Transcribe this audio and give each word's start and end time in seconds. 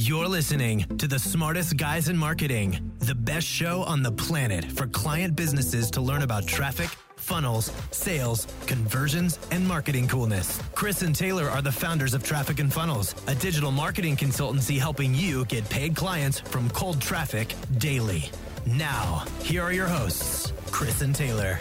You're 0.00 0.28
listening 0.28 0.84
to 0.98 1.08
the 1.08 1.18
smartest 1.18 1.76
guys 1.76 2.08
in 2.08 2.16
marketing, 2.16 2.92
the 3.00 3.16
best 3.16 3.48
show 3.48 3.82
on 3.82 4.00
the 4.04 4.12
planet 4.12 4.64
for 4.70 4.86
client 4.86 5.34
businesses 5.34 5.90
to 5.90 6.00
learn 6.00 6.22
about 6.22 6.46
traffic, 6.46 6.86
funnels, 7.16 7.72
sales, 7.90 8.46
conversions, 8.66 9.40
and 9.50 9.66
marketing 9.66 10.06
coolness. 10.06 10.62
Chris 10.76 11.02
and 11.02 11.16
Taylor 11.16 11.46
are 11.48 11.62
the 11.62 11.72
founders 11.72 12.14
of 12.14 12.22
Traffic 12.22 12.60
and 12.60 12.72
Funnels, 12.72 13.12
a 13.26 13.34
digital 13.34 13.72
marketing 13.72 14.14
consultancy 14.16 14.78
helping 14.78 15.16
you 15.16 15.44
get 15.46 15.68
paid 15.68 15.96
clients 15.96 16.38
from 16.38 16.70
cold 16.70 17.00
traffic 17.00 17.52
daily. 17.78 18.30
Now, 18.66 19.24
here 19.42 19.62
are 19.62 19.72
your 19.72 19.88
hosts, 19.88 20.52
Chris 20.70 21.02
and 21.02 21.12
Taylor. 21.12 21.58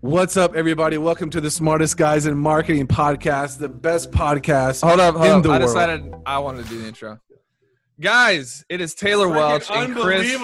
What's 0.00 0.36
up, 0.36 0.56
everybody? 0.56 0.98
Welcome 0.98 1.30
to 1.30 1.40
the 1.40 1.50
Smartest 1.50 1.96
Guys 1.96 2.26
in 2.26 2.36
Marketing 2.36 2.88
podcast, 2.88 3.58
the 3.58 3.68
best 3.68 4.10
podcast. 4.10 4.82
Hold 4.84 4.98
up, 4.98 5.14
hold 5.14 5.26
in 5.26 5.32
up. 5.36 5.42
the 5.44 5.48
I 5.50 5.58
world. 5.58 5.62
decided 5.62 6.14
I 6.26 6.38
wanted 6.40 6.64
to 6.64 6.68
do 6.70 6.80
the 6.82 6.88
intro. 6.88 7.20
Guys, 8.00 8.62
it 8.68 8.82
is 8.82 8.94
Taylor 8.94 9.26
Welch 9.28 9.70
and 9.70 9.96
Chris 9.96 10.36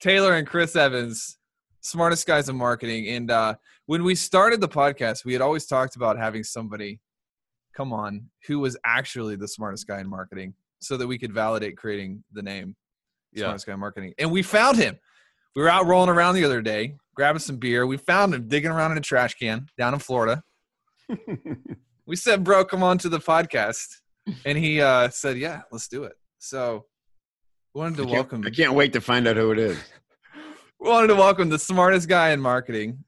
Taylor 0.00 0.34
and 0.34 0.46
Chris 0.46 0.76
Evans, 0.76 1.36
smartest 1.80 2.28
guys 2.28 2.48
in 2.48 2.54
marketing. 2.56 3.08
And 3.08 3.28
uh, 3.28 3.54
when 3.86 4.04
we 4.04 4.14
started 4.14 4.60
the 4.60 4.68
podcast, 4.68 5.24
we 5.24 5.32
had 5.32 5.42
always 5.42 5.66
talked 5.66 5.96
about 5.96 6.16
having 6.16 6.44
somebody 6.44 7.00
come 7.76 7.92
on 7.92 8.30
who 8.46 8.60
was 8.60 8.76
actually 8.84 9.34
the 9.34 9.48
smartest 9.48 9.88
guy 9.88 9.98
in 9.98 10.08
marketing, 10.08 10.54
so 10.78 10.96
that 10.96 11.08
we 11.08 11.18
could 11.18 11.32
validate 11.32 11.76
creating 11.76 12.22
the 12.32 12.42
name 12.42 12.76
Yeah. 13.32 13.46
smartest 13.46 13.66
guy 13.66 13.72
in 13.72 13.80
marketing. 13.80 14.14
And 14.18 14.30
we 14.30 14.42
found 14.42 14.76
him. 14.76 14.96
We 15.56 15.62
were 15.62 15.68
out 15.68 15.86
rolling 15.86 16.10
around 16.10 16.36
the 16.36 16.44
other 16.44 16.62
day, 16.62 16.94
grabbing 17.16 17.40
some 17.40 17.56
beer. 17.56 17.84
We 17.84 17.96
found 17.96 18.32
him 18.32 18.46
digging 18.46 18.70
around 18.70 18.92
in 18.92 18.98
a 18.98 19.00
trash 19.00 19.34
can 19.34 19.66
down 19.76 19.92
in 19.92 19.98
Florida. 19.98 20.44
we 22.06 22.14
said, 22.14 22.44
"Bro, 22.44 22.66
come 22.66 22.84
on 22.84 22.98
to 22.98 23.08
the 23.08 23.18
podcast," 23.18 23.88
and 24.44 24.56
he 24.56 24.80
uh, 24.80 25.08
said, 25.08 25.36
"Yeah, 25.36 25.62
let's 25.72 25.88
do 25.88 26.04
it." 26.04 26.12
So, 26.44 26.84
wanted 27.72 27.96
to 27.96 28.02
I 28.06 28.12
welcome. 28.12 28.44
I 28.46 28.50
can't 28.50 28.74
wait 28.74 28.92
to 28.92 29.00
find 29.00 29.26
out 29.26 29.36
who 29.36 29.50
it 29.52 29.58
is. 29.58 29.78
We 30.78 30.90
wanted 30.90 31.06
to 31.06 31.14
welcome 31.14 31.48
the 31.48 31.58
smartest 31.58 32.06
guy 32.06 32.32
in 32.32 32.40
marketing, 32.40 33.02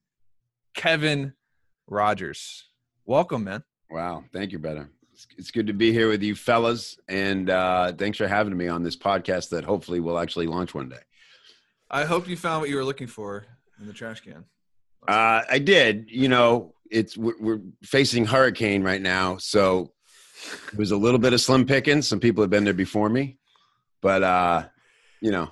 Kevin 0.75 1.35
Rogers. 1.87 2.65
Welcome, 3.05 3.45
man. 3.45 3.63
Wow. 3.91 4.25
Thank 4.33 4.53
you, 4.53 4.59
brother. 4.59 4.89
It's, 5.13 5.27
it's 5.37 5.51
good 5.51 5.67
to 5.67 5.75
be 5.75 5.93
here 5.93 6.09
with 6.09 6.23
you 6.23 6.35
fellas. 6.35 6.97
And 7.09 7.51
uh, 7.51 7.93
thanks 7.93 8.17
for 8.17 8.27
having 8.27 8.57
me 8.57 8.69
on 8.69 8.83
this 8.83 8.97
podcast 8.97 9.51
that 9.51 9.65
hopefully 9.65 10.01
will 10.01 10.19
actually 10.19 10.47
launch 10.47 10.73
one 10.73 10.89
day. 10.89 11.03
I 11.91 12.07
hope 12.07 12.29
you 12.29 12.39
found 12.39 12.63
what 12.63 12.71
you 12.71 12.77
were 12.77 12.85
looking 12.85 13.07
for 13.07 13.45
in 13.79 13.87
the 13.87 13.93
trash 13.93 14.21
can. 14.21 14.47
Uh, 15.07 15.43
I 15.51 15.59
did. 15.59 16.07
You 16.09 16.29
know, 16.29 16.73
it's 16.91 17.19
we're, 17.19 17.39
we're 17.39 17.61
facing 17.83 18.25
hurricane 18.25 18.83
right 18.83 19.03
now. 19.03 19.37
So 19.37 19.93
it 20.73 20.79
was 20.79 20.91
a 20.91 20.97
little 20.97 21.19
bit 21.19 21.33
of 21.33 21.41
slim 21.41 21.67
pickings. 21.67 22.09
Some 22.09 22.21
people 22.21 22.43
have 22.43 22.51
been 22.51 22.65
there 22.65 22.75
before 22.75 23.09
me. 23.09 23.39
But, 24.03 24.23
uh, 24.23 24.65
you 25.21 25.31
know, 25.31 25.51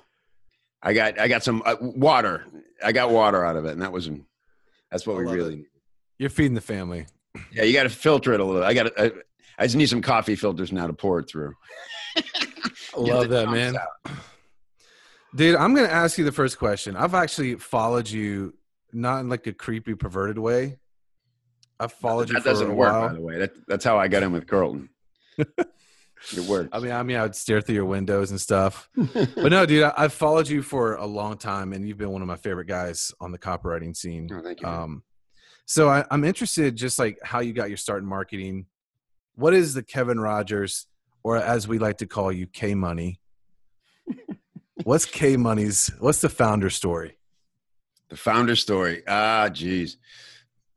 I 0.81 0.93
got 0.93 1.19
I 1.19 1.27
got 1.27 1.43
some 1.43 1.63
uh, 1.65 1.75
water. 1.79 2.45
I 2.83 2.91
got 2.91 3.09
water 3.09 3.43
out 3.43 3.55
of 3.55 3.65
it, 3.65 3.71
and 3.71 3.81
that 3.81 3.91
was 3.91 4.09
that's 4.91 5.07
what 5.07 5.15
I 5.15 5.19
we 5.19 5.25
really 5.25 5.53
it. 5.53 5.57
need. 5.57 5.65
You're 6.19 6.29
feeding 6.29 6.53
the 6.53 6.61
family. 6.61 7.07
Yeah, 7.51 7.63
you 7.63 7.73
got 7.73 7.83
to 7.83 7.89
filter 7.89 8.33
it 8.33 8.39
a 8.39 8.45
little. 8.45 8.63
I 8.63 8.73
got. 8.73 8.99
I, 8.99 9.11
I 9.57 9.63
just 9.65 9.75
need 9.75 9.89
some 9.89 10.01
coffee 10.01 10.35
filters 10.35 10.71
now 10.71 10.85
to 10.85 10.93
pour 10.93 11.19
it 11.19 11.29
through. 11.29 11.53
I 12.17 12.21
love 12.97 13.29
that, 13.29 13.49
man. 13.49 13.75
out. 13.77 14.13
Dude, 15.35 15.55
I'm 15.55 15.73
going 15.73 15.87
to 15.87 15.93
ask 15.93 16.17
you 16.17 16.23
the 16.23 16.31
first 16.31 16.59
question. 16.59 16.95
I've 16.95 17.13
actually 17.13 17.55
followed 17.55 18.09
you, 18.09 18.53
not 18.93 19.19
in 19.19 19.29
like 19.29 19.47
a 19.47 19.53
creepy, 19.53 19.95
perverted 19.95 20.37
way. 20.37 20.77
I've 21.79 21.93
followed 21.93 22.29
you 22.29 22.35
That 22.35 22.43
doesn't 22.43 22.75
work, 22.75 22.91
while. 22.91 23.07
by 23.07 23.13
the 23.13 23.21
way. 23.21 23.37
That, 23.39 23.67
that's 23.67 23.83
how 23.83 23.97
I 23.97 24.07
got 24.07 24.23
in 24.23 24.31
with 24.31 24.47
Carlton. 24.47 24.89
it 25.37 25.69
worked. 26.47 26.69
I 26.73 26.79
mean, 26.79 26.91
I 26.91 27.03
mean, 27.03 27.17
I 27.17 27.23
would 27.23 27.35
stare 27.35 27.61
through 27.61 27.75
your 27.75 27.85
windows 27.85 28.31
and 28.31 28.39
stuff. 28.39 28.89
But 29.13 29.49
no, 29.49 29.65
dude, 29.65 29.83
I, 29.83 29.93
I've 29.97 30.13
followed 30.13 30.47
you 30.47 30.61
for 30.61 30.95
a 30.95 31.05
long 31.05 31.37
time, 31.37 31.73
and 31.73 31.87
you've 31.87 31.97
been 31.97 32.11
one 32.11 32.21
of 32.21 32.27
my 32.27 32.37
favorite 32.37 32.67
guys 32.67 33.13
on 33.19 33.31
the 33.31 33.37
copywriting 33.37 33.95
scene. 33.95 34.29
Oh, 34.33 34.41
thank 34.41 34.61
you. 34.61 34.67
Um, 34.67 35.03
so 35.65 35.89
I, 35.89 36.05
I'm 36.09 36.23
interested, 36.23 36.75
just 36.75 36.97
like 36.97 37.19
how 37.23 37.39
you 37.39 37.53
got 37.53 37.69
your 37.69 37.77
start 37.77 38.01
in 38.01 38.07
marketing. 38.07 38.65
What 39.35 39.53
is 39.53 39.73
the 39.73 39.83
Kevin 39.83 40.19
Rogers, 40.19 40.87
or 41.23 41.37
as 41.37 41.67
we 41.67 41.77
like 41.79 41.97
to 41.97 42.07
call 42.07 42.31
you, 42.31 42.47
K 42.47 42.73
Money? 42.75 43.19
what's 44.83 45.05
K 45.05 45.35
Money's? 45.37 45.91
What's 45.99 46.21
the 46.21 46.29
founder 46.29 46.69
story? 46.69 47.17
the 48.09 48.15
founder 48.15 48.55
story. 48.55 49.01
Ah, 49.07 49.49
geez. 49.49 49.97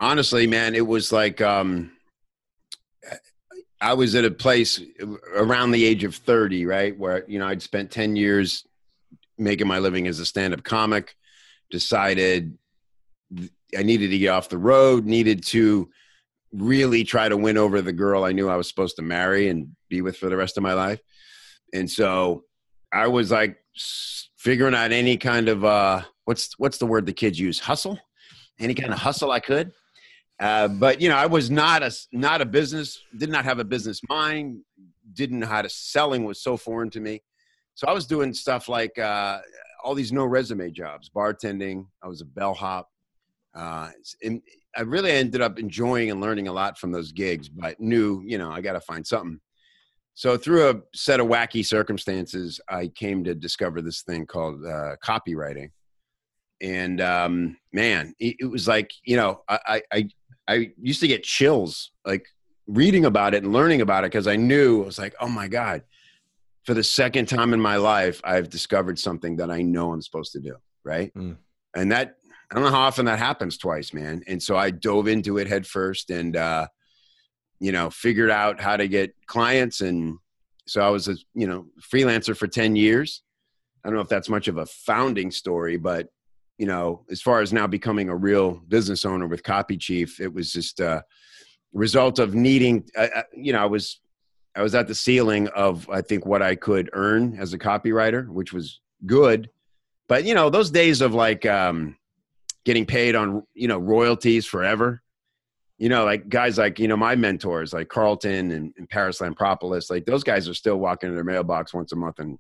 Honestly, 0.01 0.47
man, 0.47 0.75
it 0.75 0.87
was 0.87 1.13
like 1.13 1.41
um, 1.41 1.91
I 3.81 3.95
was 3.95 4.15
at 4.15 4.25
a 4.25 4.31
place 4.31 4.81
around 5.35 5.71
the 5.71 5.85
age 5.85 6.05
of 6.05 6.15
30, 6.15 6.67
right? 6.67 6.99
Where, 6.99 7.25
you 7.29 7.39
know, 7.39 7.47
I'd 7.47 7.63
spent 7.63 7.91
10 7.91 8.17
years 8.17 8.65
making 9.39 9.69
my 9.69 9.79
living 9.79 10.09
as 10.09 10.19
a 10.19 10.27
stand 10.27 10.55
up 10.55 10.65
comic, 10.65 11.15
decided 11.71 12.59
I 13.77 13.83
needed 13.83 14.11
to 14.11 14.19
get 14.19 14.31
off 14.31 14.49
the 14.49 14.59
road, 14.59 15.05
needed 15.05 15.45
to 15.47 15.91
really 16.53 17.05
try 17.05 17.29
to 17.29 17.37
win 17.37 17.59
over 17.59 17.83
the 17.83 17.93
girl 17.93 18.25
I 18.25 18.33
knew 18.33 18.49
I 18.49 18.57
was 18.57 18.69
supposed 18.69 18.97
to 18.97 19.03
marry 19.03 19.49
and 19.49 19.77
be 19.89 20.01
with 20.01 20.17
for 20.17 20.29
the 20.29 20.37
rest 20.37 20.57
of 20.57 20.63
my 20.63 20.73
life. 20.73 21.01
And 21.73 21.91
so 21.91 22.45
I 22.93 23.09
was 23.09 23.31
like 23.31 23.59
figuring 24.39 24.75
out 24.75 24.93
any 24.93 25.17
kind 25.17 25.49
of 25.49 25.65
uh 25.65 26.03
what's 26.25 26.59
what's 26.59 26.79
the 26.79 26.87
word 26.87 27.07
the 27.07 27.13
kids 27.13 27.39
use 27.39 27.61
hustle 27.61 27.99
any 28.59 28.75
kind 28.75 28.93
of 28.93 28.99
hustle 28.99 29.31
I 29.31 29.41
could 29.41 29.73
uh, 30.41 30.69
but 30.69 31.01
you 31.01 31.09
know 31.09 31.17
I 31.17 31.27
was 31.27 31.51
not 31.51 31.83
a 31.83 31.93
not 32.13 32.41
a 32.41 32.47
business 32.47 33.01
did 33.17 33.31
not 33.31 33.45
have 33.45 33.59
a 33.59 33.65
business 33.65 34.01
mind 34.09 34.61
didn't 35.13 35.41
know 35.41 35.47
how 35.47 35.63
to 35.63 35.69
selling 35.69 36.25
was 36.25 36.41
so 36.41 36.57
foreign 36.57 36.91
to 36.91 37.01
me. 37.01 37.23
So 37.75 37.87
I 37.87 37.93
was 37.93 38.07
doing 38.07 38.33
stuff 38.35 38.69
like 38.69 38.99
uh, 38.99 39.41
all 39.83 39.95
these 39.95 40.13
no 40.13 40.25
resume 40.25 40.71
jobs 40.71 41.11
bartending 41.15 41.87
I 42.03 42.09
was 42.09 42.21
a 42.21 42.27
bellhop. 42.27 42.89
Uh, 43.55 43.91
and 44.23 44.43
I 44.77 44.83
really 44.83 45.11
ended 45.11 45.41
up 45.41 45.59
enjoying 45.59 46.11
and 46.11 46.21
learning 46.21 46.47
a 46.47 46.53
lot 46.53 46.79
from 46.79 46.93
those 46.93 47.11
gigs 47.11 47.49
but 47.49 47.81
knew 47.81 48.23
you 48.25 48.39
know 48.39 48.51
I 48.51 48.61
got 48.61 48.75
to 48.75 48.81
find 48.81 49.07
something. 49.07 49.41
So 50.15 50.37
through 50.37 50.69
a 50.69 50.75
set 50.95 51.21
of 51.21 51.29
wacky 51.29 51.65
circumstances, 51.65 52.61
I 52.69 52.89
came 52.89 53.23
to 53.23 53.37
discover 53.37 53.81
this 53.81 54.03
thing 54.03 54.27
called 54.27 54.65
uh, 54.67 54.97
copywriting, 55.05 55.71
and 56.61 57.01
um, 57.01 57.57
man, 57.73 58.15
it, 58.19 58.35
it 58.41 58.47
was 58.47 58.67
like 58.67 58.91
you 59.05 59.17
know 59.17 59.43
I, 59.49 59.83
I 59.93 60.09
I 60.49 60.73
used 60.81 61.01
to 61.01 61.09
get 61.09 61.23
chills 61.23 61.93
like 62.05 62.27
reading 62.67 63.05
about 63.05 63.35
it 63.35 63.45
and 63.45 63.53
learning 63.53 63.81
about 63.81 64.05
it 64.05 64.11
because 64.11 64.27
I 64.27 64.37
knew 64.37 64.83
I 64.83 64.87
was 64.87 64.99
like, 64.99 65.15
oh 65.21 65.29
my 65.29 65.47
god, 65.47 65.83
for 66.65 66.75
the 66.75 66.83
second 66.83 67.27
time 67.27 67.53
in 67.53 67.61
my 67.61 67.77
life, 67.77 68.21
I've 68.25 68.49
discovered 68.49 68.99
something 68.99 69.37
that 69.37 69.51
I 69.51 69.63
know 69.63 69.93
I'm 69.93 70.03
supposed 70.03 70.33
to 70.33 70.41
do, 70.41 70.57
right? 70.85 71.15
Mm. 71.15 71.37
And 71.77 71.93
that 71.93 72.17
I 72.51 72.55
don't 72.55 72.65
know 72.65 72.71
how 72.71 72.81
often 72.81 73.05
that 73.05 73.19
happens 73.19 73.59
twice, 73.59 73.93
man. 73.93 74.23
And 74.27 74.43
so 74.43 74.57
I 74.57 74.71
dove 74.71 75.07
into 75.07 75.39
it 75.39 75.47
head 75.47 75.67
first 75.67 76.11
and. 76.11 76.35
uh 76.35 76.67
you 77.61 77.73
know, 77.73 77.91
figured 77.91 78.31
out 78.31 78.61
how 78.61 78.77
to 78.77 78.87
get 78.87 79.15
clients. 79.27 79.81
And 79.81 80.19
so 80.69 80.81
I 80.81 80.91
was 80.91 81.09
a, 81.09 81.17
you 81.35 81.49
know, 81.49 81.67
freelancer 81.81 82.37
for 82.37 82.47
10 82.47 82.77
years. 82.77 83.23
I 83.83 83.89
don't 83.89 83.97
know 83.97 84.03
if 84.03 84.09
that's 84.09 84.29
much 84.29 84.47
of 84.47 84.59
a 84.59 84.67
founding 84.67 85.33
story, 85.33 85.77
but, 85.77 86.09
you 86.59 86.67
know, 86.67 87.05
as 87.11 87.23
far 87.23 87.41
as 87.41 87.53
now 87.53 87.67
becoming 87.67 88.09
a 88.09 88.17
real 88.17 88.61
business 88.69 89.05
owner 89.05 89.27
with 89.27 89.45
Copy 89.45 89.77
Chief, 89.77 90.21
it 90.21 90.33
was 90.33 90.53
just 90.53 90.81
a 90.81 91.05
result 91.73 92.19
of 92.19 92.35
needing, 92.35 92.85
uh, 92.97 93.09
uh, 93.15 93.23
you 93.33 93.53
know, 93.53 93.63
I 93.63 93.67
was, 93.67 94.01
I 94.57 94.63
was 94.63 94.75
at 94.75 94.89
the 94.89 94.95
ceiling 94.95 95.47
of, 95.49 95.89
I 95.89 96.03
think, 96.03 96.27
what 96.27 96.43
I 96.43 96.57
could 96.57 96.91
earn 96.93 97.39
as 97.39 97.53
a 97.53 97.59
copywriter, 97.59 98.29
which 98.29 98.53
was 98.53 98.81
good. 99.07 99.49
But, 100.09 100.25
you 100.25 100.35
know, 100.35 100.51
those 100.51 100.71
days 100.71 101.01
of 101.01 101.15
like 101.15 101.47
um, 101.47 101.97
getting 102.65 102.85
paid 102.85 103.15
on, 103.15 103.45
you 103.55 103.69
know, 103.69 103.79
royalties 103.79 104.45
forever, 104.45 105.01
you 105.77 105.89
know, 105.89 106.05
like 106.05 106.29
guys 106.29 106.59
like, 106.59 106.81
you 106.81 106.89
know, 106.89 106.97
my 106.97 107.15
mentors 107.15 107.73
like 107.73 107.89
Carlton 107.89 108.51
and, 108.51 108.75
and 108.77 108.89
Paris 108.89 109.21
Lampropoulos, 109.21 109.91
like 109.91 110.07
those 110.07 110.25
guys 110.25 110.49
are 110.49 110.55
still 110.55 110.79
walking 110.79 111.09
in 111.09 111.15
their 111.15 111.23
mailbox 111.23 111.73
once 111.73 111.93
a 111.93 111.97
month 111.97 112.19
and 112.19 112.37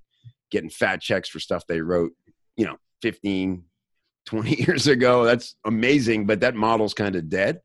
getting 0.50 0.70
fat 0.70 1.00
checks 1.00 1.28
for 1.28 1.38
stuff 1.38 1.64
they 1.68 1.80
wrote, 1.80 2.12
you 2.56 2.66
know, 2.66 2.76
15, 3.02 3.62
20 4.28 4.56
years 4.66 4.86
ago. 4.86 5.24
That's 5.24 5.56
amazing, 5.64 6.26
but 6.26 6.40
that 6.40 6.54
model's 6.54 6.94
kind 6.94 7.16
of 7.16 7.28
dead. 7.28 7.60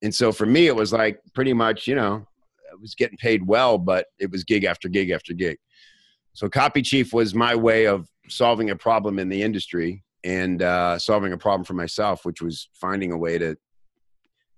And 0.00 0.14
so 0.14 0.30
for 0.30 0.46
me, 0.46 0.68
it 0.68 0.76
was 0.76 0.92
like 0.92 1.20
pretty 1.34 1.52
much, 1.52 1.88
you 1.88 1.96
know, 1.96 2.24
I 2.70 2.74
was 2.80 2.94
getting 2.94 3.18
paid 3.18 3.44
well, 3.44 3.78
but 3.78 4.06
it 4.20 4.30
was 4.30 4.44
gig 4.44 4.64
after 4.64 4.88
gig 4.88 5.10
after 5.10 5.34
gig. 5.34 5.58
So 6.34 6.48
Copy 6.48 6.82
Chief 6.82 7.12
was 7.12 7.34
my 7.34 7.56
way 7.56 7.88
of 7.88 8.08
solving 8.28 8.70
a 8.70 8.76
problem 8.76 9.18
in 9.18 9.28
the 9.28 9.42
industry 9.42 10.04
and 10.22 10.62
uh, 10.62 10.98
solving 11.00 11.32
a 11.32 11.38
problem 11.38 11.64
for 11.64 11.74
myself, 11.74 12.24
which 12.24 12.40
was 12.40 12.68
finding 12.74 13.10
a 13.10 13.18
way 13.18 13.38
to 13.38 13.56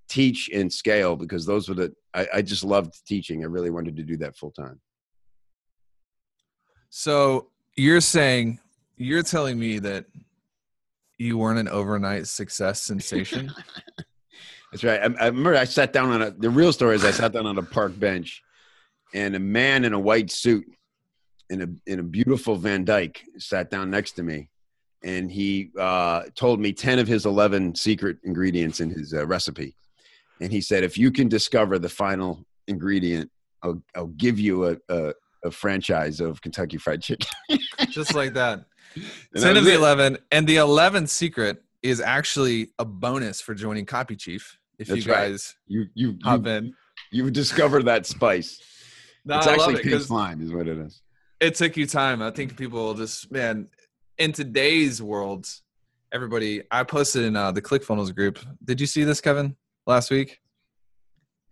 teach 0.08 0.50
and 0.52 0.70
scale 0.70 1.16
because 1.16 1.46
those 1.46 1.68
were 1.70 1.74
the 1.74 1.94
I, 2.12 2.26
I 2.34 2.42
just 2.42 2.64
loved 2.64 2.94
teaching. 3.06 3.42
I 3.42 3.46
really 3.46 3.70
wanted 3.70 3.96
to 3.96 4.02
do 4.02 4.18
that 4.18 4.36
full 4.36 4.50
time. 4.50 4.80
So 6.90 7.48
you're 7.76 8.02
saying 8.02 8.58
you're 8.98 9.22
telling 9.22 9.58
me 9.58 9.78
that 9.78 10.04
you 11.20 11.38
weren't 11.38 11.58
an 11.58 11.68
overnight 11.68 12.26
success 12.26 12.82
sensation? 12.82 13.52
That's 14.72 14.84
right. 14.84 15.00
I, 15.00 15.24
I 15.24 15.26
remember 15.26 15.56
I 15.56 15.64
sat 15.64 15.92
down 15.92 16.10
on 16.10 16.22
a. 16.22 16.30
The 16.30 16.50
real 16.50 16.72
story 16.72 16.96
is 16.96 17.04
I 17.04 17.10
sat 17.10 17.32
down 17.32 17.46
on 17.46 17.58
a 17.58 17.62
park 17.62 17.98
bench, 17.98 18.42
and 19.14 19.34
a 19.34 19.40
man 19.40 19.84
in 19.84 19.92
a 19.92 19.98
white 19.98 20.30
suit 20.30 20.64
in 21.50 21.62
a 21.62 21.90
in 21.90 21.98
a 21.98 22.02
beautiful 22.02 22.56
Van 22.56 22.84
Dyke 22.84 23.22
sat 23.38 23.70
down 23.70 23.90
next 23.90 24.12
to 24.12 24.22
me, 24.22 24.48
and 25.02 25.30
he 25.30 25.70
uh, 25.78 26.22
told 26.36 26.60
me 26.60 26.72
ten 26.72 26.98
of 26.98 27.08
his 27.08 27.26
eleven 27.26 27.74
secret 27.74 28.18
ingredients 28.22 28.80
in 28.80 28.90
his 28.90 29.12
uh, 29.12 29.26
recipe, 29.26 29.76
and 30.40 30.52
he 30.52 30.60
said, 30.60 30.84
if 30.84 30.96
you 30.96 31.10
can 31.10 31.28
discover 31.28 31.78
the 31.78 31.88
final 31.88 32.44
ingredient, 32.68 33.30
I'll 33.62 33.82
I'll 33.96 34.06
give 34.06 34.38
you 34.38 34.68
a 34.68 34.76
a, 34.88 35.12
a 35.44 35.50
franchise 35.50 36.20
of 36.20 36.40
Kentucky 36.40 36.78
Fried 36.78 37.02
Chicken. 37.02 37.28
Just 37.90 38.14
like 38.14 38.34
that. 38.34 38.64
Ten 39.36 39.56
of 39.56 39.64
the 39.64 39.72
it. 39.72 39.76
eleven, 39.76 40.18
and 40.30 40.46
the 40.46 40.56
eleventh 40.56 41.10
secret 41.10 41.62
is 41.82 42.00
actually 42.00 42.70
a 42.78 42.84
bonus 42.84 43.40
for 43.40 43.54
joining 43.54 43.86
Copy 43.86 44.16
Chief. 44.16 44.58
If 44.78 44.88
That's 44.88 45.04
you 45.04 45.12
guys 45.12 45.56
right. 45.68 45.74
you 45.74 45.86
you 45.94 46.18
hop 46.22 46.46
you, 46.46 46.52
in, 46.52 46.74
you 47.10 47.30
discover 47.30 47.82
that 47.84 48.06
spice. 48.06 48.60
No, 49.24 49.38
it's 49.38 49.46
I 49.46 49.54
actually 49.54 49.82
pink 49.82 50.00
slime, 50.02 50.40
is 50.42 50.52
what 50.52 50.66
it 50.66 50.78
is. 50.78 51.02
It 51.40 51.54
took 51.54 51.76
you 51.76 51.86
time. 51.86 52.22
I 52.22 52.30
think 52.30 52.56
people 52.56 52.94
just 52.94 53.30
man 53.30 53.68
in 54.18 54.32
today's 54.32 55.02
world, 55.02 55.48
everybody. 56.12 56.62
I 56.70 56.84
posted 56.84 57.24
in 57.24 57.36
uh, 57.36 57.52
the 57.52 57.62
ClickFunnels 57.62 58.14
group. 58.14 58.38
Did 58.64 58.80
you 58.80 58.86
see 58.86 59.04
this, 59.04 59.20
Kevin, 59.20 59.56
last 59.86 60.10
week? 60.10 60.40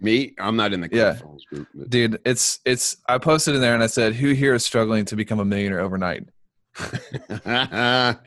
Me, 0.00 0.34
I'm 0.38 0.55
not 0.56 0.73
in 0.73 0.81
the 0.81 0.88
yeah. 0.93 1.19
group, 1.50 1.67
but. 1.75 1.91
dude. 1.91 2.20
It's 2.25 2.61
it's. 2.64 2.99
I 3.08 3.19
posted 3.19 3.55
in 3.56 3.61
there 3.61 3.75
and 3.75 3.82
I 3.82 3.88
said, 3.88 4.14
"Who 4.14 4.32
here 4.32 4.55
is 4.55 4.64
struggling 4.64 5.05
to 5.06 5.17
become 5.17 5.41
a 5.41 5.44
millionaire 5.44 5.81
overnight?" 5.81 6.29
and 7.44 8.19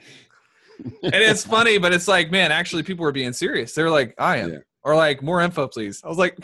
it's 1.04 1.46
funny, 1.46 1.78
but 1.78 1.94
it's 1.94 2.08
like, 2.08 2.32
man, 2.32 2.52
actually, 2.52 2.84
people 2.84 3.04
were 3.04 3.12
being 3.12 3.34
serious. 3.34 3.74
They 3.74 3.84
were 3.84 3.90
like, 3.90 4.14
"I 4.18 4.38
am," 4.38 4.54
yeah. 4.54 4.60
or 4.84 4.96
like, 4.96 5.22
"More 5.22 5.42
info, 5.42 5.68
please." 5.68 6.02
I 6.04 6.08
was 6.08 6.18
like, 6.18 6.38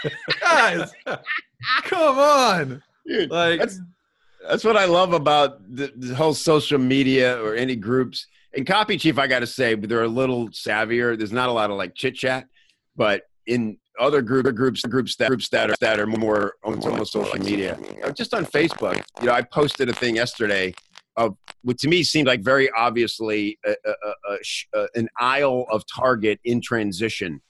guys, 0.40 0.92
come 1.82 2.18
on, 2.18 2.82
dude. 3.06 3.30
Like 3.30 3.60
that's 3.60 3.80
that's 4.48 4.64
what 4.64 4.76
I 4.76 4.86
love 4.86 5.12
about 5.12 5.60
the, 5.74 5.92
the 5.96 6.14
whole 6.14 6.34
social 6.34 6.78
media 6.78 7.42
or 7.42 7.54
any 7.54 7.76
groups. 7.76 8.26
And 8.54 8.66
Copy 8.66 8.96
Chief, 8.96 9.18
I 9.18 9.26
got 9.26 9.40
to 9.40 9.46
say, 9.46 9.74
they're 9.74 10.02
a 10.02 10.08
little 10.08 10.48
savvier. 10.48 11.16
There's 11.16 11.32
not 11.32 11.48
a 11.48 11.52
lot 11.52 11.70
of 11.70 11.76
like 11.76 11.94
chit 11.94 12.16
chat, 12.16 12.46
but 12.96 13.22
in 13.46 13.76
other 13.98 14.22
group 14.22 14.52
groups 14.54 14.82
groups 14.82 15.16
that 15.16 15.28
groups 15.28 15.48
that 15.50 15.70
are 15.70 15.74
that 15.80 16.00
are 16.00 16.06
more 16.06 16.54
on, 16.64 16.82
on 16.84 17.04
social 17.04 17.38
media, 17.38 17.78
just 18.16 18.32
on 18.34 18.46
Facebook. 18.46 19.02
You 19.20 19.26
know, 19.26 19.32
I 19.32 19.42
posted 19.42 19.88
a 19.88 19.92
thing 19.92 20.16
yesterday 20.16 20.74
of 21.16 21.36
what 21.62 21.78
to 21.78 21.88
me 21.88 22.02
seemed 22.02 22.26
like 22.26 22.42
very 22.42 22.70
obviously 22.70 23.58
a, 23.64 23.74
a, 23.84 24.36
a, 24.74 24.86
an 24.94 25.08
aisle 25.18 25.66
of 25.70 25.84
Target 25.92 26.40
in 26.44 26.60
transition. 26.60 27.40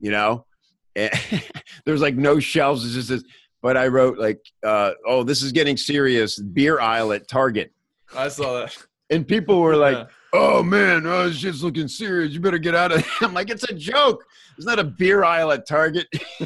You 0.00 0.10
know, 0.10 0.46
there's 0.94 2.02
like 2.02 2.16
no 2.16 2.38
shelves. 2.40 2.84
It's 2.84 2.94
just 2.94 3.08
this 3.08 3.24
but 3.64 3.78
I 3.78 3.86
wrote 3.86 4.18
like, 4.18 4.40
uh, 4.62 4.90
"Oh, 5.06 5.22
this 5.22 5.40
is 5.40 5.50
getting 5.50 5.78
serious." 5.78 6.38
Beer 6.38 6.80
aisle 6.80 7.14
at 7.14 7.26
Target. 7.26 7.72
I 8.14 8.28
saw 8.28 8.60
that, 8.60 8.76
and 9.08 9.26
people 9.26 9.62
were 9.62 9.74
like, 9.74 9.96
yeah. 9.96 10.04
"Oh 10.34 10.62
man, 10.62 11.06
oh, 11.06 11.28
this 11.28 11.38
shit's 11.38 11.62
looking 11.62 11.88
serious. 11.88 12.34
You 12.34 12.40
better 12.40 12.58
get 12.58 12.74
out 12.74 12.92
of." 12.92 13.02
I'm 13.22 13.32
like, 13.32 13.48
"It's 13.48 13.64
a 13.64 13.72
joke. 13.72 14.22
It's 14.58 14.66
not 14.66 14.78
a 14.78 14.84
beer 14.84 15.24
aisle 15.24 15.50
at 15.50 15.66
Target." 15.66 16.06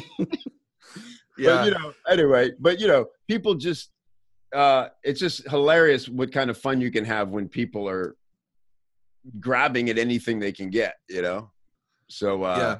yeah. 1.37 1.57
But, 1.57 1.65
you 1.65 1.71
know, 1.71 1.93
anyway, 2.09 2.51
but 2.57 2.79
you 2.79 2.87
know, 2.87 3.07
people 3.27 3.53
just 3.53 3.91
uh, 4.53 4.89
it's 5.03 5.19
just 5.19 5.47
hilarious 5.49 6.09
what 6.09 6.31
kind 6.31 6.49
of 6.49 6.57
fun 6.57 6.81
you 6.81 6.91
can 6.91 7.05
have 7.05 7.29
when 7.29 7.47
people 7.47 7.87
are 7.87 8.15
grabbing 9.39 9.89
at 9.89 9.97
anything 9.97 10.39
they 10.39 10.51
can 10.51 10.69
get. 10.69 10.95
You 11.07 11.21
know, 11.21 11.51
so 12.09 12.43
uh, 12.43 12.57
yeah. 12.57 12.77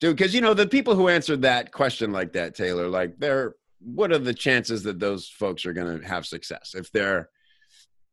dude 0.00 0.16
because 0.16 0.34
you 0.34 0.40
know 0.40 0.54
the 0.54 0.66
people 0.66 0.94
who 0.94 1.08
answered 1.08 1.42
that 1.42 1.72
question 1.72 2.12
like 2.12 2.32
that 2.32 2.54
taylor 2.54 2.88
like 2.88 3.18
they're 3.18 3.54
what 3.80 4.12
are 4.12 4.18
the 4.18 4.34
chances 4.34 4.82
that 4.82 4.98
those 4.98 5.28
folks 5.28 5.64
are 5.66 5.72
going 5.72 6.00
to 6.00 6.06
have 6.06 6.26
success 6.26 6.74
if 6.74 6.92
they're 6.92 7.30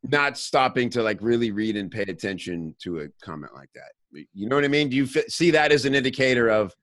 not 0.04 0.38
stopping 0.38 0.90
to 0.90 1.04
like 1.04 1.18
really 1.22 1.52
read 1.52 1.76
and 1.76 1.92
pay 1.92 2.04
attention 2.04 2.74
to 2.80 3.02
a 3.02 3.08
comment 3.22 3.54
like 3.54 3.70
that? 3.76 4.24
You 4.34 4.48
know 4.48 4.56
what 4.56 4.64
i 4.64 4.70
mean? 4.70 4.90
Do 4.90 4.96
you 4.96 5.04
f- 5.04 5.28
see 5.28 5.52
that 5.52 5.72
as 5.72 5.86
an 5.86 5.94
indicator 5.94 6.50
of 6.50 6.74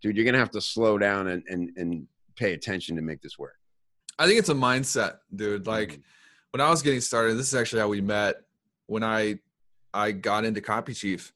dude 0.00 0.16
you're 0.16 0.24
going 0.24 0.34
to 0.34 0.38
have 0.38 0.50
to 0.52 0.60
slow 0.60 0.98
down 0.98 1.28
and, 1.28 1.42
and 1.48 1.70
and 1.76 2.06
pay 2.36 2.54
attention 2.54 2.96
to 2.96 3.02
make 3.02 3.20
this 3.20 3.38
work 3.38 3.57
i 4.18 4.26
think 4.26 4.38
it's 4.38 4.48
a 4.48 4.54
mindset 4.54 5.18
dude 5.34 5.66
like 5.66 5.90
mm-hmm. 5.90 6.00
when 6.50 6.60
i 6.60 6.70
was 6.70 6.82
getting 6.82 7.00
started 7.00 7.36
this 7.36 7.48
is 7.48 7.54
actually 7.54 7.80
how 7.80 7.88
we 7.88 8.00
met 8.00 8.36
when 8.86 9.02
i 9.02 9.38
i 9.94 10.12
got 10.12 10.44
into 10.44 10.60
copy 10.60 10.94
chief 10.94 11.32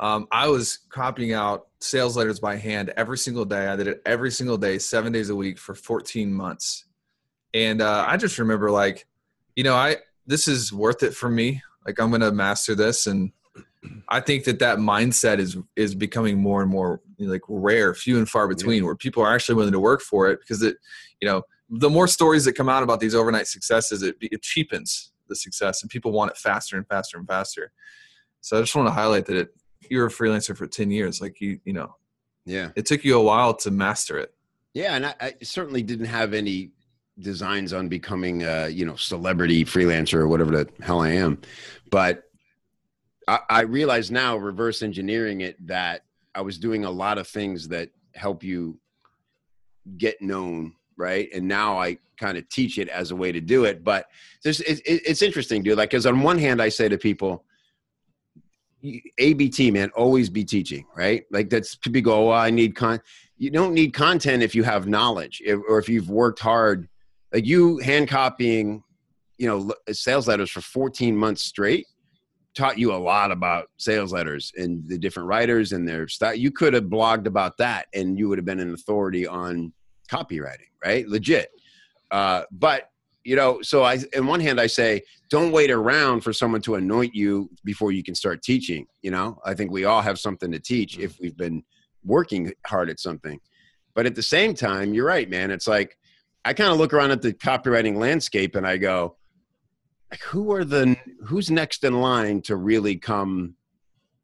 um, 0.00 0.28
I 0.32 0.48
was 0.48 0.78
copying 0.88 1.34
out 1.34 1.68
sales 1.80 2.16
letters 2.16 2.40
by 2.40 2.56
hand 2.56 2.90
every 2.96 3.18
single 3.18 3.44
day. 3.44 3.68
I 3.68 3.76
did 3.76 3.86
it 3.86 4.00
every 4.06 4.30
single 4.30 4.56
day, 4.56 4.78
seven 4.78 5.12
days 5.12 5.28
a 5.28 5.36
week 5.36 5.58
for 5.58 5.74
14 5.74 6.32
months. 6.32 6.86
And 7.52 7.82
uh, 7.82 8.06
I 8.08 8.16
just 8.16 8.38
remember, 8.38 8.70
like, 8.70 9.06
you 9.54 9.62
know, 9.62 9.74
I 9.74 9.98
this 10.26 10.48
is 10.48 10.72
worth 10.72 11.02
it 11.02 11.14
for 11.14 11.28
me. 11.28 11.62
Like, 11.86 12.00
I'm 12.00 12.08
going 12.08 12.22
to 12.22 12.32
master 12.32 12.74
this, 12.74 13.06
and 13.06 13.32
I 14.08 14.20
think 14.20 14.44
that 14.44 14.60
that 14.60 14.78
mindset 14.78 15.38
is 15.38 15.58
is 15.76 15.94
becoming 15.94 16.40
more 16.40 16.62
and 16.62 16.70
more 16.70 17.02
like 17.18 17.42
rare, 17.46 17.92
few 17.94 18.16
and 18.16 18.28
far 18.28 18.48
between, 18.48 18.78
yeah. 18.78 18.86
where 18.86 18.96
people 18.96 19.22
are 19.22 19.34
actually 19.34 19.56
willing 19.56 19.72
to 19.72 19.80
work 19.80 20.00
for 20.00 20.30
it 20.30 20.40
because 20.40 20.62
it, 20.62 20.76
you 21.20 21.28
know, 21.28 21.42
the 21.70 21.88
more 21.90 22.08
stories 22.08 22.44
that 22.44 22.54
come 22.54 22.68
out 22.68 22.82
about 22.82 23.00
these 23.00 23.14
overnight 23.14 23.46
successes, 23.46 24.02
it, 24.02 24.16
it 24.20 24.42
cheapens 24.42 25.12
the 25.28 25.36
success, 25.36 25.82
and 25.82 25.90
people 25.90 26.10
want 26.10 26.32
it 26.32 26.36
faster 26.36 26.76
and 26.76 26.86
faster 26.88 27.16
and 27.16 27.26
faster. 27.26 27.72
So 28.40 28.58
I 28.58 28.60
just 28.60 28.74
want 28.74 28.88
to 28.88 28.92
highlight 28.92 29.26
that 29.26 29.36
it 29.36 29.54
you're 29.88 30.06
a 30.06 30.10
freelancer 30.10 30.56
for 30.56 30.66
10 30.66 30.90
years 30.90 31.20
like 31.20 31.40
you 31.40 31.58
you 31.64 31.72
know 31.72 31.94
yeah. 32.44 32.70
it 32.76 32.86
took 32.86 33.04
you 33.04 33.18
a 33.18 33.22
while 33.22 33.54
to 33.54 33.70
master 33.70 34.18
it. 34.18 34.34
Yeah 34.74 34.94
and 34.94 35.06
i, 35.06 35.14
I 35.20 35.34
certainly 35.42 35.82
didn't 35.82 36.06
have 36.06 36.34
any 36.34 36.70
designs 37.18 37.72
on 37.72 37.88
becoming 37.88 38.42
a 38.44 38.68
you 38.68 38.84
know 38.84 38.96
celebrity 38.96 39.64
freelancer 39.64 40.14
or 40.14 40.28
whatever 40.28 40.50
the 40.50 40.68
hell 40.82 41.00
i 41.00 41.10
am. 41.10 41.40
But 41.90 42.24
I, 43.26 43.40
I 43.48 43.60
realize 43.62 44.10
now 44.10 44.36
reverse 44.36 44.82
engineering 44.82 45.40
it 45.40 45.66
that 45.66 46.04
i 46.34 46.40
was 46.40 46.58
doing 46.58 46.84
a 46.84 46.90
lot 46.90 47.18
of 47.18 47.26
things 47.26 47.68
that 47.68 47.90
help 48.14 48.42
you 48.42 48.78
get 49.96 50.20
known 50.22 50.74
right 51.00 51.28
and 51.34 51.46
now 51.46 51.78
i 51.78 51.96
kind 52.18 52.36
of 52.36 52.48
teach 52.48 52.78
it 52.78 52.88
as 52.88 53.10
a 53.10 53.16
way 53.16 53.32
to 53.32 53.40
do 53.40 53.64
it 53.64 53.82
but 53.82 54.06
there's 54.44 54.60
it, 54.60 54.80
it's 54.84 55.22
interesting 55.22 55.62
dude 55.62 55.78
like 55.78 55.90
because 55.90 56.06
on 56.06 56.20
one 56.20 56.38
hand 56.38 56.60
i 56.60 56.68
say 56.68 56.88
to 56.88 56.98
people 56.98 57.44
ABT, 59.18 59.70
man, 59.70 59.90
always 59.94 60.30
be 60.30 60.44
teaching, 60.44 60.86
right? 60.96 61.24
Like 61.30 61.50
that's 61.50 61.74
people 61.74 62.00
go, 62.00 62.30
oh, 62.30 62.32
I 62.32 62.50
need 62.50 62.74
con. 62.74 63.00
You 63.36 63.50
don't 63.50 63.74
need 63.74 63.92
content 63.92 64.42
if 64.42 64.54
you 64.54 64.62
have 64.62 64.88
knowledge 64.88 65.42
if, 65.44 65.60
or 65.68 65.78
if 65.78 65.88
you've 65.88 66.08
worked 66.08 66.38
hard. 66.38 66.88
Like 67.32 67.46
you 67.46 67.78
hand 67.78 68.08
copying, 68.08 68.82
you 69.38 69.46
know, 69.46 69.72
sales 69.92 70.28
letters 70.28 70.50
for 70.50 70.60
14 70.60 71.16
months 71.16 71.42
straight 71.42 71.86
taught 72.54 72.78
you 72.78 72.92
a 72.92 72.96
lot 72.96 73.30
about 73.30 73.68
sales 73.76 74.12
letters 74.12 74.52
and 74.56 74.86
the 74.88 74.98
different 74.98 75.28
writers 75.28 75.72
and 75.72 75.86
their 75.86 76.08
style. 76.08 76.34
You 76.34 76.50
could 76.50 76.74
have 76.74 76.84
blogged 76.84 77.26
about 77.26 77.56
that 77.58 77.86
and 77.94 78.18
you 78.18 78.28
would 78.28 78.38
have 78.38 78.44
been 78.44 78.60
an 78.60 78.74
authority 78.74 79.26
on 79.26 79.72
copywriting, 80.10 80.70
right? 80.84 81.06
Legit. 81.08 81.50
Uh, 82.10 82.42
but 82.50 82.90
you 83.24 83.36
know, 83.36 83.60
so 83.62 83.82
I, 83.82 83.98
in 84.14 84.26
one 84.26 84.40
hand, 84.40 84.60
I 84.60 84.66
say, 84.66 85.02
don't 85.28 85.52
wait 85.52 85.70
around 85.70 86.22
for 86.22 86.32
someone 86.32 86.62
to 86.62 86.76
anoint 86.76 87.14
you 87.14 87.50
before 87.64 87.92
you 87.92 88.02
can 88.02 88.14
start 88.14 88.42
teaching. 88.42 88.86
You 89.02 89.10
know, 89.10 89.38
I 89.44 89.54
think 89.54 89.70
we 89.70 89.84
all 89.84 90.00
have 90.00 90.18
something 90.18 90.50
to 90.52 90.58
teach 90.58 90.98
if 90.98 91.20
we've 91.20 91.36
been 91.36 91.62
working 92.04 92.52
hard 92.66 92.88
at 92.88 92.98
something. 92.98 93.38
But 93.94 94.06
at 94.06 94.14
the 94.14 94.22
same 94.22 94.54
time, 94.54 94.94
you're 94.94 95.06
right, 95.06 95.28
man. 95.28 95.50
It's 95.50 95.68
like 95.68 95.98
I 96.44 96.54
kind 96.54 96.72
of 96.72 96.78
look 96.78 96.94
around 96.94 97.10
at 97.10 97.22
the 97.22 97.34
copywriting 97.34 97.96
landscape 97.96 98.56
and 98.56 98.66
I 98.66 98.78
go, 98.78 99.16
who 100.24 100.52
are 100.52 100.64
the 100.64 100.96
who's 101.24 101.50
next 101.50 101.84
in 101.84 102.00
line 102.00 102.42
to 102.42 102.56
really 102.56 102.96
come 102.96 103.54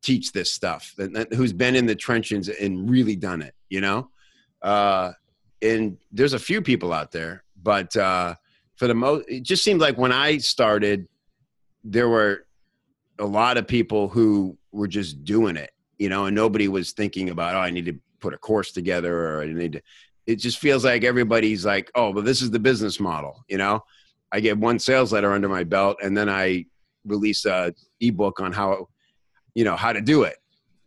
teach 0.02 0.32
this 0.32 0.52
stuff? 0.52 0.94
Who's 1.34 1.52
been 1.52 1.76
in 1.76 1.86
the 1.86 1.94
trenches 1.94 2.48
and 2.48 2.88
really 2.88 3.16
done 3.16 3.42
it? 3.42 3.54
You 3.68 3.82
know, 3.82 4.10
uh, 4.62 5.12
and 5.62 5.96
there's 6.12 6.32
a 6.32 6.38
few 6.38 6.60
people 6.62 6.92
out 6.92 7.12
there, 7.12 7.44
but 7.62 7.94
uh, 7.96 8.34
for 8.76 8.86
the 8.86 8.94
most 8.94 9.24
it 9.28 9.42
just 9.42 9.64
seemed 9.64 9.80
like 9.80 9.98
when 9.98 10.12
i 10.12 10.38
started 10.38 11.08
there 11.82 12.08
were 12.08 12.46
a 13.18 13.24
lot 13.24 13.56
of 13.56 13.66
people 13.66 14.08
who 14.08 14.56
were 14.72 14.86
just 14.86 15.24
doing 15.24 15.56
it 15.56 15.70
you 15.98 16.08
know 16.08 16.26
and 16.26 16.36
nobody 16.36 16.68
was 16.68 16.92
thinking 16.92 17.30
about 17.30 17.54
oh 17.54 17.60
i 17.60 17.70
need 17.70 17.86
to 17.86 17.98
put 18.20 18.34
a 18.34 18.38
course 18.38 18.72
together 18.72 19.38
or 19.38 19.42
i 19.42 19.46
need 19.46 19.72
to 19.72 19.82
it 20.26 20.36
just 20.36 20.58
feels 20.58 20.84
like 20.84 21.04
everybody's 21.04 21.64
like 21.64 21.90
oh 21.94 22.12
but 22.12 22.24
this 22.24 22.42
is 22.42 22.50
the 22.50 22.58
business 22.58 23.00
model 23.00 23.44
you 23.48 23.58
know? 23.58 23.82
I 24.32 24.40
get 24.40 24.58
one 24.58 24.80
sales 24.80 25.12
letter 25.12 25.32
under 25.32 25.48
my 25.48 25.64
belt 25.64 25.98
and 26.02 26.16
then 26.16 26.28
i 26.28 26.66
release 27.04 27.44
a 27.46 27.72
ebook 28.00 28.40
on 28.40 28.52
how 28.52 28.88
you 29.54 29.64
know 29.64 29.76
how 29.76 29.92
to 29.92 30.00
do 30.00 30.24
it. 30.24 30.36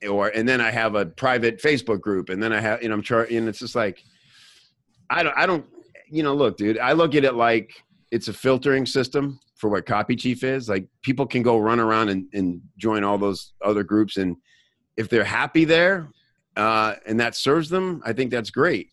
Or 0.07 0.27
and 0.27 0.47
then 0.47 0.61
i 0.61 0.69
have 0.69 0.95
a 0.95 1.05
private 1.05 1.61
facebook 1.61 2.01
group 2.01 2.29
and 2.29 2.43
then 2.43 2.53
i 2.53 2.59
have 2.59 2.83
you 2.83 2.89
know 2.89 2.95
i'm 2.95 3.01
charging 3.01 3.38
and 3.38 3.49
it's 3.49 3.59
just 3.59 3.75
like 3.75 4.03
i 5.09 5.23
don't 5.23 5.37
i 5.37 5.45
don't 5.45 5.65
you 6.09 6.23
know, 6.23 6.33
look, 6.33 6.57
dude, 6.57 6.79
I 6.79 6.93
look 6.93 7.15
at 7.15 7.23
it 7.23 7.35
like 7.35 7.83
it's 8.11 8.27
a 8.27 8.33
filtering 8.33 8.85
system 8.85 9.39
for 9.55 9.69
what 9.69 9.85
Copy 9.85 10.15
Chief 10.15 10.43
is. 10.43 10.69
Like 10.69 10.87
people 11.01 11.27
can 11.27 11.43
go 11.43 11.59
run 11.59 11.79
around 11.79 12.09
and, 12.09 12.27
and 12.33 12.61
join 12.77 13.03
all 13.03 13.17
those 13.17 13.53
other 13.63 13.83
groups, 13.83 14.17
and 14.17 14.35
if 14.97 15.09
they're 15.09 15.23
happy 15.23 15.65
there 15.65 16.09
uh, 16.57 16.95
and 17.05 17.19
that 17.19 17.35
serves 17.35 17.69
them, 17.69 18.01
I 18.05 18.13
think 18.13 18.31
that's 18.31 18.49
great. 18.49 18.89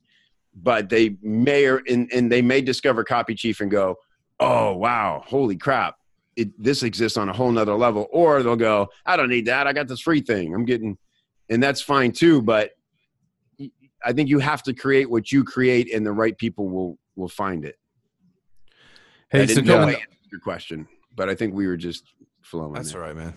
But 0.54 0.88
they 0.88 1.16
may 1.22 1.66
or 1.66 1.82
and, 1.88 2.10
and 2.12 2.30
they 2.30 2.42
may 2.42 2.60
discover 2.60 3.04
Copy 3.04 3.34
Chief 3.34 3.60
and 3.60 3.70
go, 3.70 3.96
oh 4.38 4.74
wow, 4.76 5.22
holy 5.26 5.56
crap, 5.56 5.96
it, 6.36 6.50
this 6.62 6.82
exists 6.82 7.18
on 7.18 7.28
a 7.28 7.32
whole 7.32 7.50
nother 7.50 7.74
level. 7.74 8.06
Or 8.10 8.42
they'll 8.42 8.56
go, 8.56 8.88
I 9.04 9.16
don't 9.16 9.30
need 9.30 9.46
that. 9.46 9.66
I 9.66 9.72
got 9.72 9.88
this 9.88 10.00
free 10.00 10.20
thing. 10.20 10.54
I'm 10.54 10.64
getting, 10.64 10.98
and 11.48 11.62
that's 11.62 11.80
fine 11.80 12.12
too. 12.12 12.42
But 12.42 12.72
I 14.04 14.12
think 14.12 14.28
you 14.28 14.38
have 14.38 14.62
to 14.64 14.74
create 14.74 15.10
what 15.10 15.32
you 15.32 15.44
create, 15.44 15.92
and 15.92 16.04
the 16.04 16.12
right 16.12 16.36
people 16.36 16.68
will 16.68 16.98
will 17.14 17.28
find 17.28 17.64
it. 17.64 17.76
Hey, 19.30 19.42
I 19.42 19.46
didn't 19.46 19.66
so 19.66 19.86
know 19.86 19.96
your 20.30 20.40
question, 20.40 20.86
but 21.14 21.28
I 21.28 21.34
think 21.34 21.54
we 21.54 21.66
were 21.66 21.76
just 21.76 22.04
flowing. 22.42 22.74
That's 22.74 22.92
there. 22.92 23.02
all 23.02 23.08
right, 23.08 23.16
man. 23.16 23.34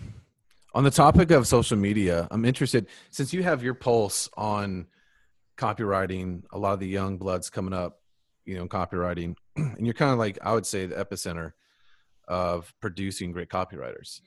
On 0.74 0.84
the 0.84 0.90
topic 0.90 1.32
of 1.32 1.46
social 1.48 1.76
media, 1.76 2.28
I'm 2.30 2.44
interested 2.44 2.86
since 3.10 3.32
you 3.32 3.42
have 3.42 3.62
your 3.62 3.74
pulse 3.74 4.28
on 4.36 4.86
copywriting. 5.56 6.44
A 6.52 6.58
lot 6.58 6.74
of 6.74 6.80
the 6.80 6.86
young 6.86 7.18
bloods 7.18 7.50
coming 7.50 7.72
up, 7.72 8.00
you 8.44 8.56
know, 8.56 8.66
copywriting, 8.66 9.34
and 9.56 9.84
you're 9.84 9.94
kind 9.94 10.12
of 10.12 10.18
like 10.18 10.38
I 10.42 10.52
would 10.52 10.66
say 10.66 10.86
the 10.86 11.04
epicenter 11.04 11.52
of 12.28 12.72
producing 12.80 13.32
great 13.32 13.48
copywriters. 13.48 14.20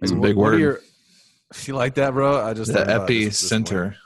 It's 0.00 0.12
a 0.12 0.14
big 0.14 0.36
what 0.36 0.52
word. 0.52 0.60
Your, 0.60 0.80
you 1.64 1.74
like 1.74 1.96
that, 1.96 2.12
bro? 2.12 2.44
I 2.44 2.54
just 2.54 2.72
the 2.72 2.84
epicenter. 2.84 3.96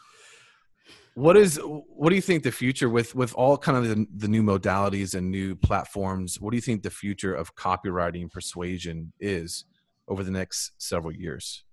What 1.15 1.37
is 1.37 1.61
what 1.63 2.09
do 2.09 2.17
you 2.17 2.23
think 2.23 2.43
the 2.43 2.53
future 2.53 2.89
with 2.89 3.15
with 3.15 3.35
all 3.35 3.59
kind 3.59 3.77
of 3.77 3.89
the, 3.89 4.07
the 4.17 4.29
new 4.29 4.43
modalities 4.43 5.15
and 5.15 5.31
new 5.31 5.55
platforms? 5.55 6.41
What 6.41 6.53
do 6.53 6.57
you 6.57 6.63
think 6.63 6.83
the 6.83 6.91
future 6.91 7.35
of 7.35 7.55
copywriting 7.55 8.31
persuasion 8.31 9.13
is 9.21 9.65
over 10.09 10.25
the 10.25 10.31
next 10.31 10.73
several 10.79 11.13
years? 11.13 11.65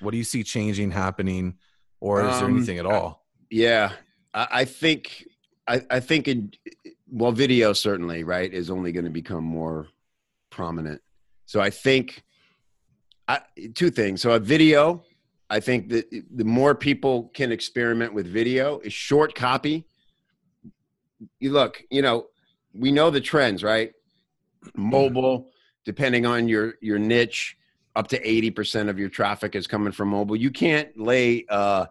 What 0.00 0.12
do 0.12 0.16
you 0.16 0.24
see 0.24 0.44
changing, 0.44 0.92
happening, 0.92 1.58
or 2.00 2.24
is 2.24 2.34
um, 2.34 2.40
there 2.40 2.50
anything 2.50 2.78
at 2.78 2.86
all? 2.86 3.24
Yeah, 3.50 3.92
I, 4.32 4.48
I 4.50 4.64
think 4.64 5.26
I, 5.66 5.82
I 5.90 6.00
think 6.00 6.28
in 6.28 6.52
well, 7.10 7.32
video 7.32 7.72
certainly 7.72 8.24
right 8.24 8.52
is 8.52 8.70
only 8.70 8.92
going 8.92 9.04
to 9.04 9.10
become 9.10 9.44
more 9.44 9.88
prominent. 10.50 11.00
So 11.46 11.60
I 11.60 11.70
think 11.70 12.22
I, 13.28 13.40
two 13.74 13.90
things. 13.90 14.22
So 14.22 14.32
a 14.32 14.38
video, 14.38 15.02
I 15.52 15.60
think 15.60 15.90
that 15.90 16.06
the 16.34 16.44
more 16.44 16.74
people 16.74 17.30
can 17.34 17.52
experiment 17.52 18.14
with 18.14 18.26
video, 18.26 18.78
is 18.78 18.94
short 18.94 19.34
copy. 19.34 19.86
You 21.40 21.52
look, 21.52 21.82
you 21.90 22.00
know, 22.00 22.28
we 22.72 22.90
know 22.90 23.10
the 23.10 23.20
trends, 23.20 23.62
right? 23.62 23.92
Mobile, 24.74 25.50
depending 25.84 26.24
on 26.24 26.48
your 26.48 26.76
your 26.80 26.98
niche, 26.98 27.58
up 27.94 28.08
to 28.08 28.26
eighty 28.26 28.50
percent 28.50 28.88
of 28.88 28.98
your 28.98 29.10
traffic 29.10 29.54
is 29.54 29.66
coming 29.66 29.92
from 29.92 30.08
mobile. 30.08 30.36
You 30.36 30.50
can't 30.50 30.88
lay 30.98 31.44
uh, 31.50 31.84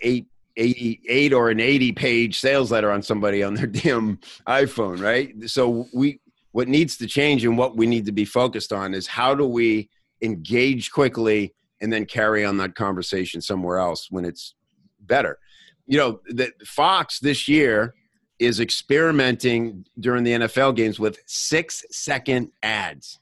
eight 0.00 0.28
88 0.56 1.32
or 1.34 1.50
an 1.50 1.60
80 1.60 1.92
page 1.92 2.40
sales 2.40 2.72
letter 2.72 2.90
on 2.90 3.00
somebody 3.00 3.44
on 3.44 3.54
their 3.54 3.66
damn 3.84 4.18
iPhone, 4.48 5.00
right? 5.00 5.48
So 5.48 5.86
we 5.92 6.20
what 6.52 6.68
needs 6.68 6.96
to 6.96 7.06
change 7.06 7.44
and 7.44 7.58
what 7.58 7.76
we 7.76 7.86
need 7.86 8.06
to 8.06 8.12
be 8.12 8.24
focused 8.24 8.72
on 8.72 8.94
is 8.94 9.06
how 9.06 9.34
do 9.34 9.46
we 9.46 9.90
engage 10.20 10.90
quickly 10.90 11.54
and 11.80 11.92
then 11.92 12.04
carry 12.04 12.44
on 12.44 12.56
that 12.58 12.74
conversation 12.74 13.40
somewhere 13.40 13.78
else 13.78 14.08
when 14.10 14.24
it's 14.24 14.54
better. 15.00 15.38
You 15.86 15.98
know, 15.98 16.20
the 16.26 16.52
Fox 16.64 17.18
this 17.20 17.48
year 17.48 17.94
is 18.38 18.60
experimenting 18.60 19.84
during 19.98 20.24
the 20.24 20.32
NFL 20.32 20.76
games 20.76 21.00
with 21.00 21.18
6 21.26 21.84
second 21.90 22.50
ads. 22.62 23.20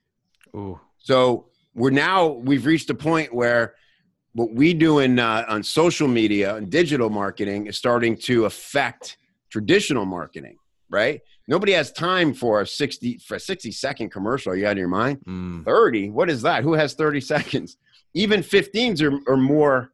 Ooh. 0.54 0.80
So 0.98 1.46
we're 1.74 1.90
now 1.90 2.28
we've 2.28 2.66
reached 2.66 2.90
a 2.90 2.94
point 2.94 3.32
where 3.32 3.74
what 4.32 4.52
we 4.52 4.74
do 4.74 4.98
in 4.98 5.18
uh, 5.18 5.44
on 5.48 5.62
social 5.62 6.08
media 6.08 6.56
and 6.56 6.70
digital 6.70 7.08
marketing 7.08 7.66
is 7.66 7.78
starting 7.78 8.16
to 8.16 8.44
affect 8.44 9.16
traditional 9.50 10.04
marketing, 10.04 10.56
right? 10.90 11.20
Nobody 11.48 11.72
has 11.72 11.92
time 11.92 12.34
for 12.34 12.60
a 12.60 12.66
60 12.66 13.18
for 13.18 13.36
a 13.36 13.40
60 13.40 13.70
second 13.72 14.10
commercial. 14.10 14.52
Are 14.52 14.56
you 14.56 14.66
out 14.66 14.72
of 14.72 14.78
your 14.78 14.88
mind? 14.88 15.20
Mm. 15.26 15.64
30? 15.64 16.10
What 16.10 16.28
is 16.28 16.42
that? 16.42 16.64
Who 16.64 16.74
has 16.74 16.94
30 16.94 17.20
seconds? 17.32 17.76
Even 18.16 18.40
15s 18.40 19.00
are, 19.02 19.32
are 19.32 19.36
more 19.36 19.92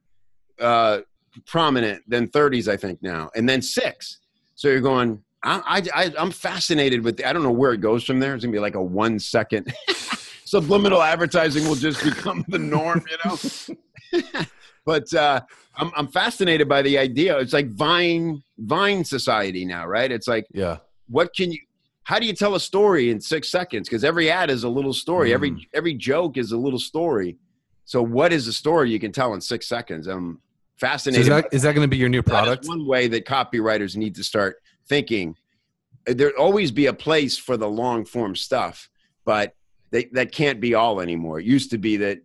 uh, 0.61 1.01
prominent 1.47 2.03
than 2.09 2.29
30s, 2.29 2.69
I 2.69 2.77
think, 2.77 3.03
now. 3.03 3.31
And 3.35 3.49
then 3.49 3.61
six. 3.61 4.21
So 4.55 4.69
you're 4.69 4.81
going, 4.81 5.23
I, 5.43 5.83
I, 5.95 6.13
I'm 6.19 6.31
fascinated 6.31 7.03
with, 7.03 7.17
the, 7.17 7.29
I 7.29 7.33
don't 7.33 7.43
know 7.43 7.51
where 7.51 7.73
it 7.73 7.81
goes 7.81 8.05
from 8.05 8.21
there. 8.21 8.35
It's 8.35 8.45
going 8.45 8.53
to 8.53 8.57
be 8.57 8.61
like 8.61 8.77
a 8.77 8.83
one 8.83 9.19
second. 9.19 9.75
Subliminal 10.45 11.03
advertising 11.03 11.67
will 11.69 11.75
just 11.75 12.03
become 12.05 12.45
the 12.49 12.59
norm, 12.59 13.05
you 13.11 14.23
know? 14.23 14.45
but 14.85 15.13
uh, 15.15 15.41
I'm, 15.77 15.91
I'm 15.97 16.09
fascinated 16.09 16.69
by 16.69 16.83
the 16.83 16.99
idea. 16.99 17.39
It's 17.39 17.53
like 17.53 17.69
Vine, 17.71 18.43
Vine 18.59 19.05
society 19.05 19.65
now, 19.65 19.87
right? 19.87 20.11
It's 20.11 20.29
like, 20.29 20.47
yeah 20.53 20.79
what 21.13 21.35
can 21.37 21.53
you 21.53 21.59
how 22.05 22.19
do 22.19 22.27
you 22.27 22.33
tell 22.33 22.57
a 22.57 22.61
story 22.61 23.11
in 23.11 23.21
six 23.21 23.51
seconds 23.51 23.89
because 23.89 24.03
every 24.03 24.31
ad 24.31 24.51
is 24.51 24.65
a 24.65 24.69
little 24.69 24.93
story 24.93 25.31
mm. 25.31 25.35
every 25.35 25.69
every 25.75 25.95
joke 25.95 26.37
is 26.37 26.51
a 26.53 26.57
little 26.57 26.79
story 26.79 27.37
so 27.85 28.03
what 28.03 28.33
is 28.33 28.47
a 28.47 28.53
story 28.53 28.91
you 28.91 29.01
can 29.01 29.13
tell 29.13 29.35
in 29.35 29.41
six 29.41 29.69
seconds? 29.69 30.07
I'm 30.07 30.41
fascinated 30.79 31.27
so 31.27 31.37
is 31.37 31.43
that, 31.63 31.69
that 31.69 31.75
going 31.75 31.85
to 31.85 31.89
be 31.89 31.97
your 31.97 32.09
new 32.09 32.23
product? 32.23 32.67
one 32.67 32.87
way 32.87 33.09
that 33.09 33.27
copywriters 33.27 33.97
need 33.97 34.15
to 34.17 34.25
start 34.25 34.57
thinking. 34.89 35.37
There'll 36.07 36.37
always 36.37 36.71
be 36.71 36.87
a 36.87 36.93
place 36.93 37.39
for 37.39 37.57
the 37.57 37.69
long 37.69 38.05
form 38.05 38.35
stuff 38.35 38.89
but 39.25 39.55
they, 39.91 40.07
that 40.13 40.33
can't 40.33 40.61
be 40.61 40.75
all 40.75 41.01
anymore. 41.01 41.41
It 41.41 41.47
used 41.47 41.71
to 41.71 41.79
be 41.79 41.97
that 41.99 42.19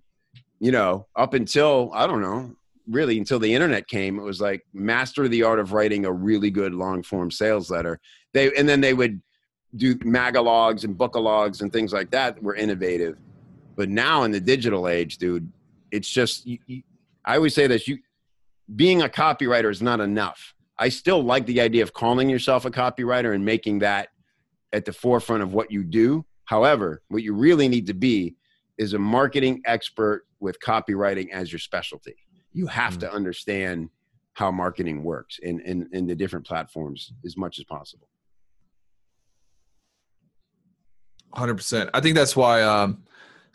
you 0.59 0.71
know 0.71 1.05
up 1.15 1.35
until 1.35 1.91
i 1.93 2.07
don't 2.07 2.21
know 2.21 2.51
really 2.87 3.19
until 3.19 3.37
the 3.37 3.53
internet 3.53 3.87
came 3.87 4.17
it 4.17 4.23
was 4.23 4.41
like 4.41 4.65
master 4.73 5.27
the 5.27 5.43
art 5.43 5.59
of 5.59 5.71
writing 5.71 6.05
a 6.05 6.11
really 6.11 6.49
good 6.49 6.73
long 6.73 7.03
form 7.03 7.29
sales 7.29 7.69
letter. 7.69 7.99
They 8.33 8.51
and 8.55 8.67
then 8.67 8.81
they 8.81 8.93
would 8.93 9.21
do 9.75 9.95
magalogs 9.97 10.83
and 10.83 10.97
bookalogs 10.97 11.61
and 11.61 11.71
things 11.71 11.93
like 11.93 12.09
that 12.11 12.41
were 12.41 12.55
innovative. 12.55 13.19
But 13.77 13.87
now 13.89 14.23
in 14.23 14.31
the 14.31 14.41
digital 14.41 14.89
age, 14.89 15.19
dude, 15.19 15.49
it's 15.91 16.09
just 16.09 16.45
you, 16.45 16.57
you, 16.65 16.83
I 17.23 17.35
always 17.35 17.55
say 17.55 17.67
this: 17.67 17.87
you 17.87 17.99
being 18.75 19.03
a 19.03 19.07
copywriter 19.07 19.71
is 19.71 19.81
not 19.81 20.01
enough. 20.01 20.53
I 20.77 20.89
still 20.89 21.23
like 21.23 21.45
the 21.45 21.61
idea 21.61 21.83
of 21.83 21.93
calling 21.93 22.29
yourself 22.29 22.65
a 22.65 22.71
copywriter 22.71 23.33
and 23.33 23.45
making 23.45 23.79
that 23.79 24.09
at 24.73 24.83
the 24.83 24.91
forefront 24.91 25.43
of 25.43 25.53
what 25.53 25.71
you 25.71 25.83
do. 25.83 26.25
However, 26.45 27.01
what 27.07 27.23
you 27.23 27.33
really 27.33 27.67
need 27.67 27.87
to 27.87 27.93
be 27.93 28.35
is 28.77 28.93
a 28.93 28.99
marketing 28.99 29.61
expert 29.65 30.25
with 30.39 30.59
copywriting 30.59 31.31
as 31.31 31.51
your 31.51 31.59
specialty. 31.59 32.15
You 32.53 32.67
have 32.67 32.93
mm-hmm. 32.93 33.01
to 33.01 33.11
understand 33.11 33.89
how 34.33 34.51
marketing 34.51 35.03
works 35.03 35.39
in, 35.39 35.59
in, 35.61 35.89
in 35.93 36.05
the 36.05 36.15
different 36.15 36.45
platforms 36.45 37.11
as 37.25 37.35
much 37.37 37.57
as 37.57 37.65
possible. 37.65 38.07
Hundred 41.33 41.55
percent. 41.55 41.89
I 41.93 42.01
think 42.01 42.15
that's 42.15 42.35
why 42.35 42.61
um, 42.63 43.03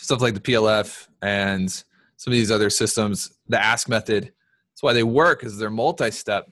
stuff 0.02 0.20
like 0.20 0.34
the 0.34 0.40
PLF 0.40 1.08
and 1.22 1.70
some 1.70 2.32
of 2.32 2.36
these 2.36 2.50
other 2.50 2.70
systems, 2.70 3.32
the 3.48 3.62
Ask 3.62 3.88
method, 3.88 4.24
that's 4.24 4.82
why 4.82 4.92
they 4.92 5.02
work. 5.02 5.44
Is 5.44 5.58
they're 5.58 5.70
multi-step. 5.70 6.50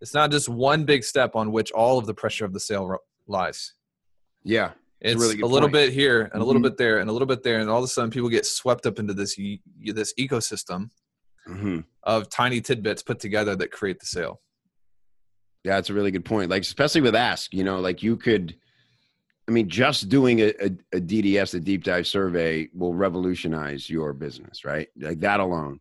It's 0.00 0.14
not 0.14 0.30
just 0.30 0.48
one 0.48 0.84
big 0.84 1.04
step 1.04 1.34
on 1.34 1.52
which 1.52 1.72
all 1.72 1.98
of 1.98 2.06
the 2.06 2.14
pressure 2.14 2.44
of 2.44 2.52
the 2.52 2.60
sale 2.60 2.98
lies. 3.26 3.74
Yeah, 4.42 4.72
it's, 5.00 5.14
it's 5.14 5.22
a, 5.22 5.26
really 5.26 5.40
a 5.40 5.46
little 5.46 5.68
bit 5.68 5.92
here 5.92 6.22
and 6.22 6.32
mm-hmm. 6.32 6.40
a 6.40 6.44
little 6.44 6.60
mm-hmm. 6.60 6.68
bit 6.68 6.76
there 6.76 6.98
and 6.98 7.08
a 7.08 7.12
little 7.12 7.26
bit 7.26 7.42
there, 7.42 7.60
and 7.60 7.70
all 7.70 7.78
of 7.78 7.84
a 7.84 7.88
sudden 7.88 8.10
people 8.10 8.28
get 8.28 8.46
swept 8.46 8.86
up 8.86 8.98
into 8.98 9.14
this 9.14 9.36
this 9.82 10.14
ecosystem 10.18 10.90
mm-hmm. 11.48 11.80
of 12.02 12.28
tiny 12.28 12.60
tidbits 12.60 13.02
put 13.02 13.18
together 13.18 13.56
that 13.56 13.72
create 13.72 14.00
the 14.00 14.06
sale. 14.06 14.40
Yeah, 15.64 15.78
it's 15.78 15.90
a 15.90 15.94
really 15.94 16.10
good 16.10 16.24
point. 16.24 16.50
Like 16.50 16.62
especially 16.62 17.00
with 17.00 17.14
Ask, 17.14 17.54
you 17.54 17.64
know, 17.64 17.80
like 17.80 18.02
you 18.02 18.16
could 18.16 18.56
I 19.46 19.50
mean, 19.50 19.68
just 19.68 20.08
doing 20.08 20.40
a, 20.40 20.48
a, 20.60 20.66
a, 20.92 21.00
DDS, 21.00 21.54
a 21.54 21.60
deep 21.60 21.84
dive 21.84 22.06
survey, 22.06 22.68
will 22.72 22.94
revolutionize 22.94 23.90
your 23.90 24.12
business, 24.12 24.64
right? 24.64 24.88
Like 24.98 25.20
that 25.20 25.40
alone. 25.40 25.80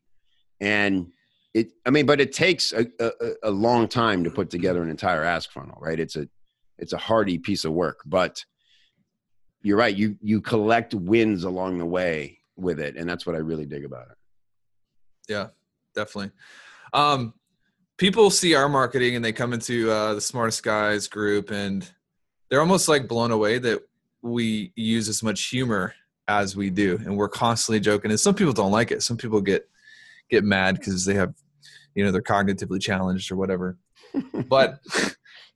And 0.60 1.12
it, 1.54 1.72
I 1.86 1.90
mean, 1.90 2.06
but 2.06 2.20
it 2.20 2.34
takes 2.34 2.74
a, 2.74 2.86
a, 3.00 3.12
a 3.44 3.52
long 3.52 3.88
time 3.88 4.24
to 4.26 4.32
put 4.32 4.50
together 4.50 4.84
an 4.84 4.90
entire 4.90 5.24
ask 5.24 5.52
funnel, 5.52 5.78
right? 5.80 6.00
It's 6.00 6.16
a, 6.16 6.28
it's 6.78 6.94
a 6.94 6.98
hardy 6.98 7.38
piece 7.38 7.64
of 7.64 7.72
work, 7.72 8.02
but 8.06 8.44
you're 9.62 9.78
right. 9.78 9.96
You, 9.96 10.18
you 10.22 10.42
collect 10.42 10.94
wins 10.94 11.46
along 11.46 11.78
the 11.78 11.86
way 11.86 12.40
with 12.58 12.80
it. 12.80 12.98
And 12.98 13.10
that's 13.10 13.26
what 13.26 13.36
I 13.36 13.40
really 13.40 13.66
dig 13.66 13.86
about 13.86 14.08
it. 14.10 14.18
Yeah, 15.30 15.48
definitely. 15.96 16.32
Um, 16.92 17.34
people 17.98 18.30
see 18.30 18.56
our 18.56 18.68
marketing 18.68 19.16
and 19.16 19.24
they 19.24 19.32
come 19.32 19.54
into 19.54 19.90
uh, 19.90 20.16
the 20.16 20.22
smartest 20.22 20.64
guys 20.64 21.08
group 21.08 21.50
and 21.52 21.90
they're 22.50 22.62
almost 22.62 22.88
like 22.88 23.08
blown 23.08 23.32
away 23.32 23.58
that 23.60 23.82
we 24.22 24.72
use 24.76 25.10
as 25.10 25.24
much 25.24 25.46
humor 25.46 25.94
as 26.28 26.56
we 26.56 26.70
do 26.70 26.98
and 27.04 27.18
we're 27.18 27.28
constantly 27.28 27.80
joking 27.80 28.10
and 28.10 28.20
some 28.20 28.36
people 28.36 28.54
don't 28.54 28.72
like 28.72 28.92
it. 28.92 29.04
Some 29.04 29.18
people 29.18 29.42
get 29.42 29.68
get 30.30 30.44
mad 30.44 30.76
because 30.78 31.06
they 31.06 31.14
have 31.16 31.34
you 31.96 32.04
know 32.04 32.12
they're 32.12 32.22
cognitively 32.22 32.82
challenged 32.82 33.32
or 33.32 33.36
whatever. 33.36 33.78
But 34.48 34.80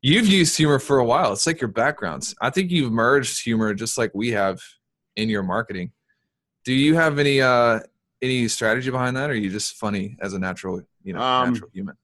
you've 0.02 0.28
used 0.28 0.58
humor 0.58 0.80
for 0.80 0.98
a 0.98 1.06
while. 1.06 1.34
It's 1.34 1.46
like 1.46 1.62
your 1.62 1.68
backgrounds. 1.68 2.34
I 2.42 2.50
think 2.50 2.72
you've 2.72 2.92
merged 2.92 3.44
humor 3.44 3.74
just 3.76 3.98
like 3.98 4.12
we 4.16 4.32
have 4.32 4.60
in 5.16 5.30
your 5.30 5.44
marketing. 5.44 5.92
Do 6.66 6.74
you 6.74 6.96
have 6.96 7.20
any 7.20 7.42
uh 7.42 7.82
any 8.22 8.48
strategy 8.48 8.90
behind 8.90 9.16
that 9.16 9.30
or 9.30 9.34
are 9.34 9.36
you 9.36 9.50
just 9.50 9.76
funny 9.76 10.18
as 10.22 10.34
a 10.34 10.40
natural 10.40 10.82
you 11.04 11.14
know 11.14 11.22
um, 11.22 11.54
natural 11.54 11.70
human? 11.72 11.96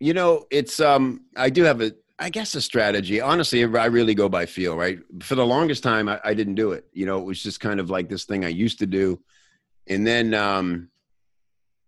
you 0.00 0.12
know 0.12 0.44
it's 0.50 0.80
um 0.80 1.24
i 1.36 1.48
do 1.48 1.62
have 1.62 1.80
a 1.80 1.92
I 2.18 2.30
guess 2.30 2.54
a 2.54 2.60
strategy. 2.60 3.20
Honestly, 3.20 3.64
I 3.64 3.86
really 3.86 4.14
go 4.14 4.28
by 4.28 4.46
feel, 4.46 4.76
right? 4.76 4.98
For 5.22 5.34
the 5.34 5.46
longest 5.46 5.82
time, 5.82 6.08
I, 6.08 6.20
I, 6.24 6.34
didn't 6.34 6.54
do 6.54 6.70
it. 6.70 6.86
You 6.92 7.06
know, 7.06 7.18
it 7.18 7.24
was 7.24 7.42
just 7.42 7.58
kind 7.58 7.80
of 7.80 7.90
like 7.90 8.08
this 8.08 8.24
thing 8.24 8.44
I 8.44 8.48
used 8.48 8.78
to 8.78 8.86
do. 8.86 9.20
And 9.88 10.06
then 10.06 10.32
um, 10.32 10.90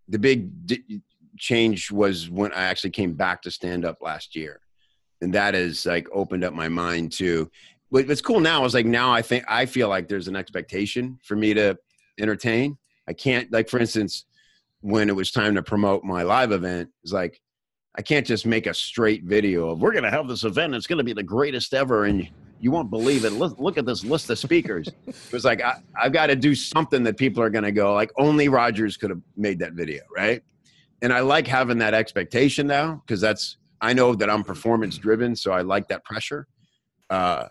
the 0.08 0.18
big 0.18 0.66
d- 0.66 1.02
change 1.38 1.92
was 1.92 2.28
when 2.28 2.52
I 2.52 2.64
actually 2.64 2.90
came 2.90 3.14
back 3.14 3.42
to 3.42 3.50
stand 3.50 3.84
up 3.84 3.98
last 4.00 4.34
year. 4.34 4.60
And 5.20 5.32
that 5.34 5.54
has 5.54 5.86
like 5.86 6.08
opened 6.12 6.44
up 6.44 6.52
my 6.52 6.68
mind 6.68 7.12
to 7.12 7.50
what's 7.88 8.20
cool 8.20 8.40
now 8.40 8.64
is 8.64 8.74
like 8.74 8.86
now 8.86 9.12
I 9.12 9.22
think 9.22 9.44
I 9.48 9.66
feel 9.66 9.88
like 9.88 10.08
there's 10.08 10.28
an 10.28 10.36
expectation 10.36 11.18
for 11.22 11.36
me 11.36 11.54
to 11.54 11.78
entertain. 12.18 12.76
I 13.08 13.12
can't 13.12 13.50
like 13.52 13.68
for 13.68 13.78
instance, 13.78 14.24
when 14.80 15.08
it 15.08 15.16
was 15.16 15.30
time 15.30 15.54
to 15.54 15.62
promote 15.62 16.04
my 16.04 16.22
live 16.22 16.52
event, 16.52 16.90
it's 17.02 17.12
like 17.12 17.40
I 17.98 18.02
can't 18.02 18.26
just 18.26 18.44
make 18.44 18.66
a 18.66 18.74
straight 18.74 19.24
video 19.24 19.70
of 19.70 19.80
we're 19.80 19.92
going 19.92 20.04
to 20.04 20.10
have 20.10 20.28
this 20.28 20.44
event. 20.44 20.74
It's 20.74 20.86
going 20.86 20.98
to 20.98 21.04
be 21.04 21.14
the 21.14 21.22
greatest 21.22 21.72
ever, 21.72 22.04
and 22.04 22.28
you 22.60 22.70
won't 22.70 22.90
believe 22.90 23.24
it. 23.24 23.30
Look, 23.30 23.58
look 23.58 23.78
at 23.78 23.86
this 23.86 24.04
list 24.04 24.28
of 24.28 24.38
speakers. 24.38 24.88
it 25.06 25.32
was 25.32 25.44
like 25.44 25.62
I, 25.62 25.80
I've 25.98 26.12
got 26.12 26.26
to 26.26 26.36
do 26.36 26.54
something 26.54 27.02
that 27.04 27.16
people 27.16 27.42
are 27.42 27.50
going 27.50 27.64
to 27.64 27.72
go 27.72 27.94
like 27.94 28.10
only 28.18 28.48
Rogers 28.48 28.96
could 28.96 29.10
have 29.10 29.22
made 29.36 29.58
that 29.60 29.72
video, 29.72 30.02
right? 30.14 30.42
And 31.00 31.12
I 31.12 31.20
like 31.20 31.46
having 31.46 31.78
that 31.78 31.94
expectation 31.94 32.66
now 32.66 33.02
because 33.06 33.20
that's 33.20 33.56
I 33.80 33.92
know 33.92 34.14
that 34.14 34.28
I'm 34.28 34.44
performance 34.44 34.98
driven, 34.98 35.34
so 35.34 35.52
I 35.52 35.62
like 35.62 35.88
that 35.88 36.04
pressure. 36.04 36.46
Uh, 37.08 37.46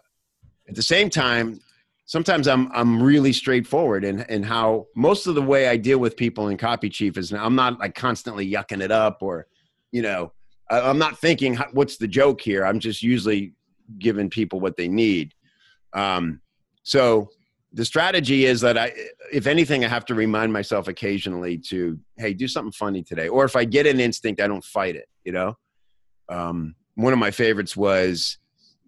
at 0.68 0.76
the 0.76 0.84
same 0.84 1.10
time, 1.10 1.60
sometimes 2.06 2.48
I'm 2.48 2.72
I'm 2.72 3.02
really 3.02 3.34
straightforward 3.34 4.04
in 4.04 4.22
in 4.30 4.44
how 4.44 4.86
most 4.96 5.26
of 5.26 5.34
the 5.34 5.42
way 5.42 5.68
I 5.68 5.78
deal 5.78 5.98
with 5.98 6.16
people 6.18 6.50
in 6.50 6.58
Copy 6.58 6.90
Chief 6.90 7.18
is 7.18 7.32
I'm 7.34 7.56
not 7.56 7.80
like 7.80 7.96
constantly 7.96 8.50
yucking 8.50 8.82
it 8.82 8.92
up 8.92 9.20
or 9.22 9.48
you 9.92 10.02
know, 10.02 10.32
I'm 10.70 10.98
not 10.98 11.20
thinking 11.20 11.56
what's 11.74 11.98
the 11.98 12.08
joke 12.08 12.42
here. 12.42 12.66
I'm 12.66 12.80
just 12.80 13.04
usually 13.04 13.54
giving 14.00 14.30
people 14.30 14.60
what 14.60 14.78
they 14.78 14.88
need. 14.88 15.34
Um, 15.94 16.42
so 16.84 17.30
the 17.74 17.86
strategy 17.86 18.46
is 18.46 18.62
that 18.62 18.78
I, 18.78 18.94
if 19.32 19.48
anything, 19.48 19.86
I 19.86 19.88
have 19.88 20.06
to 20.06 20.16
remind 20.16 20.52
myself 20.52 20.88
occasionally 20.88 21.58
to, 21.70 22.00
hey, 22.18 22.34
do 22.34 22.48
something 22.48 22.72
funny 22.72 23.04
today. 23.04 23.28
Or 23.28 23.46
if 23.46 23.56
I 23.56 23.66
get 23.66 23.86
an 23.86 24.00
instinct, 24.00 24.42
I 24.42 24.48
don't 24.48 24.64
fight 24.64 24.96
it. 24.96 25.08
You 25.24 25.34
know, 25.34 25.58
um, 26.30 26.76
one 26.96 27.14
of 27.14 27.20
my 27.20 27.32
favorites 27.32 27.76
was 27.76 28.38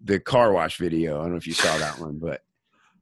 the 0.02 0.18
car 0.18 0.52
wash 0.52 0.78
video. 0.78 1.18
I 1.18 1.22
don't 1.22 1.32
know 1.32 1.36
if 1.36 1.46
you 1.46 1.52
saw 1.52 1.76
that 1.78 1.98
one, 1.98 2.18
but 2.18 2.42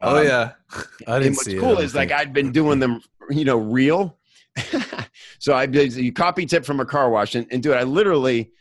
oh, 0.01 0.11
um, 0.11 0.17
oh 0.17 0.23
yeah, 0.23 0.53
I 1.07 1.19
didn't 1.19 1.27
and 1.27 1.37
what's 1.37 1.55
cool 1.55 1.79
is 1.79 1.95
like 1.95 2.13
I'd 2.13 2.33
been 2.33 2.53
doing 2.53 2.79
them, 2.79 3.01
you 3.31 3.45
know, 3.45 3.59
real 3.59 4.19
so 5.39 5.55
I 5.55 5.67
did 5.67 5.95
you 5.95 6.13
copy 6.13 6.47
tip 6.47 6.65
from 6.65 6.81
a 6.81 6.85
car 6.87 7.11
wash 7.11 7.35
and, 7.35 7.47
and 7.51 7.63
do 7.63 7.73
it. 7.73 7.77
I 7.77 7.83
literally 7.83 8.53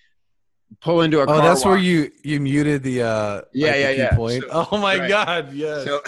pull 0.81 1.01
into 1.01 1.21
a 1.21 1.25
car. 1.25 1.35
oh, 1.35 1.41
that's 1.41 1.63
wash. 1.63 1.71
where 1.71 1.77
you 1.77 2.11
you 2.23 2.39
muted 2.39 2.83
the 2.83 3.03
uh 3.03 3.41
yeah 3.53 3.67
like 3.67 3.75
yeah 3.77 3.89
yeah 3.89 4.15
point. 4.15 4.43
So, 4.43 4.67
oh 4.71 4.77
my 4.77 4.97
right. 4.97 5.09
god 5.09 5.53
yeah 5.53 5.83
so 5.83 6.01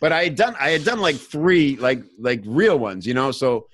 but 0.00 0.12
i 0.12 0.24
had 0.24 0.36
done 0.36 0.54
i 0.58 0.70
had 0.70 0.84
done 0.84 1.00
like 1.00 1.16
three 1.16 1.76
like 1.76 2.02
like 2.18 2.42
real 2.46 2.78
ones 2.78 3.06
you 3.06 3.14
know 3.14 3.30
so 3.30 3.66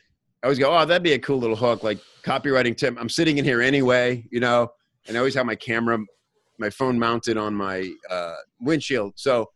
i 0.42 0.46
always 0.46 0.58
go 0.58 0.76
oh 0.76 0.84
that'd 0.84 1.02
be 1.02 1.12
a 1.12 1.18
cool 1.18 1.38
little 1.38 1.56
hook 1.56 1.82
like 1.82 1.98
copywriting 2.24 2.76
tip 2.76 2.96
i'm 2.98 3.08
sitting 3.08 3.38
in 3.38 3.44
here 3.44 3.60
anyway 3.60 4.24
you 4.30 4.40
know 4.40 4.68
and 5.06 5.16
i 5.16 5.18
always 5.18 5.34
have 5.34 5.46
my 5.46 5.56
camera 5.56 5.98
my 6.58 6.70
phone 6.70 6.98
mounted 6.98 7.36
on 7.36 7.54
my 7.54 7.90
uh 8.10 8.34
windshield 8.60 9.12
so 9.16 9.46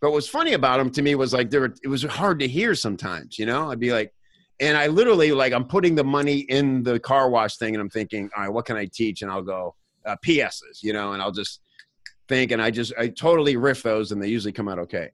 but 0.00 0.12
what's 0.12 0.28
funny 0.28 0.52
about 0.52 0.78
them 0.78 0.90
to 0.90 1.02
me 1.02 1.14
was 1.14 1.32
like 1.32 1.50
there 1.50 1.60
were, 1.62 1.74
it 1.82 1.88
was 1.88 2.02
hard 2.02 2.38
to 2.38 2.48
hear 2.48 2.74
sometimes 2.74 3.38
you 3.38 3.46
know 3.46 3.70
i'd 3.70 3.80
be 3.80 3.92
like 3.92 4.12
and 4.60 4.76
I 4.76 4.86
literally 4.86 5.32
like 5.32 5.52
I'm 5.52 5.64
putting 5.64 5.94
the 5.94 6.04
money 6.04 6.38
in 6.38 6.82
the 6.82 6.98
car 6.98 7.28
wash 7.28 7.56
thing, 7.56 7.74
and 7.74 7.80
I'm 7.80 7.90
thinking, 7.90 8.30
all 8.36 8.44
right, 8.44 8.52
what 8.52 8.64
can 8.64 8.76
I 8.76 8.86
teach? 8.86 9.22
And 9.22 9.30
I'll 9.30 9.42
go 9.42 9.74
uh, 10.04 10.16
PSs, 10.24 10.82
you 10.82 10.92
know, 10.92 11.12
and 11.12 11.22
I'll 11.22 11.32
just 11.32 11.60
think, 12.28 12.52
and 12.52 12.62
I 12.62 12.70
just 12.70 12.92
I 12.98 13.08
totally 13.08 13.56
riff 13.56 13.82
those, 13.82 14.12
and 14.12 14.22
they 14.22 14.28
usually 14.28 14.52
come 14.52 14.68
out 14.68 14.78
okay. 14.78 15.10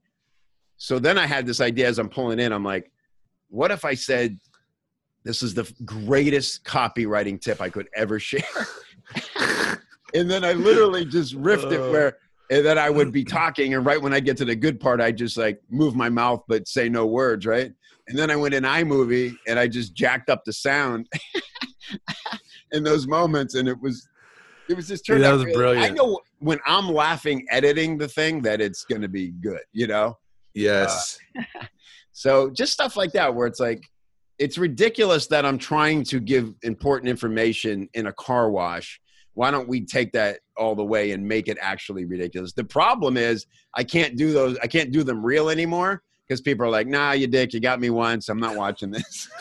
So 0.77 0.99
then 0.99 1.19
I 1.19 1.27
had 1.27 1.47
this 1.47 1.61
idea 1.61 1.89
as 1.89 1.99
I'm 1.99 2.09
pulling 2.09 2.39
in. 2.39 2.53
I'm 2.53 2.65
like, 2.65 2.91
what 3.49 3.71
if 3.71 3.85
I 3.85 3.95
said, 3.95 4.39
this 5.23 5.43
is 5.43 5.55
the 5.55 5.73
greatest 5.85 6.65
copywriting 6.65 7.41
tip 7.41 7.61
I 7.61 7.69
could 7.69 7.89
ever 7.95 8.19
share? 8.19 8.43
and 10.15 10.31
then 10.31 10.45
I 10.45 10.53
literally 10.53 11.05
just 11.05 11.37
riffed 11.37 11.71
it 11.73 11.81
uh. 11.81 11.91
where 11.91 12.19
and 12.51 12.67
then 12.67 12.77
I 12.77 12.91
would 12.91 13.13
be 13.13 13.25
talking, 13.25 13.73
and 13.73 13.87
right 13.87 14.01
when 14.01 14.13
I 14.13 14.21
get 14.21 14.37
to 14.37 14.45
the 14.45 14.55
good 14.55 14.79
part, 14.79 15.01
I 15.01 15.11
just 15.11 15.39
like 15.39 15.63
move 15.71 15.97
my 15.97 16.11
mouth 16.11 16.45
but 16.47 16.69
say 16.69 16.89
no 16.89 17.07
words, 17.07 17.47
right? 17.47 17.73
And 18.09 18.19
then 18.19 18.31
I 18.31 18.37
went 18.37 18.55
in 18.55 18.65
iMovie 18.65 19.37
and 19.47 19.59
I 19.59 19.69
just 19.69 19.95
jacked 19.95 20.29
up 20.29 20.45
the 20.45 20.53
sound 20.53 21.07
in 22.73 22.83
those 22.83 23.07
moments, 23.07 23.55
and 23.55 23.69
it 23.69 23.81
was 23.81 24.09
it 24.69 24.75
was 24.75 24.89
just 24.89 25.07
turned 25.07 25.23
yeah, 25.23 25.31
that 25.31 25.35
was 25.35 25.45
really, 25.45 25.57
brilliant. 25.57 25.93
I 25.93 25.95
know 25.95 26.21
when 26.39 26.59
I'm 26.67 26.89
laughing 26.89 27.47
editing 27.51 27.99
the 27.99 28.09
thing 28.09 28.43
that 28.43 28.61
it's 28.61 28.85
going 28.85 29.03
to 29.03 29.09
be 29.09 29.31
good, 29.31 29.61
you 29.73 29.87
know. 29.87 30.19
Yes. 30.55 31.19
Uh, 31.39 31.43
so 32.13 32.51
just 32.51 32.73
stuff 32.73 32.97
like 32.97 33.13
that, 33.13 33.35
where 33.35 33.47
it's 33.47 33.61
like 33.61 33.83
it's 34.39 34.59
ridiculous 34.59 35.27
that 35.29 35.47
I'm 35.47 35.59
trying 35.59 36.05
to 36.05 36.21
give 36.21 36.55
important 36.63 37.09
information 37.09 37.89
in 37.95 38.07
a 38.07 38.13
car 38.13 38.51
wash. 38.51 39.01
Why 39.35 39.51
don't 39.51 39.69
we 39.69 39.87
take 39.87 40.13
that 40.13 40.41
all 40.59 40.75
the 40.75 40.85
way 40.85 41.13
and 41.13 41.27
make 41.27 41.49
it 41.49 41.57
actually 41.61 42.05
ridiculous? 42.05 42.53
The 42.53 42.65
problem 42.65 43.17
is 43.17 43.47
I 43.75 43.85
can't 43.85 44.17
do 44.17 44.33
those. 44.33 44.59
I 44.63 44.67
can't 44.67 44.93
do 44.93 45.03
them 45.03 45.25
real 45.25 45.49
anymore 45.49 46.03
because 46.33 46.41
people 46.41 46.67
are 46.67 46.71
like, 46.71 46.87
"Nah, 46.87 47.13
you 47.13 47.27
dick, 47.27 47.53
you 47.53 47.61
got 47.61 47.81
me 47.81 47.91
once. 47.91 48.29
I'm 48.29 48.41
not 48.41 48.57
watching 48.57 48.91
this." 48.91 49.29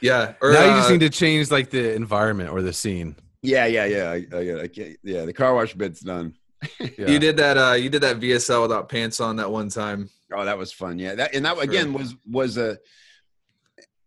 yeah. 0.00 0.34
Or, 0.40 0.52
now 0.52 0.64
you 0.64 0.70
just 0.72 0.88
uh, 0.88 0.92
need 0.92 1.00
to 1.00 1.10
change 1.10 1.50
like 1.50 1.70
the 1.70 1.94
environment 1.94 2.50
or 2.50 2.62
the 2.62 2.72
scene. 2.72 3.16
Yeah, 3.42 3.66
yeah, 3.66 3.86
yeah, 3.86 4.10
I, 4.10 4.26
I, 4.32 4.62
I, 4.62 4.96
yeah. 5.02 5.24
The 5.24 5.32
car 5.32 5.54
wash 5.54 5.74
bit's 5.74 6.00
done. 6.00 6.34
yeah. 6.80 7.10
You 7.10 7.18
did 7.18 7.36
that. 7.38 7.56
Uh, 7.58 7.72
you 7.72 7.88
did 7.88 8.02
that 8.02 8.20
VSL 8.20 8.62
without 8.62 8.88
pants 8.88 9.18
on 9.20 9.36
that 9.36 9.50
one 9.50 9.68
time. 9.68 10.10
Oh, 10.32 10.44
that 10.44 10.58
was 10.58 10.72
fun. 10.72 10.98
Yeah, 10.98 11.14
that 11.16 11.34
and 11.34 11.44
that 11.44 11.58
again 11.58 11.92
was 11.92 12.14
was 12.30 12.56
a 12.58 12.78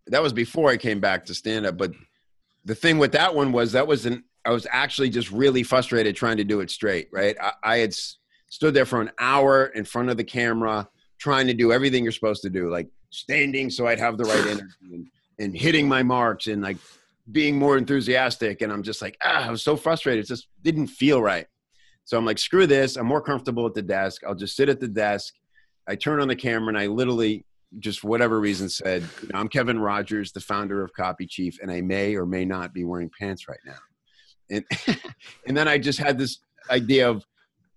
that 0.08 0.22
was 0.22 0.34
before 0.34 0.70
I 0.70 0.78
came 0.78 1.00
back 1.00 1.26
to 1.26 1.34
stand 1.34 1.66
up. 1.66 1.78
But 1.78 1.92
the 2.64 2.76
thing 2.76 2.98
with 2.98 3.12
that 3.14 3.36
one 3.36 3.52
was 3.52 3.74
that 3.74 3.88
was 3.88 4.06
an 4.06 4.24
I 4.46 4.52
was 4.52 4.68
actually 4.72 5.10
just 5.10 5.32
really 5.32 5.64
frustrated 5.64 6.16
trying 6.16 6.38
to 6.38 6.44
do 6.44 6.62
it 6.62 6.70
straight. 6.70 7.10
Right, 7.12 7.36
I, 7.42 7.52
I 7.64 7.78
had 7.78 7.94
stood 8.50 8.74
there 8.74 8.86
for 8.86 9.02
an 9.02 9.12
hour 9.20 9.68
in 9.68 9.86
front 9.86 10.10
of 10.10 10.18
the 10.18 10.24
camera 10.24 10.88
trying 11.18 11.48
to 11.48 11.54
do 11.54 11.72
everything 11.72 12.04
you're 12.04 12.12
supposed 12.12 12.42
to 12.44 12.50
do, 12.50 12.70
like 12.70 12.88
standing 13.10 13.70
so 13.70 13.88
I'd 13.88 14.00
have 14.00 14.18
the 14.18 14.26
right 14.26 14.46
energy 14.48 14.76
and, 14.92 15.08
and 15.40 15.56
hitting 15.56 15.88
my 15.88 16.04
marks 16.04 16.48
and 16.48 16.62
like 16.62 16.78
being 17.32 17.58
more 17.58 17.78
enthusiastic. 17.78 18.62
And 18.62 18.72
I'm 18.72 18.84
just 18.84 19.02
like, 19.02 19.18
ah, 19.24 19.48
I 19.48 19.52
was 19.52 19.64
so 19.64 19.76
frustrated. 19.76 20.26
It 20.26 20.28
just 20.28 20.48
didn't 20.62 20.88
feel 20.88 21.22
right. 21.22 21.48
So 22.04 22.18
I'm 22.18 22.26
like, 22.26 22.38
screw 22.38 22.68
this. 22.68 22.98
I'm 22.98 23.08
more 23.08 23.22
comfortable 23.22 23.66
at 23.66 23.74
the 23.74 23.82
desk. 23.82 24.24
I'll 24.26 24.36
just 24.36 24.56
sit 24.56 24.70
at 24.70 24.80
the 24.80 24.88
desk. 24.88 25.34
I 25.88 25.96
turn 25.96 26.22
on 26.22 26.28
the 26.28 26.36
camera 26.36 26.70
and 26.70 26.78
I 26.78 26.88
literally, 26.88 27.46
just 27.80 28.00
for 28.00 28.08
whatever 28.08 28.40
reason, 28.40 28.70
said, 28.70 29.04
you 29.22 29.30
know, 29.34 29.40
I'm 29.40 29.50
Kevin 29.50 29.80
Rogers, 29.80 30.32
the 30.32 30.40
founder 30.40 30.84
of 30.84 30.94
Copy 30.94 31.26
Chief, 31.26 31.58
and 31.62 31.72
I 31.72 31.82
may 31.82 32.16
or 32.16 32.26
may 32.26 32.46
not 32.46 32.74
be 32.74 32.84
wearing 32.84 33.10
pants 33.20 33.48
right 33.48 33.60
now. 33.66 33.78
And, 34.52 34.66
and 35.48 35.58
then 35.58 35.68
I 35.68 35.80
just 35.80 35.98
had 35.98 36.18
this 36.18 36.40
idea 36.70 37.10
of 37.10 37.26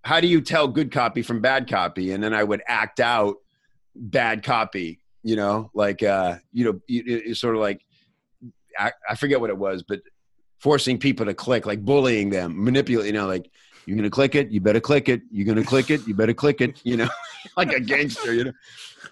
how 0.09 0.21
do 0.21 0.27
you 0.27 0.41
tell 0.41 0.67
good 0.67 0.91
copy 0.91 1.21
from 1.21 1.43
bad 1.43 1.69
copy? 1.69 2.13
And 2.13 2.25
then 2.25 2.33
I 2.33 2.43
would 2.43 2.63
act 2.67 2.99
out 2.99 3.37
bad 3.95 4.43
copy, 4.43 5.01
you 5.23 5.37
know, 5.37 5.71
like, 5.75 6.03
uh, 6.03 6.37
you 6.51 6.65
know, 6.65 6.81
it's 6.89 7.39
sort 7.39 7.55
of 7.55 7.61
like, 7.61 7.85
I, 8.79 8.93
I 9.07 9.17
forget 9.17 9.39
what 9.39 9.51
it 9.51 9.59
was, 9.59 9.85
but 9.87 10.01
forcing 10.61 10.97
people 10.97 11.27
to 11.27 11.35
click, 11.35 11.67
like 11.67 11.85
bullying 11.85 12.31
them, 12.31 12.65
manipulate, 12.65 13.05
you 13.05 13.13
know, 13.13 13.27
like, 13.27 13.51
you're 13.85 14.03
to 14.03 14.09
click 14.09 14.35
it, 14.35 14.51
you 14.51 14.63
better 14.63 14.81
click 14.81 15.11
it. 15.11 15.21
You're 15.31 15.55
to 15.55 15.63
click 15.63 15.91
it, 15.91 16.07
you 16.09 16.15
better 16.15 16.33
click 16.33 16.63
it, 16.63 16.81
you 16.85 16.97
know, 16.97 17.11
like 17.59 17.75
a 17.75 17.81
gangster, 17.81 18.33
you 18.33 18.45
know? 18.45 18.53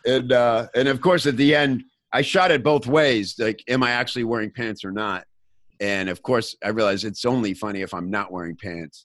And, 0.07 0.33
uh, 0.33 0.69
and 0.75 0.89
of 0.89 1.03
course 1.03 1.27
at 1.27 1.37
the 1.37 1.55
end, 1.55 1.85
I 2.11 2.23
shot 2.23 2.51
it 2.51 2.63
both 2.63 2.87
ways. 2.87 3.39
Like, 3.39 3.63
am 3.69 3.83
I 3.83 3.91
actually 3.91 4.25
wearing 4.25 4.51
pants 4.51 4.83
or 4.83 4.93
not? 4.93 5.27
And 5.79 6.09
of 6.09 6.23
course, 6.23 6.57
I 6.65 6.69
realized 6.69 7.05
it's 7.05 7.27
only 7.27 7.53
funny 7.53 7.83
if 7.83 7.93
I'm 7.93 8.09
not 8.09 8.33
wearing 8.33 8.57
pants 8.57 9.05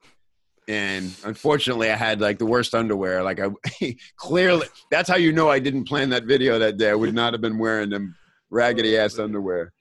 and 0.72 1.14
unfortunately 1.26 1.92
i 1.92 1.96
had 1.96 2.22
like 2.22 2.40
the 2.40 2.46
worst 2.46 2.74
underwear. 2.74 3.24
Like 3.24 3.40
i 3.40 3.96
clearly 4.16 4.68
that's 4.90 5.10
how 5.10 5.18
you 5.18 5.32
know 5.32 5.50
i 5.50 5.60
didn't 5.60 5.86
plan 5.86 6.10
that 6.10 6.26
video 6.26 6.58
that 6.60 6.78
day. 6.78 6.90
I 6.90 6.96
would 6.96 7.14
not 7.14 7.34
have 7.34 7.42
been 7.42 7.58
wearing 7.58 7.90
them 7.90 8.16
raggedy 8.50 8.98
ass 8.98 9.20
underwear. 9.20 9.74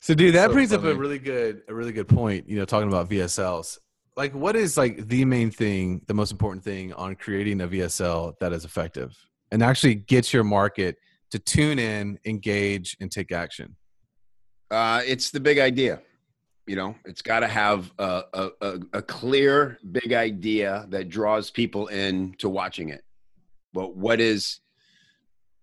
So 0.00 0.12
dude 0.12 0.34
that 0.34 0.48
so 0.48 0.52
brings 0.52 0.70
funny. 0.70 0.90
up 0.90 0.96
a 0.96 0.98
really 0.98 1.18
good 1.18 1.62
a 1.66 1.74
really 1.74 1.92
good 1.92 2.08
point 2.08 2.46
you 2.46 2.58
know 2.58 2.66
talking 2.66 2.88
about 2.88 3.08
vsls 3.08 3.78
like 4.16 4.34
what 4.34 4.56
is 4.56 4.76
like 4.76 5.08
the 5.08 5.24
main 5.24 5.50
thing 5.50 6.02
the 6.06 6.14
most 6.14 6.30
important 6.30 6.62
thing 6.62 6.92
on 6.94 7.16
creating 7.16 7.60
a 7.60 7.68
vsl 7.68 8.34
that 8.40 8.52
is 8.52 8.64
effective? 8.64 9.16
And 9.50 9.62
actually 9.62 9.96
gets 9.96 10.32
your 10.32 10.44
market 10.44 10.96
to 11.30 11.38
tune 11.38 11.78
in 11.78 12.18
engage 12.24 12.96
and 13.00 13.10
take 13.10 13.32
action. 13.32 13.76
Uh, 14.70 15.02
it's 15.06 15.30
the 15.30 15.40
big 15.40 15.58
idea 15.58 16.00
you 16.66 16.76
know 16.76 16.94
it's 17.04 17.22
got 17.22 17.40
to 17.40 17.48
have 17.48 17.92
a, 17.98 18.22
a, 18.32 18.80
a, 18.94 19.02
clear 19.02 19.78
big 19.92 20.12
idea 20.12 20.86
that 20.88 21.08
draws 21.08 21.50
people 21.50 21.88
in 21.88 22.34
to 22.38 22.48
watching 22.48 22.88
it. 22.88 23.04
But 23.72 23.96
what 23.96 24.20
is 24.20 24.60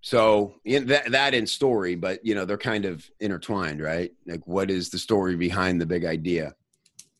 so 0.01 0.55
in 0.63 0.87
that, 0.87 1.11
that 1.11 1.33
in 1.33 1.47
story 1.47 1.95
but 1.95 2.23
you 2.25 2.35
know 2.35 2.45
they're 2.45 2.57
kind 2.57 2.85
of 2.85 3.09
intertwined 3.19 3.81
right? 3.81 4.11
Like 4.27 4.45
what 4.45 4.69
is 4.69 4.89
the 4.89 4.99
story 4.99 5.35
behind 5.35 5.81
the 5.81 5.85
big 5.85 6.05
idea? 6.05 6.53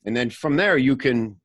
And 0.05 0.15
then 0.15 0.29
from 0.29 0.57
there 0.57 0.77
you 0.77 0.95
can 0.95 1.39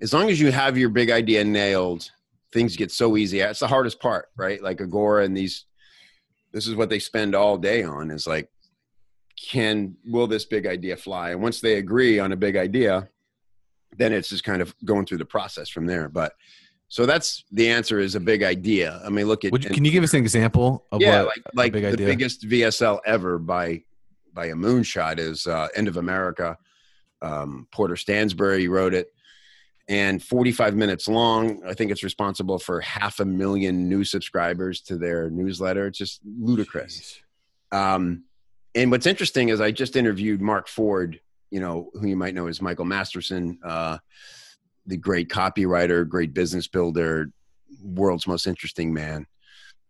as 0.00 0.12
long 0.12 0.30
as 0.30 0.40
you 0.40 0.50
have 0.52 0.76
your 0.76 0.88
big 0.88 1.10
idea 1.10 1.44
nailed 1.44 2.10
things 2.52 2.76
get 2.76 2.90
so 2.90 3.16
easy. 3.16 3.40
It's 3.40 3.60
the 3.60 3.66
hardest 3.66 4.00
part 4.00 4.28
right? 4.36 4.62
Like 4.62 4.80
agora 4.80 5.24
and 5.24 5.36
these 5.36 5.64
this 6.52 6.66
is 6.66 6.74
what 6.74 6.90
they 6.90 6.98
spend 6.98 7.34
all 7.34 7.56
day 7.56 7.82
on 7.82 8.10
is 8.10 8.26
like 8.26 8.50
can 9.48 9.96
will 10.06 10.26
this 10.26 10.44
big 10.44 10.66
idea 10.66 10.96
fly 10.96 11.30
and 11.30 11.42
once 11.42 11.60
they 11.60 11.74
agree 11.74 12.18
on 12.18 12.32
a 12.32 12.36
big 12.36 12.56
idea 12.56 13.08
then 13.96 14.12
it's 14.12 14.28
just 14.28 14.44
kind 14.44 14.62
of 14.62 14.74
going 14.84 15.06
through 15.06 15.18
the 15.18 15.24
process 15.24 15.68
from 15.68 15.86
there 15.86 16.08
but 16.08 16.34
so 16.88 17.06
that's 17.06 17.44
the 17.52 17.68
answer 17.68 17.98
is 17.98 18.14
a 18.14 18.20
big 18.20 18.42
idea 18.42 19.00
i 19.04 19.08
mean 19.08 19.26
look 19.26 19.44
at 19.44 19.52
you, 19.52 19.70
can 19.70 19.84
you 19.84 19.90
give 19.90 20.04
us 20.04 20.12
an 20.14 20.20
example 20.20 20.86
of 20.92 21.00
yeah 21.00 21.22
like 21.22 21.42
like 21.54 21.72
the 21.72 21.86
idea? 21.86 22.06
biggest 22.06 22.48
vsl 22.48 23.00
ever 23.06 23.38
by 23.38 23.82
by 24.32 24.46
a 24.46 24.54
moonshot 24.54 25.18
is 25.18 25.46
uh, 25.46 25.68
end 25.74 25.88
of 25.88 25.96
america 25.96 26.56
um, 27.22 27.66
porter 27.72 27.94
stansberry 27.94 28.68
wrote 28.68 28.94
it 28.94 29.12
and 29.90 30.22
45 30.22 30.76
minutes 30.76 31.08
long. 31.08 31.62
I 31.66 31.74
think 31.74 31.90
it's 31.90 32.04
responsible 32.04 32.60
for 32.60 32.80
half 32.80 33.18
a 33.18 33.24
million 33.24 33.88
new 33.88 34.04
subscribers 34.04 34.80
to 34.82 34.96
their 34.96 35.28
newsletter. 35.30 35.88
It's 35.88 35.98
just 35.98 36.20
ludicrous. 36.24 37.20
Um, 37.72 38.22
and 38.74 38.90
what's 38.90 39.06
interesting 39.06 39.48
is 39.48 39.60
I 39.60 39.70
just 39.70 39.96
interviewed 39.96 40.40
Mark 40.40 40.68
Ford, 40.68 41.20
you 41.50 41.60
know, 41.60 41.90
who 41.94 42.06
you 42.06 42.16
might 42.16 42.34
know 42.34 42.46
as 42.46 42.62
Michael 42.62 42.84
Masterson, 42.84 43.58
uh, 43.64 43.98
the 44.86 44.96
great 44.96 45.28
copywriter, 45.28 46.08
great 46.08 46.32
business 46.32 46.68
builder, 46.68 47.30
world's 47.82 48.26
most 48.26 48.46
interesting 48.46 48.92
man. 48.92 49.26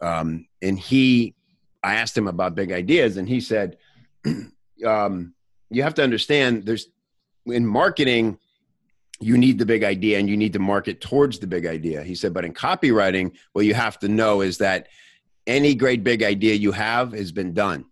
Um, 0.01 0.47
and 0.63 0.79
he, 0.79 1.35
I 1.83 1.97
asked 1.97 2.17
him 2.17 2.29
about 2.29 2.55
big 2.55 2.73
ideas, 2.73 3.17
and 3.17 3.29
he 3.29 3.41
said, 3.41 3.77
um, 4.87 5.35
"You 5.71 5.83
have 5.83 5.95
to 5.95 6.03
understand, 6.03 6.65
there's 6.67 6.89
in 7.47 7.67
marketing." 7.67 8.39
you 9.21 9.37
need 9.37 9.59
the 9.59 9.67
big 9.67 9.85
idea 9.85 10.19
and 10.19 10.29
you 10.29 10.37
need 10.37 10.55
to 10.55 10.59
market 10.59 11.01
towards 11.01 11.39
the 11.39 11.47
big 11.47 11.67
idea. 11.67 12.03
He 12.03 12.15
said, 12.15 12.33
but 12.33 12.45
in 12.45 12.55
copywriting, 12.55 13.33
what 13.53 13.67
you 13.67 13.75
have 13.75 13.99
to 13.99 14.09
know 14.09 14.41
is 14.41 14.57
that 14.59 14.89
any 15.47 15.75
great 15.75 16.03
big 16.03 16.23
idea 16.23 16.55
you 16.55 16.73
have 16.73 17.13
has 17.13 17.31
been 17.31 17.53
done. 17.53 17.85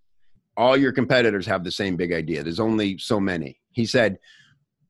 All 0.59 0.77
your 0.77 0.93
competitors 0.93 1.47
have 1.47 1.65
the 1.65 1.71
same 1.71 1.97
big 1.97 2.13
idea. 2.13 2.43
There's 2.43 2.61
only 2.61 2.99
so 2.99 3.19
many. 3.19 3.61
He 3.71 3.87
said, 3.87 4.19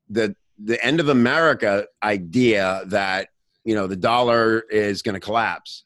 the 0.08 0.34
the 0.58 0.84
end 0.84 0.98
of 0.98 1.08
America 1.08 1.86
idea 2.02 2.82
that 2.86 3.28
you 3.64 3.74
know 3.74 3.86
the 3.86 3.96
dollar 3.96 4.60
is 4.70 5.02
going 5.02 5.14
to 5.14 5.20
collapse. 5.20 5.84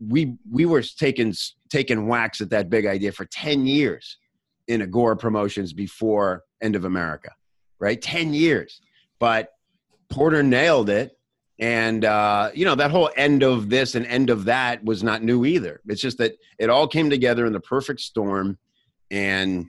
We 0.00 0.34
we 0.50 0.64
were 0.64 0.82
taking 0.82 1.34
taking 1.68 2.08
whacks 2.08 2.40
at 2.40 2.50
that 2.50 2.70
big 2.70 2.86
idea 2.86 3.12
for 3.12 3.26
ten 3.26 3.66
years 3.66 4.18
in 4.66 4.82
Agora 4.82 5.16
promotions 5.16 5.72
before 5.72 6.42
End 6.62 6.74
of 6.74 6.84
America, 6.84 7.30
right? 7.78 8.00
Ten 8.00 8.32
years, 8.32 8.80
but 9.20 9.50
Porter 10.08 10.42
nailed 10.42 10.88
it. 10.90 11.18
And, 11.58 12.04
uh, 12.04 12.50
you 12.54 12.64
know, 12.64 12.74
that 12.74 12.90
whole 12.90 13.10
end 13.16 13.44
of 13.44 13.70
this 13.70 13.94
and 13.94 14.04
end 14.06 14.30
of 14.30 14.46
that 14.46 14.82
was 14.84 15.04
not 15.04 15.22
new 15.22 15.44
either. 15.44 15.80
It's 15.86 16.00
just 16.00 16.18
that 16.18 16.32
it 16.58 16.70
all 16.70 16.88
came 16.88 17.08
together 17.08 17.46
in 17.46 17.52
the 17.52 17.60
perfect 17.60 18.00
storm 18.00 18.58
and, 19.12 19.66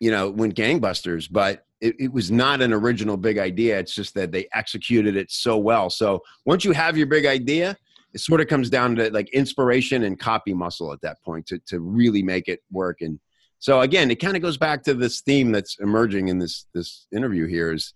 you 0.00 0.10
know, 0.10 0.28
went 0.30 0.56
gangbusters. 0.56 1.28
But 1.30 1.64
it, 1.80 1.94
it 2.00 2.12
was 2.12 2.32
not 2.32 2.60
an 2.60 2.72
original 2.72 3.16
big 3.16 3.38
idea. 3.38 3.78
It's 3.78 3.94
just 3.94 4.14
that 4.14 4.32
they 4.32 4.48
executed 4.52 5.14
it 5.14 5.30
so 5.30 5.56
well. 5.56 5.88
So 5.90 6.20
once 6.44 6.64
you 6.64 6.72
have 6.72 6.96
your 6.96 7.06
big 7.06 7.26
idea, 7.26 7.76
it 8.12 8.20
sort 8.20 8.40
of 8.40 8.48
comes 8.48 8.68
down 8.68 8.96
to 8.96 9.10
like 9.12 9.28
inspiration 9.30 10.02
and 10.02 10.18
copy 10.18 10.54
muscle 10.54 10.92
at 10.92 11.00
that 11.02 11.22
point 11.22 11.46
to, 11.46 11.60
to 11.66 11.78
really 11.78 12.24
make 12.24 12.48
it 12.48 12.60
work. 12.72 13.02
And 13.02 13.20
so 13.60 13.82
again, 13.82 14.10
it 14.10 14.16
kind 14.16 14.36
of 14.36 14.42
goes 14.42 14.56
back 14.56 14.82
to 14.84 14.94
this 14.94 15.20
theme 15.20 15.52
that's 15.52 15.78
emerging 15.78 16.26
in 16.26 16.38
this, 16.38 16.66
this 16.74 17.06
interview 17.12 17.46
here 17.46 17.72
is, 17.72 17.94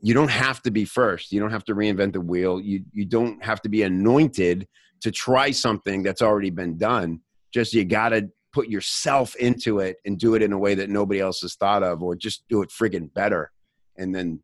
you 0.00 0.14
don't 0.14 0.30
have 0.30 0.62
to 0.62 0.70
be 0.70 0.84
first. 0.84 1.32
You 1.32 1.40
don't 1.40 1.50
have 1.50 1.64
to 1.64 1.74
reinvent 1.74 2.12
the 2.12 2.20
wheel. 2.20 2.60
You 2.60 2.84
you 2.92 3.04
don't 3.04 3.42
have 3.42 3.60
to 3.62 3.68
be 3.68 3.82
anointed 3.82 4.68
to 5.00 5.10
try 5.10 5.50
something 5.50 6.04
that's 6.04 6.22
already 6.22 6.50
been 6.50 6.78
done. 6.78 7.20
Just 7.52 7.74
you 7.74 7.84
got 7.84 8.10
to 8.10 8.28
put 8.52 8.68
yourself 8.68 9.34
into 9.36 9.80
it 9.80 9.96
and 10.04 10.18
do 10.18 10.34
it 10.34 10.42
in 10.42 10.52
a 10.52 10.58
way 10.58 10.74
that 10.74 10.90
nobody 10.90 11.20
else 11.20 11.40
has 11.40 11.54
thought 11.54 11.82
of, 11.82 12.02
or 12.02 12.16
just 12.16 12.44
do 12.48 12.62
it 12.62 12.70
friggin' 12.70 13.12
better, 13.14 13.50
and 13.96 14.14
then 14.14 14.42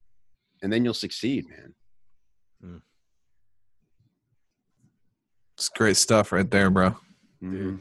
and 0.62 0.72
then 0.72 0.84
you'll 0.84 0.94
succeed, 0.94 1.44
man. 1.48 1.74
Hmm. 2.62 2.76
It's 5.56 5.68
great 5.68 5.96
stuff 5.96 6.32
right 6.32 6.50
there, 6.50 6.70
bro. 6.70 6.96
Mm-hmm. 7.42 7.76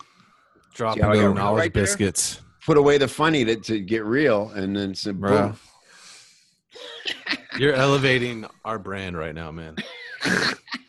Drop 0.73 0.97
knowledge 0.97 1.59
right 1.59 1.73
biscuits. 1.73 2.35
There? 2.35 2.43
Put 2.65 2.77
away 2.77 2.97
the 2.97 3.07
funny 3.07 3.45
to, 3.45 3.55
to 3.55 3.79
get 3.79 4.05
real, 4.05 4.49
and 4.49 4.75
then 4.75 4.95
some 4.95 5.19
boom. 5.19 5.57
You're 7.57 7.73
elevating 7.73 8.45
our 8.65 8.79
brand 8.79 9.17
right 9.17 9.35
now, 9.35 9.51
man. 9.51 9.75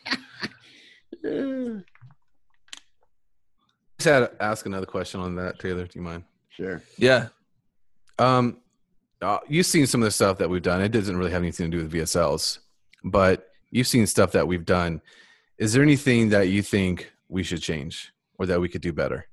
Just 4.05 4.13
had 4.13 4.37
to 4.37 4.43
ask 4.43 4.67
another 4.67 4.85
question 4.85 5.19
on 5.19 5.33
that, 5.37 5.57
Taylor. 5.57 5.85
Do 5.85 5.97
you 5.97 6.03
mind? 6.03 6.25
Sure. 6.49 6.79
Yeah. 6.95 7.29
Um, 8.19 8.57
uh, 9.19 9.39
you've 9.47 9.65
seen 9.65 9.87
some 9.87 9.99
of 10.03 10.05
the 10.05 10.11
stuff 10.11 10.37
that 10.37 10.47
we've 10.47 10.61
done. 10.61 10.83
It 10.83 10.89
doesn't 10.89 11.17
really 11.17 11.31
have 11.31 11.41
anything 11.41 11.71
to 11.71 11.77
do 11.77 11.83
with 11.83 11.91
VSLs, 11.91 12.59
but 13.03 13.49
you've 13.71 13.87
seen 13.87 14.05
stuff 14.05 14.31
that 14.33 14.47
we've 14.47 14.63
done. 14.63 15.01
Is 15.57 15.73
there 15.73 15.81
anything 15.81 16.29
that 16.29 16.49
you 16.49 16.61
think 16.61 17.11
we 17.29 17.41
should 17.41 17.63
change 17.63 18.13
or 18.37 18.45
that 18.45 18.61
we 18.61 18.69
could 18.69 18.83
do 18.83 18.93
better? 18.93 19.25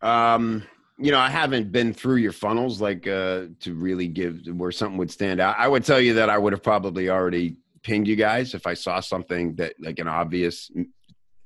Um, 0.00 0.62
you 0.96 1.12
know, 1.12 1.18
I 1.18 1.28
haven't 1.28 1.72
been 1.72 1.92
through 1.92 2.16
your 2.16 2.32
funnels 2.32 2.80
like 2.80 3.06
uh, 3.06 3.48
to 3.60 3.74
really 3.74 4.08
give 4.08 4.46
where 4.46 4.72
something 4.72 4.96
would 4.96 5.10
stand 5.10 5.40
out. 5.40 5.56
I 5.58 5.68
would 5.68 5.84
tell 5.84 6.00
you 6.00 6.14
that 6.14 6.30
I 6.30 6.38
would 6.38 6.54
have 6.54 6.62
probably 6.62 7.10
already 7.10 7.56
pinged 7.82 8.08
you 8.08 8.16
guys 8.16 8.54
if 8.54 8.66
I 8.66 8.72
saw 8.72 9.00
something 9.00 9.56
that 9.56 9.74
like 9.78 9.98
an 9.98 10.08
obvious 10.08 10.70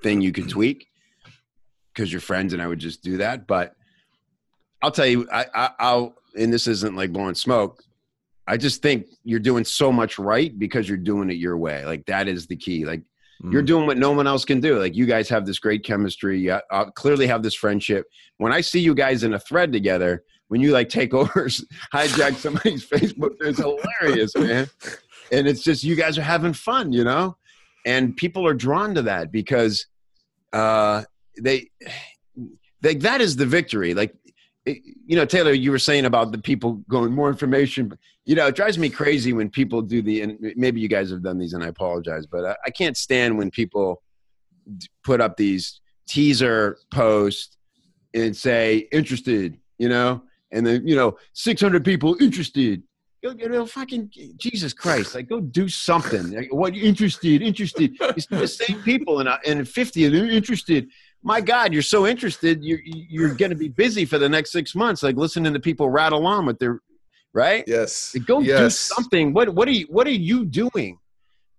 thing 0.04 0.20
you 0.20 0.30
could 0.30 0.48
tweak 0.48 0.87
because 1.98 2.12
you're 2.12 2.20
friends 2.20 2.52
and 2.52 2.62
I 2.62 2.66
would 2.66 2.78
just 2.78 3.02
do 3.02 3.16
that. 3.16 3.46
But 3.46 3.74
I'll 4.80 4.92
tell 4.92 5.06
you, 5.06 5.28
I, 5.32 5.46
I, 5.54 5.70
I'll, 5.78 6.14
and 6.38 6.52
this 6.52 6.66
isn't 6.66 6.94
like 6.94 7.12
blowing 7.12 7.34
smoke. 7.34 7.82
I 8.46 8.56
just 8.56 8.80
think 8.80 9.06
you're 9.24 9.40
doing 9.40 9.64
so 9.64 9.92
much 9.92 10.18
right 10.18 10.56
because 10.58 10.88
you're 10.88 10.96
doing 10.96 11.28
it 11.28 11.34
your 11.34 11.58
way. 11.58 11.84
Like 11.84 12.06
that 12.06 12.28
is 12.28 12.46
the 12.46 12.56
key. 12.56 12.86
Like 12.86 13.02
Mm. 13.42 13.52
You're 13.52 13.62
doing 13.62 13.86
what 13.86 13.98
no 13.98 14.12
one 14.12 14.26
else 14.26 14.44
can 14.44 14.60
do. 14.60 14.78
Like 14.78 14.96
you 14.96 15.06
guys 15.06 15.28
have 15.28 15.46
this 15.46 15.58
great 15.58 15.84
chemistry. 15.84 16.40
You 16.40 16.58
uh, 16.70 16.90
clearly 16.90 17.26
have 17.26 17.42
this 17.42 17.54
friendship. 17.54 18.06
When 18.38 18.52
I 18.52 18.60
see 18.60 18.80
you 18.80 18.94
guys 18.94 19.22
in 19.22 19.34
a 19.34 19.38
thread 19.38 19.72
together, 19.72 20.24
when 20.48 20.60
you 20.60 20.72
like 20.72 20.88
take 20.88 21.14
over, 21.14 21.48
hijack 21.92 22.36
somebody's 22.36 22.86
Facebook, 22.88 23.36
it's 23.40 23.58
hilarious, 23.58 24.34
man. 24.36 24.68
And 25.30 25.46
it's 25.46 25.62
just 25.62 25.84
you 25.84 25.94
guys 25.94 26.18
are 26.18 26.22
having 26.22 26.52
fun, 26.52 26.92
you 26.92 27.04
know. 27.04 27.36
And 27.86 28.16
people 28.16 28.46
are 28.46 28.54
drawn 28.54 28.94
to 28.96 29.02
that 29.02 29.30
because 29.30 29.86
uh, 30.52 31.04
they, 31.40 31.70
they 32.80 32.94
that 32.96 33.20
is 33.20 33.36
the 33.36 33.46
victory. 33.46 33.94
Like 33.94 34.14
you 35.06 35.16
know, 35.16 35.24
Taylor, 35.24 35.52
you 35.52 35.70
were 35.70 35.78
saying 35.78 36.04
about 36.04 36.32
the 36.32 36.38
people 36.38 36.82
going 36.88 37.12
more 37.12 37.28
information. 37.28 37.96
You 38.24 38.34
know, 38.34 38.46
it 38.46 38.54
drives 38.54 38.78
me 38.78 38.90
crazy 38.90 39.32
when 39.32 39.50
people 39.50 39.82
do 39.82 40.02
the, 40.02 40.22
and 40.22 40.52
maybe 40.56 40.80
you 40.80 40.88
guys 40.88 41.10
have 41.10 41.22
done 41.22 41.38
these 41.38 41.54
and 41.54 41.64
I 41.64 41.68
apologize, 41.68 42.26
but 42.26 42.44
I, 42.44 42.56
I 42.66 42.70
can't 42.70 42.96
stand 42.96 43.38
when 43.38 43.50
people 43.50 44.02
put 45.04 45.20
up 45.20 45.36
these 45.36 45.80
teaser 46.06 46.78
posts 46.92 47.56
and 48.14 48.36
say 48.36 48.88
interested, 48.92 49.58
you 49.78 49.88
know, 49.88 50.22
and 50.52 50.66
then, 50.66 50.86
you 50.86 50.96
know, 50.96 51.16
600 51.34 51.84
people 51.84 52.16
interested. 52.20 52.82
You 53.20 53.48
know, 53.48 53.66
fucking 53.66 54.12
Jesus 54.36 54.72
Christ! 54.72 55.16
Like, 55.16 55.28
go 55.28 55.40
do 55.40 55.68
something. 55.68 56.30
Like, 56.30 56.54
what 56.54 56.76
interested? 56.76 57.42
Interested? 57.42 57.96
It's 58.00 58.26
the 58.26 58.46
same 58.46 58.80
people, 58.82 59.18
and 59.18 59.28
and 59.44 59.68
fifty 59.68 60.06
they're 60.06 60.30
interested 60.30 60.88
my 61.22 61.40
God, 61.40 61.72
you're 61.72 61.82
so 61.82 62.06
interested, 62.06 62.64
you're 62.64 62.80
you're 62.84 63.34
going 63.34 63.50
to 63.50 63.56
be 63.56 63.68
busy 63.68 64.04
for 64.04 64.18
the 64.18 64.28
next 64.28 64.52
six 64.52 64.74
months, 64.74 65.02
like 65.02 65.16
listening 65.16 65.52
to 65.52 65.60
people 65.60 65.90
rattle 65.90 66.26
on 66.26 66.46
with 66.46 66.58
their 66.58 66.80
right. 67.34 67.64
Yes, 67.66 68.14
like, 68.14 68.26
go 68.26 68.40
yes. 68.40 68.60
do 68.60 68.70
something. 68.70 69.32
What 69.32 69.48
what 69.50 69.68
are 69.68 69.72
you 69.72 69.86
what 69.88 70.06
are 70.06 70.10
you 70.10 70.44
doing 70.44 70.98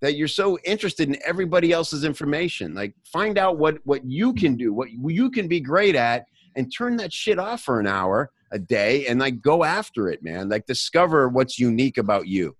that 0.01 0.15
you're 0.15 0.29
so 0.29 0.57
interested 0.63 1.09
in 1.09 1.17
everybody 1.25 1.71
else's 1.71 2.03
information? 2.03 2.73
Like, 2.73 2.93
find 3.03 3.37
out 3.37 3.57
what 3.57 3.77
what 3.83 4.05
you 4.05 4.33
can 4.33 4.55
do, 4.55 4.73
what 4.73 4.89
you 4.91 5.29
can 5.29 5.47
be 5.47 5.59
great 5.59 5.95
at, 5.95 6.25
and 6.55 6.73
turn 6.75 6.95
that 6.97 7.11
shit 7.11 7.37
off 7.37 7.61
for 7.61 7.79
an 7.79 7.87
hour 7.87 8.31
a 8.51 8.59
day, 8.59 9.07
and 9.07 9.19
like 9.19 9.41
go 9.41 9.63
after 9.63 10.09
it, 10.09 10.23
man. 10.23 10.49
Like, 10.49 10.65
discover 10.65 11.27
what's 11.27 11.59
unique 11.59 11.97
about 11.97 12.27
you, 12.27 12.55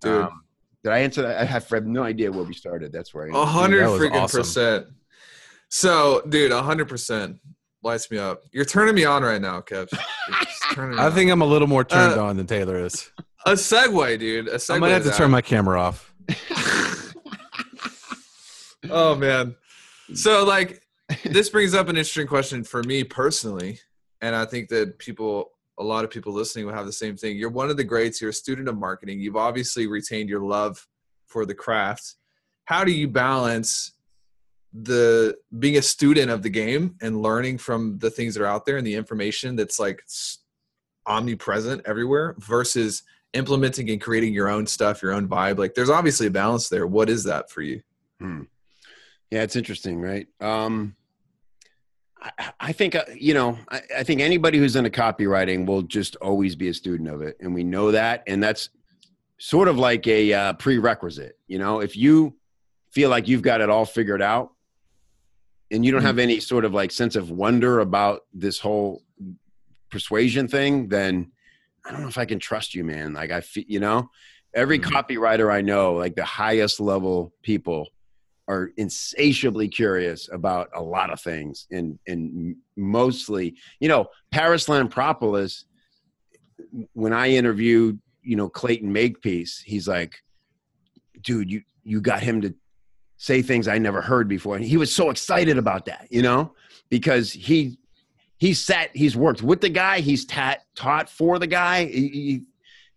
dude. 0.00 0.22
Um, 0.22 0.42
did 0.84 0.92
I 0.92 0.98
answer 1.00 1.22
that? 1.22 1.38
I 1.38 1.44
have, 1.44 1.66
I 1.72 1.76
have 1.76 1.86
no 1.86 2.04
idea 2.04 2.30
where 2.30 2.44
we 2.44 2.54
started. 2.54 2.92
That's 2.92 3.12
where 3.12 3.26
I. 3.26 3.42
A 3.42 3.44
hundred 3.44 3.82
freaking 3.88 4.22
awesome. 4.22 4.40
percent. 4.40 4.86
So, 5.68 6.22
dude, 6.28 6.52
hundred 6.52 6.88
percent 6.88 7.38
lights 7.82 8.10
me 8.10 8.18
up. 8.18 8.42
You're 8.52 8.64
turning 8.64 8.94
me 8.94 9.04
on 9.04 9.22
right 9.22 9.40
now, 9.40 9.60
Kev. 9.60 9.88
I 10.98 11.10
think 11.10 11.30
I'm 11.30 11.40
a 11.42 11.46
little 11.46 11.68
more 11.68 11.84
turned 11.84 12.18
uh, 12.18 12.24
on 12.24 12.36
than 12.36 12.46
Taylor 12.46 12.84
is. 12.84 13.10
A 13.46 13.52
segue, 13.52 14.18
dude. 14.18 14.48
A 14.48 14.56
segue 14.56 14.76
I 14.76 14.78
might 14.78 14.90
have 14.90 15.04
to 15.04 15.12
turn 15.12 15.30
my 15.30 15.40
camera 15.40 15.80
off. 15.80 16.12
oh 18.90 19.14
man. 19.14 19.54
So 20.14 20.44
like 20.44 20.82
this 21.24 21.48
brings 21.48 21.74
up 21.74 21.88
an 21.88 21.96
interesting 21.96 22.26
question 22.26 22.64
for 22.64 22.82
me 22.82 23.04
personally, 23.04 23.78
and 24.20 24.34
I 24.34 24.44
think 24.44 24.68
that 24.70 24.98
people 24.98 25.52
a 25.78 25.84
lot 25.84 26.04
of 26.04 26.10
people 26.10 26.32
listening 26.32 26.66
will 26.66 26.72
have 26.72 26.86
the 26.86 26.92
same 26.92 27.16
thing. 27.16 27.36
You're 27.36 27.50
one 27.50 27.70
of 27.70 27.76
the 27.76 27.84
greats. 27.84 28.20
You're 28.20 28.30
a 28.30 28.34
student 28.34 28.68
of 28.68 28.76
marketing. 28.78 29.20
You've 29.20 29.36
obviously 29.36 29.86
retained 29.86 30.28
your 30.28 30.40
love 30.40 30.86
for 31.26 31.44
the 31.44 31.54
craft. 31.54 32.14
How 32.64 32.82
do 32.82 32.92
you 32.92 33.08
balance 33.08 33.92
the 34.82 35.36
being 35.58 35.76
a 35.76 35.82
student 35.82 36.30
of 36.30 36.42
the 36.42 36.50
game 36.50 36.96
and 37.00 37.22
learning 37.22 37.58
from 37.58 37.98
the 37.98 38.10
things 38.10 38.34
that 38.34 38.42
are 38.42 38.46
out 38.46 38.66
there 38.66 38.76
and 38.76 38.86
the 38.86 38.94
information 38.94 39.56
that's 39.56 39.78
like 39.78 40.02
omnipresent 41.06 41.82
everywhere 41.86 42.34
versus 42.38 43.02
implementing 43.32 43.90
and 43.90 44.00
creating 44.00 44.34
your 44.34 44.48
own 44.48 44.66
stuff, 44.66 45.02
your 45.02 45.12
own 45.12 45.28
vibe? 45.28 45.58
Like, 45.58 45.74
there's 45.74 45.90
obviously 45.90 46.26
a 46.26 46.30
balance 46.30 46.68
there. 46.68 46.86
What 46.86 47.08
is 47.08 47.24
that 47.24 47.50
for 47.50 47.62
you? 47.62 47.82
Hmm. 48.20 48.42
Yeah, 49.30 49.42
it's 49.42 49.56
interesting, 49.56 50.00
right? 50.00 50.26
Um, 50.40 50.94
I, 52.60 52.72
think 52.72 52.94
uh, 52.94 53.04
you 53.14 53.34
know. 53.34 53.58
I, 53.68 53.82
I, 53.98 54.02
think 54.02 54.20
anybody 54.20 54.58
who's 54.58 54.74
into 54.74 54.90
copywriting 54.90 55.66
will 55.66 55.82
just 55.82 56.16
always 56.16 56.56
be 56.56 56.68
a 56.68 56.74
student 56.74 57.08
of 57.08 57.22
it, 57.22 57.36
and 57.40 57.54
we 57.54 57.62
know 57.62 57.92
that. 57.92 58.22
And 58.26 58.42
that's 58.42 58.70
sort 59.38 59.68
of 59.68 59.78
like 59.78 60.06
a 60.06 60.32
uh, 60.32 60.52
prerequisite. 60.54 61.38
You 61.46 61.58
know, 61.58 61.80
if 61.80 61.96
you 61.96 62.34
feel 62.90 63.10
like 63.10 63.28
you've 63.28 63.42
got 63.42 63.60
it 63.60 63.68
all 63.68 63.84
figured 63.84 64.22
out, 64.22 64.52
and 65.70 65.84
you 65.84 65.92
don't 65.92 66.00
mm-hmm. 66.00 66.06
have 66.06 66.18
any 66.18 66.40
sort 66.40 66.64
of 66.64 66.72
like 66.72 66.90
sense 66.90 67.16
of 67.16 67.30
wonder 67.30 67.80
about 67.80 68.22
this 68.32 68.58
whole 68.58 69.02
persuasion 69.90 70.48
thing, 70.48 70.88
then 70.88 71.32
I 71.84 71.92
don't 71.92 72.02
know 72.02 72.08
if 72.08 72.18
I 72.18 72.24
can 72.24 72.38
trust 72.38 72.74
you, 72.74 72.84
man. 72.84 73.12
Like 73.12 73.30
I 73.30 73.40
feel, 73.40 73.64
you 73.66 73.80
know, 73.80 74.10
every 74.54 74.78
mm-hmm. 74.78 74.94
copywriter 74.94 75.52
I 75.52 75.60
know, 75.60 75.94
like 75.94 76.14
the 76.14 76.24
highest 76.24 76.80
level 76.80 77.32
people 77.42 77.88
are 78.48 78.70
insatiably 78.76 79.68
curious 79.68 80.28
about 80.32 80.68
a 80.74 80.82
lot 80.82 81.10
of 81.10 81.20
things 81.20 81.66
and 81.70 81.98
and 82.06 82.56
mostly 82.76 83.56
you 83.80 83.88
know 83.88 84.06
paris 84.30 84.66
lampropoulos 84.66 85.64
when 86.92 87.12
i 87.12 87.28
interviewed 87.28 87.98
you 88.22 88.36
know 88.36 88.48
clayton 88.48 88.92
makepeace 88.92 89.60
he's 89.64 89.88
like 89.88 90.22
dude 91.22 91.50
you 91.50 91.62
you 91.82 92.00
got 92.00 92.22
him 92.22 92.40
to 92.40 92.54
say 93.16 93.42
things 93.42 93.68
i 93.68 93.78
never 93.78 94.00
heard 94.00 94.28
before 94.28 94.56
and 94.56 94.64
he 94.64 94.76
was 94.76 94.94
so 94.94 95.10
excited 95.10 95.58
about 95.58 95.86
that 95.86 96.06
you 96.10 96.22
know 96.22 96.52
because 96.88 97.32
he 97.32 97.78
he's 98.38 98.62
sat 98.62 98.90
he's 98.94 99.16
worked 99.16 99.42
with 99.42 99.60
the 99.60 99.68
guy 99.68 100.00
he's 100.00 100.24
tat, 100.24 100.64
taught 100.74 101.08
for 101.08 101.38
the 101.38 101.46
guy 101.46 101.86
he, 101.86 102.08
he, 102.08 102.42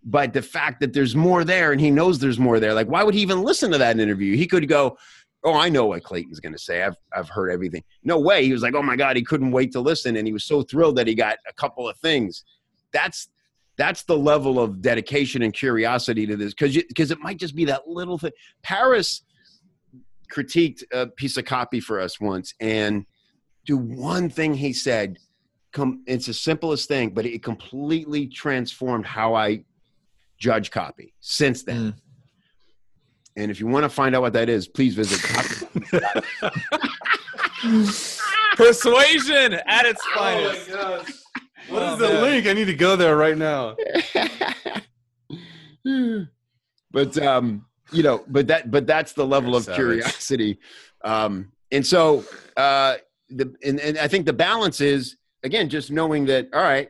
but 0.03 0.33
the 0.33 0.41
fact 0.41 0.79
that 0.79 0.93
there's 0.93 1.15
more 1.15 1.43
there 1.43 1.71
and 1.71 1.81
he 1.81 1.91
knows 1.91 2.19
there's 2.19 2.39
more 2.39 2.59
there 2.59 2.73
like 2.73 2.87
why 2.87 3.03
would 3.03 3.13
he 3.13 3.21
even 3.21 3.43
listen 3.43 3.71
to 3.71 3.77
that 3.77 3.99
interview 3.99 4.35
he 4.35 4.47
could 4.47 4.67
go 4.67 4.97
oh, 5.43 5.55
I 5.55 5.69
know 5.69 5.85
what 5.85 6.03
Clayton's 6.03 6.39
going 6.39 6.53
to 6.53 6.59
say. 6.59 6.83
I've, 6.83 6.97
I've 7.13 7.29
heard 7.29 7.49
everything. 7.49 7.83
No 8.03 8.19
way. 8.19 8.43
He 8.43 8.51
was 8.51 8.61
like, 8.61 8.75
oh 8.75 8.83
my 8.83 8.95
God, 8.95 9.15
he 9.15 9.23
couldn't 9.23 9.51
wait 9.51 9.71
to 9.73 9.79
listen. 9.79 10.17
And 10.17 10.27
he 10.27 10.33
was 10.33 10.43
so 10.43 10.61
thrilled 10.61 10.97
that 10.97 11.07
he 11.07 11.15
got 11.15 11.37
a 11.47 11.53
couple 11.53 11.87
of 11.87 11.97
things. 11.97 12.43
That's, 12.91 13.29
that's 13.77 14.03
the 14.03 14.17
level 14.17 14.59
of 14.59 14.81
dedication 14.81 15.41
and 15.41 15.53
curiosity 15.53 16.25
to 16.27 16.35
this. 16.35 16.53
Cause 16.53 16.77
cause 16.97 17.11
it 17.11 17.19
might 17.19 17.37
just 17.37 17.55
be 17.55 17.65
that 17.65 17.87
little 17.87 18.17
thing. 18.17 18.31
Paris 18.61 19.23
critiqued 20.31 20.83
a 20.91 21.07
piece 21.07 21.37
of 21.37 21.45
copy 21.45 21.79
for 21.79 21.99
us 21.99 22.19
once 22.19 22.53
and 22.59 23.05
do 23.65 23.77
one 23.77 24.29
thing 24.29 24.53
he 24.53 24.73
said, 24.73 25.17
come, 25.71 26.03
it's 26.07 26.27
the 26.27 26.33
simplest 26.33 26.87
thing, 26.87 27.09
but 27.09 27.25
it 27.25 27.43
completely 27.43 28.27
transformed 28.27 29.05
how 29.05 29.35
I 29.35 29.63
judge 30.37 30.71
copy 30.71 31.13
since 31.19 31.63
then. 31.63 31.93
Mm 31.93 31.99
and 33.39 33.49
if 33.49 33.59
you 33.59 33.67
want 33.67 33.83
to 33.83 33.89
find 33.89 34.15
out 34.15 34.21
what 34.21 34.33
that 34.33 34.49
is, 34.49 34.67
please 34.67 34.95
visit. 34.95 35.21
Persuasion 38.57 39.53
at 39.65 39.85
its 39.85 40.03
finest. 40.13 40.69
Oh 40.73 40.97
my 40.97 41.13
What 41.69 41.83
oh, 41.83 41.93
is 41.93 41.99
the 41.99 42.09
man. 42.09 42.21
link? 42.21 42.47
I 42.47 42.53
need 42.53 42.65
to 42.65 42.73
go 42.73 42.97
there 42.97 43.15
right 43.15 43.37
now. 43.37 43.77
but 46.91 47.17
um, 47.19 47.65
you 47.91 48.03
know, 48.03 48.23
but 48.27 48.47
that 48.47 48.71
but 48.71 48.87
that's 48.87 49.13
the 49.13 49.25
level 49.25 49.55
of 49.55 49.63
savage. 49.63 49.77
curiosity. 49.77 50.59
Um, 51.03 51.51
and 51.71 51.85
so 51.85 52.25
uh 52.57 52.95
the 53.29 53.53
and, 53.63 53.79
and 53.79 53.97
I 53.97 54.07
think 54.07 54.25
the 54.25 54.33
balance 54.33 54.81
is 54.81 55.17
again 55.43 55.69
just 55.69 55.91
knowing 55.91 56.25
that 56.25 56.49
all 56.53 56.61
right, 56.61 56.89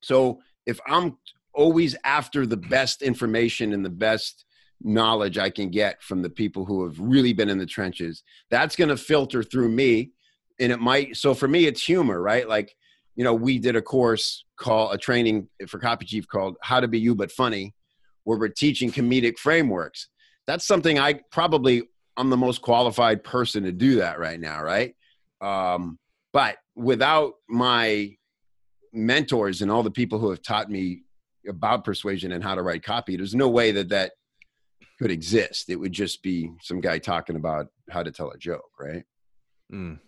so 0.00 0.40
if 0.64 0.80
I'm 0.86 1.18
always 1.54 1.96
after 2.04 2.46
the 2.46 2.56
best 2.56 3.02
information 3.02 3.72
and 3.72 3.84
the 3.84 3.90
best 3.90 4.44
knowledge 4.82 5.38
I 5.38 5.50
can 5.50 5.70
get 5.70 6.02
from 6.02 6.22
the 6.22 6.30
people 6.30 6.64
who 6.64 6.84
have 6.84 6.98
really 7.00 7.32
been 7.32 7.48
in 7.48 7.58
the 7.58 7.66
trenches. 7.66 8.22
That's 8.50 8.76
going 8.76 8.90
to 8.90 8.96
filter 8.96 9.42
through 9.42 9.70
me. 9.70 10.12
And 10.60 10.72
it 10.72 10.80
might, 10.80 11.16
so 11.16 11.34
for 11.34 11.48
me, 11.48 11.66
it's 11.66 11.82
humor, 11.82 12.20
right? 12.20 12.48
Like, 12.48 12.76
you 13.14 13.24
know, 13.24 13.34
we 13.34 13.58
did 13.58 13.76
a 13.76 13.82
course 13.82 14.44
called 14.56 14.94
a 14.94 14.98
training 14.98 15.48
for 15.66 15.78
Copy 15.78 16.04
Chief 16.04 16.28
called 16.28 16.56
How 16.62 16.80
to 16.80 16.88
Be 16.88 16.98
You 16.98 17.14
But 17.14 17.32
Funny, 17.32 17.74
where 18.24 18.38
we're 18.38 18.48
teaching 18.48 18.92
comedic 18.92 19.38
frameworks. 19.38 20.08
That's 20.46 20.66
something 20.66 20.98
I 20.98 21.20
probably, 21.30 21.82
I'm 22.16 22.30
the 22.30 22.36
most 22.36 22.62
qualified 22.62 23.24
person 23.24 23.64
to 23.64 23.72
do 23.72 23.96
that 23.96 24.18
right 24.18 24.38
now, 24.38 24.62
right? 24.62 24.94
Um, 25.40 25.98
but 26.32 26.56
without 26.74 27.34
my 27.48 28.16
mentors 28.92 29.62
and 29.62 29.70
all 29.70 29.82
the 29.82 29.90
people 29.90 30.18
who 30.18 30.30
have 30.30 30.42
taught 30.42 30.70
me 30.70 31.02
about 31.48 31.84
persuasion 31.84 32.32
and 32.32 32.42
how 32.42 32.54
to 32.54 32.62
write 32.62 32.82
copy, 32.82 33.16
there's 33.16 33.34
no 33.34 33.48
way 33.48 33.72
that 33.72 33.88
that 33.90 34.12
could 34.98 35.10
exist. 35.10 35.68
It 35.68 35.76
would 35.76 35.92
just 35.92 36.22
be 36.22 36.50
some 36.62 36.80
guy 36.80 36.98
talking 36.98 37.36
about 37.36 37.68
how 37.90 38.02
to 38.02 38.10
tell 38.10 38.30
a 38.30 38.38
joke, 38.38 38.70
right? 38.78 39.04
Mm. 39.72 39.98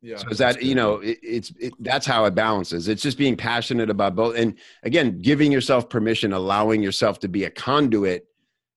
Yeah. 0.00 0.16
So 0.16 0.28
is 0.30 0.38
that 0.38 0.62
you 0.62 0.74
know 0.74 0.96
it, 0.96 1.18
it's 1.22 1.52
it, 1.60 1.74
that's 1.78 2.06
how 2.06 2.24
it 2.24 2.34
balances. 2.34 2.88
It's 2.88 3.02
just 3.02 3.16
being 3.16 3.36
passionate 3.36 3.88
about 3.88 4.16
both, 4.16 4.36
and 4.36 4.58
again, 4.82 5.20
giving 5.22 5.52
yourself 5.52 5.88
permission, 5.88 6.32
allowing 6.32 6.82
yourself 6.82 7.20
to 7.20 7.28
be 7.28 7.44
a 7.44 7.50
conduit. 7.50 8.26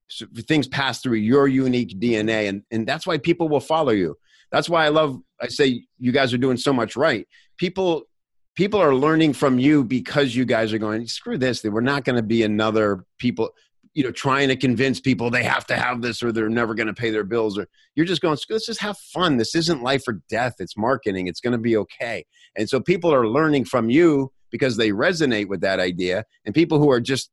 So 0.08 0.26
things 0.48 0.68
pass 0.68 1.02
through 1.02 1.18
your 1.18 1.48
unique 1.48 2.00
DNA, 2.00 2.50
and 2.50 2.64
and 2.72 2.88
that's 2.88 3.08
why 3.08 3.18
people 3.18 3.50
will 3.50 3.60
follow 3.60 3.92
you. 3.92 4.16
That's 4.52 4.70
why 4.70 4.86
I 4.86 4.90
love. 4.90 5.20
I 5.42 5.48
say 5.48 5.86
you 5.98 6.12
guys 6.12 6.34
are 6.34 6.38
doing 6.38 6.58
so 6.58 6.72
much 6.72 6.96
right. 6.96 7.28
People 7.58 8.04
people 8.56 8.80
are 8.80 8.96
learning 8.96 9.34
from 9.34 9.60
you 9.60 9.84
because 9.84 10.36
you 10.36 10.46
guys 10.46 10.74
are 10.74 10.78
going 10.78 11.08
screw 11.08 11.38
this. 11.38 11.64
We're 11.64 11.82
not 11.82 12.04
going 12.06 12.16
to 12.16 12.24
be 12.24 12.44
another 12.44 13.06
people 13.18 13.52
you 13.96 14.04
know 14.04 14.12
trying 14.12 14.50
to 14.50 14.56
convince 14.56 15.00
people 15.00 15.32
they 15.32 15.44
have 15.44 15.66
to 15.66 15.76
have 15.76 16.02
this 16.02 16.22
or 16.22 16.32
they're 16.32 16.50
never 16.50 16.76
going 16.76 16.88
to 16.88 16.94
pay 16.94 17.10
their 17.10 17.24
bills 17.24 17.58
or 17.58 17.66
you're 17.96 18.06
just 18.06 18.22
going 18.22 18.38
let's 18.50 18.66
just 18.66 18.82
have 18.82 18.98
fun 18.98 19.38
this 19.38 19.56
isn't 19.56 19.82
life 19.82 20.04
or 20.08 20.22
death 20.30 20.56
it's 20.60 20.78
marketing 20.78 21.28
it's 21.28 21.40
going 21.40 21.54
to 21.54 21.58
be 21.58 21.78
okay 21.78 22.24
and 22.58 22.70
so 22.70 22.80
people 22.80 23.12
are 23.12 23.28
learning 23.28 23.66
from 23.66 23.90
you 23.90 24.32
because 24.52 24.78
they 24.78 24.90
resonate 24.90 25.48
with 25.48 25.62
that 25.62 25.80
idea 25.80 26.24
and 26.46 26.54
people 26.54 26.78
who 26.78 26.92
are 26.92 27.02
just 27.02 27.32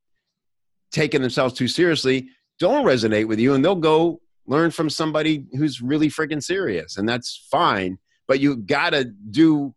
taking 0.92 1.20
themselves 1.20 1.52
too 1.52 1.68
seriously 1.68 2.28
don't 2.62 2.84
resonate 2.84 3.26
with 3.26 3.38
you 3.38 3.54
and 3.54 3.64
they'll 3.64 3.74
go 3.92 4.20
learn 4.46 4.70
from 4.70 4.88
somebody 4.88 5.44
who's 5.52 5.80
really 5.80 6.08
freaking 6.08 6.42
serious 6.42 6.96
and 6.96 7.08
that's 7.08 7.46
fine 7.50 7.98
but 8.26 8.40
you 8.40 8.56
got 8.56 8.90
to 8.90 9.04
do 9.04 9.74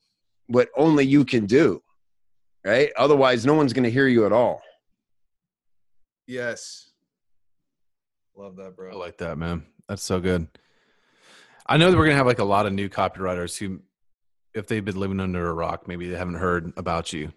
what 0.47 0.69
only 0.77 1.05
you 1.05 1.25
can 1.25 1.45
do 1.45 1.81
right 2.63 2.91
otherwise 2.95 3.45
no 3.45 3.53
one's 3.53 3.73
going 3.73 3.83
to 3.83 3.91
hear 3.91 4.07
you 4.07 4.25
at 4.25 4.31
all 4.31 4.61
Yes. 6.27 6.89
Love 8.35 8.55
that, 8.57 8.75
bro. 8.75 8.91
I 8.91 8.95
like 8.95 9.17
that, 9.17 9.37
man. 9.37 9.65
That's 9.87 10.03
so 10.03 10.19
good. 10.19 10.47
I 11.67 11.77
know 11.77 11.89
that 11.89 11.97
we're 11.97 12.05
gonna 12.05 12.17
have 12.17 12.25
like 12.25 12.39
a 12.39 12.43
lot 12.43 12.65
of 12.65 12.73
new 12.73 12.89
copywriters 12.89 13.57
who, 13.57 13.81
if 14.53 14.67
they've 14.67 14.83
been 14.83 14.99
living 14.99 15.19
under 15.19 15.47
a 15.47 15.53
rock, 15.53 15.87
maybe 15.87 16.09
they 16.09 16.17
haven't 16.17 16.35
heard 16.35 16.73
about 16.77 17.13
you. 17.13 17.31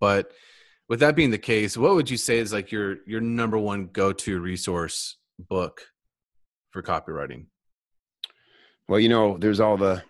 But 0.00 0.30
with 0.88 1.00
that 1.00 1.16
being 1.16 1.30
the 1.30 1.38
case, 1.38 1.76
what 1.76 1.94
would 1.94 2.10
you 2.10 2.16
say 2.16 2.38
is 2.38 2.52
like 2.52 2.72
your 2.72 2.98
your 3.06 3.20
number 3.20 3.58
one 3.58 3.88
go 3.92 4.12
to 4.12 4.40
resource 4.40 5.16
book 5.38 5.82
for 6.70 6.82
copywriting? 6.82 7.46
Well, 8.88 9.00
you 9.00 9.08
know, 9.08 9.36
there's 9.38 9.60
all 9.60 9.76
the 9.76 10.02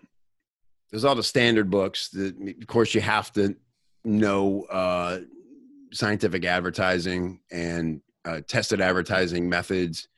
there's 0.91 1.05
all 1.05 1.15
the 1.15 1.23
standard 1.23 1.71
books. 1.71 2.09
That, 2.11 2.35
of 2.61 2.67
course, 2.67 2.95
you 2.95 3.01
have 3.01 3.33
to 3.33 3.57
know 4.05 4.63
uh, 4.65 5.21
scientific 5.93 6.45
advertising 6.45 7.41
and 7.51 8.01
uh, 8.25 8.41
tested 8.47 8.81
advertising 8.81 9.49
methods 9.49 10.09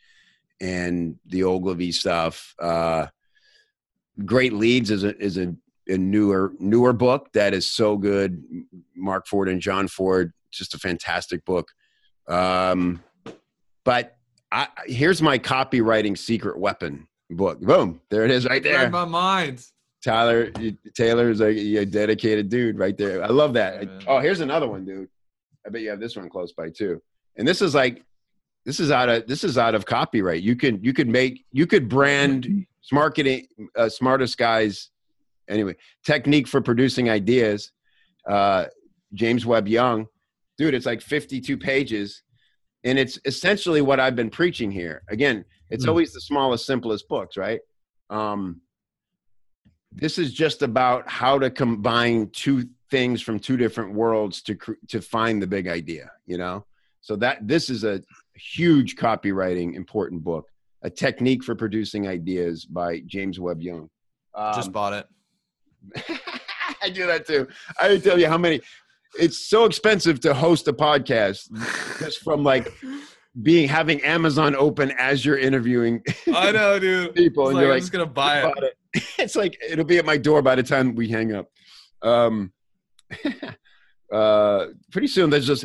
and 0.61 1.17
the 1.27 1.45
Ogilvy 1.45 1.93
stuff. 1.93 2.55
Uh, 2.59 3.07
Great 4.25 4.53
Leads 4.53 4.91
is 4.91 5.05
a 5.05 5.17
is 5.19 5.39
a, 5.39 5.55
a, 5.89 5.97
newer 5.97 6.53
newer 6.59 6.93
book 6.93 7.33
that 7.33 7.55
is 7.55 7.67
so 7.67 7.97
good. 7.97 8.43
Mark 8.95 9.27
Ford 9.27 9.49
and 9.49 9.61
John 9.61 9.89
Forde, 9.89 10.33
just 10.51 10.75
a 10.75 10.79
fantastic 10.79 11.45
book. 11.45 11.69
Um, 12.29 13.03
but 13.85 14.17
I, 14.53 14.69
here's 14.87 15.23
my 15.23 15.39
copywriting 15.39 16.17
secret 16.17 16.59
weapon 16.59 17.09
book. 17.31 17.61
Boom, 17.61 18.01
there 18.11 18.25
it 18.25 18.31
is, 18.31 18.47
right 18.47 18.63
there. 18.63 18.87
In 18.87 18.93
my 18.93 19.05
mind. 19.05 19.65
Tyler 20.03 20.51
Taylor 20.95 21.31
is 21.31 21.41
a, 21.41 21.77
a, 21.77 21.85
dedicated 21.85 22.49
dude 22.49 22.79
right 22.79 22.97
there. 22.97 23.23
I 23.23 23.29
love 23.29 23.53
that. 23.55 23.83
Yeah, 23.83 23.99
oh, 24.07 24.19
here's 24.19 24.41
another 24.41 24.67
one, 24.67 24.85
dude. 24.85 25.09
I 25.67 25.71
bet 25.71 25.83
you 25.83 25.91
have 25.91 26.01
this 26.01 26.17
one 26.17 26.31
close 26.31 26.53
by 26.53 26.71
too. 26.71 27.03
And 27.37 27.47
this 27.47 27.61
is 27.61 27.75
like 27.75 28.03
this 28.65 28.81
is 28.81 28.91
out 28.91 29.09
of 29.09 29.27
this 29.27 29.45
is 29.45 29.59
out 29.59 29.75
of 29.75 29.85
copyright. 29.85 30.43
You 30.43 30.57
can 30.57 30.83
you 30.83 30.93
could 30.93 31.09
make 31.09 31.45
you 31.53 31.67
could 31.67 31.89
brand 31.89 32.67
marketing 32.93 33.47
uh, 33.77 33.89
smartest 33.89 34.39
guys 34.39 34.91
anyway 35.49 35.77
technique 36.05 36.49
for 36.49 36.61
producing 36.61 37.11
ideas. 37.11 37.73
Uh, 38.27 38.67
James 39.15 39.45
Webb 39.45 39.69
Young. 39.69 40.07
Dude, 40.61 40.75
it's 40.75 40.85
like 40.85 41.01
52 41.01 41.57
pages. 41.57 42.23
And 42.85 42.99
it's 42.99 43.19
essentially 43.25 43.81
what 43.81 43.99
I've 43.99 44.15
been 44.15 44.29
preaching 44.29 44.71
here. 44.71 45.01
Again, 45.09 45.47
it's 45.71 45.87
mm. 45.87 45.89
always 45.89 46.13
the 46.13 46.21
smallest, 46.21 46.67
simplest 46.67 47.09
books, 47.09 47.39
right? 47.39 47.61
Um, 48.11 48.61
this 49.91 50.19
is 50.19 50.35
just 50.35 50.61
about 50.61 51.09
how 51.09 51.39
to 51.39 51.51
combine 51.51 52.29
two 52.35 52.69
things 52.91 53.23
from 53.23 53.39
two 53.39 53.57
different 53.57 53.95
worlds 53.95 54.43
to 54.43 54.59
to 54.89 55.01
find 55.01 55.41
the 55.41 55.47
big 55.47 55.69
idea 55.69 56.11
you 56.27 56.37
know 56.37 56.65
so 57.01 57.15
that 57.17 57.47
this 57.47 57.71
is 57.71 57.85
a 57.85 58.03
huge 58.35 58.97
copywriting 58.97 59.75
important 59.75 60.23
book 60.23 60.49
a 60.83 60.91
technique 60.91 61.45
for 61.45 61.55
producing 61.55 62.09
ideas 62.09 62.65
by 62.65 63.01
james 63.07 63.39
webb 63.39 63.63
young 63.63 63.89
um, 64.35 64.55
just 64.55 64.73
bought 64.73 64.93
it 64.93 65.07
i 66.83 66.91
do 66.91 67.07
that 67.07 67.27
too 67.27 67.47
i 67.81 67.97
tell 67.97 68.19
you 68.19 68.27
how 68.27 68.39
many 68.39 68.61
it's 69.19 69.49
so 69.49 69.65
expensive 69.65 70.21
to 70.21 70.35
host 70.35 70.69
a 70.69 70.73
podcast 70.73 71.51
just 71.99 72.21
from 72.21 72.43
like 72.45 72.73
being 73.43 73.69
having 73.69 74.03
amazon 74.05 74.55
open 74.57 74.91
as 74.99 75.25
you're 75.25 75.39
interviewing 75.39 76.03
i 76.35 76.51
know 76.51 76.79
dude. 76.79 77.15
people 77.15 77.45
it's 77.45 77.51
and 77.51 77.57
like, 77.57 77.63
you're 77.63 77.71
like 77.71 77.77
i'm 77.77 77.81
just 77.81 77.93
gonna 77.93 78.07
buy 78.07 78.43
it. 78.47 78.55
it. 78.59 78.75
It's 79.19 79.37
like 79.37 79.57
it'll 79.69 79.85
be 79.85 79.99
at 79.99 80.05
my 80.05 80.17
door 80.17 80.43
by 80.43 80.57
the 80.57 80.63
time 80.63 80.95
we 80.95 81.09
hang 81.09 81.33
up. 81.33 81.47
Um 82.03 82.53
uh, 84.13 84.67
pretty 84.91 85.07
soon 85.07 85.31
there's 85.31 85.47
just 85.47 85.65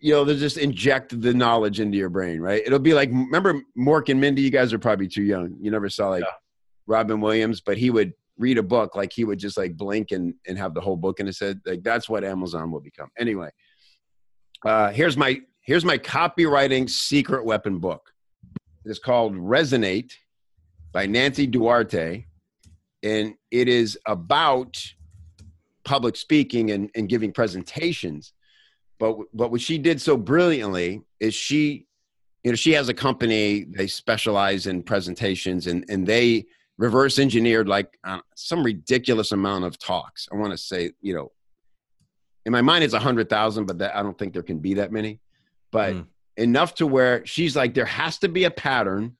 you 0.00 0.12
know 0.12 0.24
they 0.24 0.36
just 0.36 0.56
inject 0.56 1.20
the 1.20 1.34
knowledge 1.34 1.80
into 1.80 1.98
your 1.98 2.10
brain 2.10 2.40
right? 2.40 2.62
It'll 2.64 2.78
be 2.78 2.94
like 2.94 3.08
remember 3.10 3.60
mork 3.76 4.08
and 4.08 4.20
mindy? 4.20 4.42
You 4.42 4.50
guys 4.50 4.72
are 4.72 4.78
probably 4.78 5.08
too 5.08 5.22
young. 5.22 5.56
You 5.60 5.70
never 5.70 5.88
saw 5.88 6.10
like 6.10 6.22
yeah. 6.22 6.30
robin 6.86 7.20
williams 7.20 7.60
but 7.60 7.76
he 7.76 7.90
would 7.90 8.12
read 8.40 8.58
a 8.58 8.62
book 8.62 8.96
like 8.96 9.12
he 9.12 9.24
would 9.24 9.38
just 9.38 9.56
like 9.56 9.76
blink 9.76 10.10
and, 10.10 10.34
and 10.46 10.58
have 10.58 10.74
the 10.74 10.80
whole 10.80 10.96
book 10.96 11.20
in 11.20 11.26
his 11.26 11.38
head 11.38 11.60
like 11.66 11.82
that's 11.82 12.08
what 12.08 12.24
amazon 12.24 12.70
will 12.70 12.80
become 12.80 13.08
anyway 13.18 13.50
uh, 14.64 14.90
here's 14.90 15.16
my 15.16 15.40
here's 15.62 15.84
my 15.84 15.96
copywriting 15.96 16.88
secret 16.88 17.44
weapon 17.44 17.78
book 17.78 18.10
it's 18.84 18.98
called 18.98 19.34
resonate 19.34 20.12
by 20.92 21.06
nancy 21.06 21.46
duarte 21.46 22.24
and 23.02 23.34
it 23.50 23.68
is 23.68 23.98
about 24.06 24.76
public 25.84 26.16
speaking 26.16 26.70
and, 26.70 26.90
and 26.94 27.08
giving 27.08 27.32
presentations. 27.32 28.32
But 28.98 29.16
but 29.32 29.50
what 29.50 29.60
she 29.60 29.78
did 29.78 30.00
so 30.00 30.16
brilliantly 30.16 31.02
is 31.20 31.34
she, 31.34 31.86
you 32.44 32.52
know, 32.52 32.56
she 32.56 32.72
has 32.72 32.88
a 32.88 32.94
company. 32.94 33.64
They 33.64 33.86
specialize 33.86 34.66
in 34.66 34.82
presentations, 34.82 35.66
and 35.66 35.84
and 35.88 36.06
they 36.06 36.46
reverse 36.80 37.18
engineered 37.18 37.68
like 37.68 37.98
uh, 38.04 38.20
some 38.34 38.64
ridiculous 38.64 39.32
amount 39.32 39.66
of 39.66 39.78
talks. 39.78 40.26
I 40.32 40.36
want 40.36 40.52
to 40.52 40.56
say, 40.56 40.92
you 41.02 41.14
know, 41.14 41.30
in 42.46 42.52
my 42.52 42.62
mind 42.62 42.82
it's 42.84 42.94
a 42.94 42.98
hundred 42.98 43.28
thousand, 43.28 43.66
but 43.66 43.78
that, 43.78 43.94
I 43.94 44.02
don't 44.02 44.18
think 44.18 44.32
there 44.32 44.42
can 44.42 44.60
be 44.60 44.74
that 44.74 44.90
many. 44.90 45.20
But 45.70 45.92
mm. 45.92 46.06
enough 46.38 46.74
to 46.76 46.86
where 46.86 47.24
she's 47.26 47.54
like, 47.54 47.74
there 47.74 47.84
has 47.84 48.16
to 48.20 48.28
be 48.28 48.44
a 48.44 48.50
pattern 48.50 49.18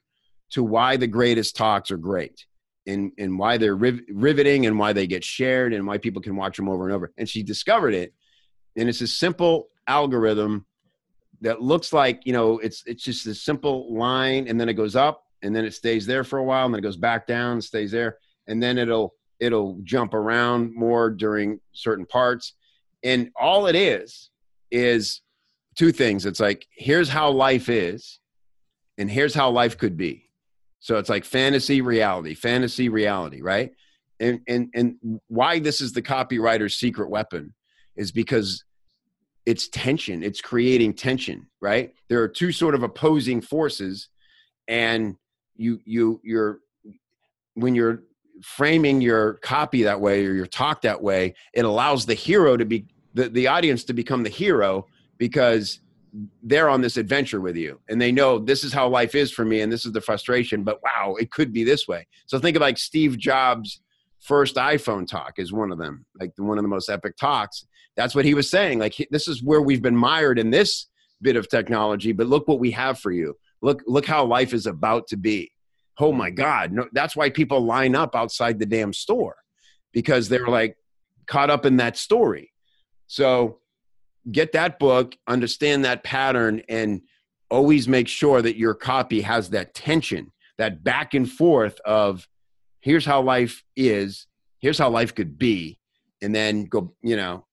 to 0.52 0.64
why 0.64 0.96
the 0.96 1.06
greatest 1.06 1.54
talks 1.54 1.90
are 1.90 1.98
great 1.98 2.46
and 2.86 3.12
and 3.18 3.38
why 3.38 3.58
they're 3.58 3.76
riv- 3.76 4.06
riveting 4.10 4.64
and 4.64 4.78
why 4.78 4.94
they 4.94 5.06
get 5.06 5.22
shared 5.22 5.74
and 5.74 5.86
why 5.86 5.98
people 5.98 6.22
can 6.22 6.36
watch 6.36 6.56
them 6.56 6.68
over 6.68 6.84
and 6.84 6.94
over. 6.94 7.12
And 7.18 7.28
she 7.28 7.42
discovered 7.42 7.92
it, 7.92 8.14
and 8.74 8.88
it's 8.88 9.02
a 9.02 9.06
simple 9.06 9.66
algorithm 9.86 10.64
that 11.42 11.60
looks 11.60 11.92
like 11.92 12.22
you 12.24 12.32
know 12.32 12.58
it's 12.58 12.82
it's 12.86 13.04
just 13.04 13.26
a 13.26 13.34
simple 13.34 13.94
line, 13.94 14.48
and 14.48 14.58
then 14.58 14.70
it 14.70 14.74
goes 14.74 14.96
up, 14.96 15.24
and 15.42 15.54
then 15.54 15.64
it 15.64 15.74
stays 15.74 16.06
there 16.06 16.24
for 16.24 16.38
a 16.38 16.44
while, 16.44 16.66
and 16.66 16.74
then 16.74 16.78
it 16.80 16.82
goes 16.82 16.96
back 16.96 17.26
down, 17.26 17.60
stays 17.60 17.90
there, 17.90 18.18
and 18.46 18.62
then 18.62 18.78
it'll 18.78 19.14
it'll 19.38 19.78
jump 19.84 20.14
around 20.14 20.74
more 20.74 21.10
during 21.10 21.60
certain 21.72 22.06
parts. 22.06 22.54
And 23.02 23.30
all 23.40 23.66
it 23.66 23.74
is 23.74 24.30
is 24.70 25.22
two 25.76 25.92
things. 25.92 26.26
It's 26.26 26.40
like 26.40 26.66
here's 26.72 27.08
how 27.08 27.30
life 27.30 27.68
is, 27.68 28.20
and 28.98 29.10
here's 29.10 29.34
how 29.34 29.50
life 29.50 29.78
could 29.78 29.96
be 29.96 30.30
so 30.80 30.96
it's 30.96 31.10
like 31.10 31.24
fantasy 31.24 31.82
reality, 31.82 32.34
fantasy 32.34 32.88
reality, 32.88 33.42
right? 33.42 33.70
And 34.18 34.40
and 34.48 34.70
and 34.74 35.20
why 35.28 35.58
this 35.58 35.80
is 35.80 35.92
the 35.92 36.02
copywriter's 36.02 36.74
secret 36.74 37.10
weapon 37.10 37.54
is 37.96 38.10
because 38.12 38.64
it's 39.46 39.68
tension. 39.68 40.22
It's 40.22 40.40
creating 40.40 40.94
tension, 40.94 41.48
right? 41.60 41.92
There 42.08 42.22
are 42.22 42.28
two 42.28 42.50
sort 42.50 42.74
of 42.74 42.82
opposing 42.82 43.42
forces, 43.42 44.08
and 44.68 45.16
you 45.60 45.80
you 45.84 46.20
you're 46.24 46.60
when 47.54 47.74
you're 47.74 48.02
framing 48.42 49.00
your 49.00 49.34
copy 49.34 49.82
that 49.82 50.00
way 50.00 50.24
or 50.24 50.32
your 50.32 50.46
talk 50.46 50.80
that 50.82 51.02
way, 51.02 51.34
it 51.52 51.64
allows 51.64 52.06
the 52.06 52.14
hero 52.14 52.56
to 52.56 52.64
be 52.64 52.86
the, 53.12 53.28
the 53.28 53.46
audience 53.46 53.84
to 53.84 53.92
become 53.92 54.22
the 54.22 54.30
hero 54.30 54.86
because 55.18 55.80
they're 56.42 56.70
on 56.70 56.80
this 56.80 56.96
adventure 56.96 57.40
with 57.40 57.56
you 57.56 57.78
and 57.88 58.00
they 58.00 58.10
know 58.10 58.38
this 58.38 58.64
is 58.64 58.72
how 58.72 58.88
life 58.88 59.14
is 59.14 59.30
for 59.30 59.44
me 59.44 59.60
and 59.60 59.70
this 59.70 59.86
is 59.86 59.92
the 59.92 60.00
frustration 60.00 60.64
but 60.64 60.82
wow 60.82 61.14
it 61.20 61.30
could 61.30 61.52
be 61.52 61.62
this 61.62 61.86
way. 61.86 62.06
So 62.26 62.38
think 62.38 62.56
of 62.56 62.62
like 62.62 62.78
steve 62.78 63.16
jobs 63.16 63.80
first 64.18 64.56
iphone 64.56 65.06
talk 65.06 65.34
is 65.38 65.52
one 65.52 65.70
of 65.70 65.78
them 65.78 66.04
like 66.18 66.32
one 66.36 66.58
of 66.58 66.64
the 66.64 66.68
most 66.68 66.88
epic 66.88 67.16
talks. 67.16 67.66
That's 67.96 68.14
what 68.14 68.24
he 68.24 68.34
was 68.34 68.50
saying 68.50 68.78
like 68.78 68.96
this 69.10 69.28
is 69.28 69.42
where 69.42 69.60
we've 69.60 69.82
been 69.82 69.96
mired 69.96 70.38
in 70.38 70.50
this 70.50 70.88
bit 71.22 71.36
of 71.36 71.48
technology 71.48 72.12
but 72.12 72.26
look 72.26 72.48
what 72.48 72.58
we 72.58 72.72
have 72.72 72.98
for 72.98 73.12
you 73.12 73.36
look 73.62 73.82
look 73.86 74.06
how 74.06 74.24
life 74.24 74.52
is 74.52 74.66
about 74.66 75.08
to 75.08 75.16
be. 75.16 75.52
Oh 75.98 76.12
my 76.12 76.30
god. 76.30 76.72
No, 76.72 76.88
that's 76.92 77.14
why 77.14 77.30
people 77.30 77.60
line 77.60 77.94
up 77.94 78.14
outside 78.16 78.58
the 78.58 78.66
damn 78.66 78.92
store 78.92 79.36
because 79.92 80.28
they're 80.28 80.48
like 80.48 80.76
caught 81.26 81.50
up 81.50 81.66
in 81.66 81.76
that 81.76 81.96
story. 81.96 82.52
So 83.06 83.58
get 84.30 84.52
that 84.52 84.78
book, 84.78 85.16
understand 85.26 85.84
that 85.84 86.04
pattern, 86.04 86.62
and 86.68 87.02
always 87.50 87.88
make 87.88 88.08
sure 88.08 88.40
that 88.42 88.56
your 88.56 88.74
copy 88.74 89.20
has 89.22 89.50
that 89.50 89.74
tension, 89.74 90.32
that 90.58 90.84
back 90.84 91.14
and 91.14 91.30
forth 91.30 91.80
of 91.84 92.28
here's 92.80 93.04
how 93.04 93.20
life 93.20 93.64
is, 93.76 94.26
here's 94.60 94.78
how 94.78 94.90
life 94.90 95.14
could 95.14 95.38
be, 95.38 95.78
and 96.22 96.34
then 96.34 96.64
go, 96.64 96.94
you 97.02 97.16
know, 97.16 97.44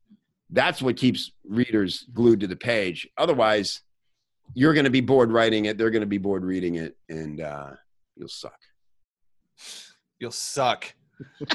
that's 0.50 0.82
what 0.82 0.98
keeps 0.98 1.32
readers 1.46 2.06
glued 2.14 2.40
to 2.42 2.48
the 2.48 2.56
page. 2.56 3.08
Otherwise, 3.18 3.82
you're 4.54 4.74
going 4.74 4.86
to 4.86 4.90
be 4.90 5.02
bored 5.02 5.32
writing 5.32 5.66
it, 5.66 5.78
they're 5.78 5.92
going 5.92 6.02
to 6.02 6.08
be 6.08 6.18
bored 6.18 6.44
reading 6.44 6.76
it, 6.76 6.98
and 7.10 7.42
uh, 7.42 7.72
you'll 8.16 8.28
suck. 8.28 8.60
You'll 10.20 10.32
suck. 10.32 10.94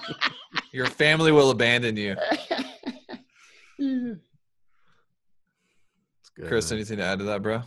Your 0.73 0.87
family 0.87 1.33
will 1.33 1.51
abandon 1.51 1.97
you. 1.97 2.17
good. 3.79 4.19
Chris, 6.47 6.73
anything 6.73 6.99
to 6.99 7.05
add 7.05 7.19
to 7.19 7.25
that, 7.27 7.43
bro? 7.43 7.63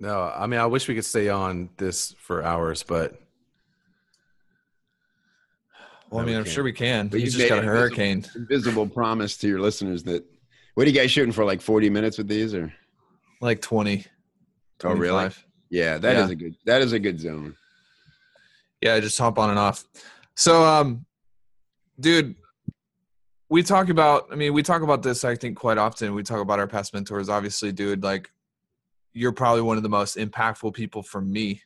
No, 0.00 0.32
I 0.34 0.46
mean 0.46 0.60
I 0.60 0.66
wish 0.66 0.88
we 0.88 0.94
could 0.94 1.04
stay 1.04 1.28
on 1.28 1.70
this 1.76 2.14
for 2.18 2.42
hours, 2.42 2.82
but 2.82 3.18
well, 6.10 6.22
I 6.22 6.26
mean, 6.26 6.36
I'm 6.36 6.44
sure 6.44 6.62
we 6.62 6.72
can. 6.72 7.08
But 7.08 7.20
you 7.20 7.26
just 7.30 7.48
got 7.48 7.58
a 7.58 7.62
hurricane. 7.62 8.24
Invisible 8.36 8.86
promise 8.86 9.36
to 9.38 9.48
your 9.48 9.60
listeners 9.60 10.04
that 10.04 10.24
what 10.74 10.86
are 10.86 10.90
you 10.90 10.96
guys 10.96 11.10
shooting 11.10 11.32
for? 11.32 11.44
Like 11.44 11.60
40 11.60 11.90
minutes 11.90 12.18
with 12.18 12.28
these, 12.28 12.54
or 12.54 12.72
like 13.44 13.60
20? 13.60 14.04
25? 14.78 14.84
Oh, 14.84 14.94
really? 15.00 15.30
Yeah, 15.70 15.98
that 15.98 16.16
yeah. 16.16 16.24
is 16.24 16.30
a 16.30 16.34
good. 16.34 16.56
That 16.66 16.82
is 16.82 16.92
a 16.92 16.98
good 16.98 17.20
zone. 17.20 17.56
Yeah, 18.80 18.98
just 19.00 19.18
hop 19.18 19.38
on 19.38 19.50
and 19.50 19.58
off. 19.58 19.84
So, 20.34 20.64
um, 20.64 21.06
dude, 21.98 22.34
we 23.48 23.62
talk 23.62 23.88
about 23.88 24.26
i 24.32 24.34
mean 24.34 24.52
we 24.52 24.62
talk 24.62 24.82
about 24.82 25.02
this 25.02 25.24
i 25.24 25.34
think 25.36 25.56
quite 25.56 25.78
often 25.78 26.12
we 26.12 26.24
talk 26.24 26.40
about 26.40 26.58
our 26.58 26.66
past 26.66 26.92
mentors 26.92 27.28
obviously 27.28 27.70
dude 27.70 28.02
like 28.02 28.30
you're 29.12 29.32
probably 29.32 29.62
one 29.62 29.76
of 29.76 29.82
the 29.82 29.88
most 29.88 30.16
impactful 30.16 30.74
people 30.74 31.02
for 31.02 31.20
me 31.20 31.62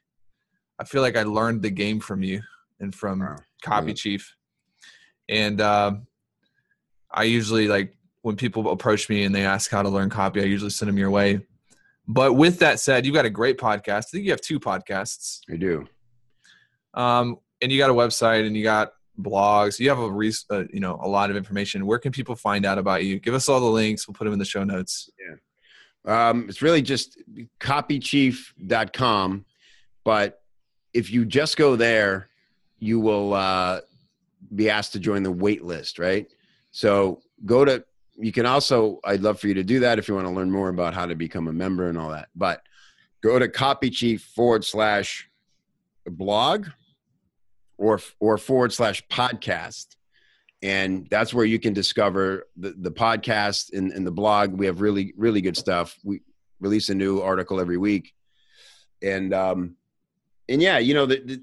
i 0.78 0.84
feel 0.84 1.00
like 1.02 1.16
i 1.16 1.22
learned 1.22 1.62
the 1.62 1.70
game 1.70 1.98
from 2.00 2.22
you 2.22 2.42
and 2.80 2.94
from 2.94 3.20
wow. 3.20 3.36
copy 3.62 3.88
yeah. 3.88 3.94
chief 3.94 4.36
and 5.30 5.60
uh, 5.60 5.92
i 7.10 7.22
usually 7.22 7.68
like 7.68 7.94
when 8.20 8.36
people 8.36 8.70
approach 8.70 9.08
me 9.08 9.24
and 9.24 9.34
they 9.34 9.46
ask 9.46 9.70
how 9.70 9.82
to 9.82 9.88
learn 9.88 10.10
copy 10.10 10.42
i 10.42 10.44
usually 10.44 10.70
send 10.70 10.88
them 10.88 10.98
your 10.98 11.10
way 11.10 11.40
but 12.08 12.32
with 12.32 12.58
that 12.58 12.80
said 12.80 13.06
you've 13.06 13.14
got 13.14 13.24
a 13.24 13.30
great 13.30 13.58
podcast 13.58 13.90
i 13.90 14.00
think 14.00 14.24
you 14.24 14.30
have 14.30 14.40
two 14.40 14.58
podcasts 14.58 15.40
i 15.52 15.56
do 15.56 15.86
um, 16.94 17.36
and 17.60 17.70
you 17.70 17.78
got 17.78 17.90
a 17.90 17.94
website 17.94 18.46
and 18.46 18.56
you 18.56 18.64
got 18.64 18.92
blogs. 19.20 19.78
You 19.78 19.88
have 19.88 19.98
a 19.98 20.54
uh, 20.54 20.64
you 20.72 20.80
know 20.80 20.98
a 21.02 21.08
lot 21.08 21.30
of 21.30 21.36
information. 21.36 21.86
Where 21.86 21.98
can 21.98 22.12
people 22.12 22.34
find 22.36 22.64
out 22.64 22.78
about 22.78 23.04
you? 23.04 23.18
Give 23.18 23.34
us 23.34 23.48
all 23.48 23.60
the 23.60 23.66
links. 23.66 24.06
We'll 24.06 24.14
put 24.14 24.24
them 24.24 24.32
in 24.32 24.38
the 24.38 24.44
show 24.44 24.64
notes. 24.64 25.10
Yeah. 25.18 26.28
Um, 26.28 26.46
it's 26.48 26.62
really 26.62 26.82
just 26.82 27.18
copychief.com. 27.60 29.44
But 30.04 30.40
if 30.94 31.10
you 31.10 31.24
just 31.24 31.56
go 31.56 31.76
there, 31.76 32.28
you 32.78 33.00
will 33.00 33.34
uh, 33.34 33.80
be 34.54 34.70
asked 34.70 34.92
to 34.92 35.00
join 35.00 35.22
the 35.22 35.32
wait 35.32 35.64
list, 35.64 35.98
right? 35.98 36.26
So 36.70 37.20
go 37.44 37.64
to, 37.64 37.84
you 38.18 38.32
can 38.32 38.46
also, 38.46 39.00
I'd 39.04 39.20
love 39.20 39.40
for 39.40 39.48
you 39.48 39.54
to 39.54 39.64
do 39.64 39.80
that 39.80 39.98
if 39.98 40.08
you 40.08 40.14
want 40.14 40.26
to 40.26 40.32
learn 40.32 40.50
more 40.50 40.68
about 40.68 40.94
how 40.94 41.06
to 41.06 41.14
become 41.14 41.48
a 41.48 41.52
member 41.52 41.88
and 41.88 41.96
all 41.96 42.10
that. 42.10 42.28
But 42.34 42.62
go 43.22 43.38
to 43.38 43.48
copychief 43.48 44.20
forward 44.20 44.64
slash 44.64 45.28
blog 46.06 46.66
or 47.76 48.00
or 48.18 48.38
forward 48.38 48.72
slash 48.72 49.06
podcast 49.08 49.96
and 50.62 51.06
that's 51.10 51.32
where 51.32 51.44
you 51.44 51.58
can 51.58 51.72
discover 51.72 52.48
the, 52.56 52.74
the 52.76 52.90
podcast 52.90 53.72
and, 53.72 53.92
and 53.92 54.06
the 54.06 54.10
blog. 54.10 54.52
We 54.52 54.66
have 54.66 54.80
really, 54.80 55.14
really 55.16 55.40
good 55.40 55.56
stuff. 55.56 55.96
We 56.02 56.22
release 56.60 56.88
a 56.88 56.94
new 56.94 57.20
article 57.20 57.60
every 57.60 57.76
week. 57.76 58.12
And, 59.00 59.32
um, 59.32 59.76
and 60.48 60.60
yeah, 60.60 60.78
you 60.78 60.94
know, 60.94 61.06
the, 61.06 61.22
the, 61.24 61.42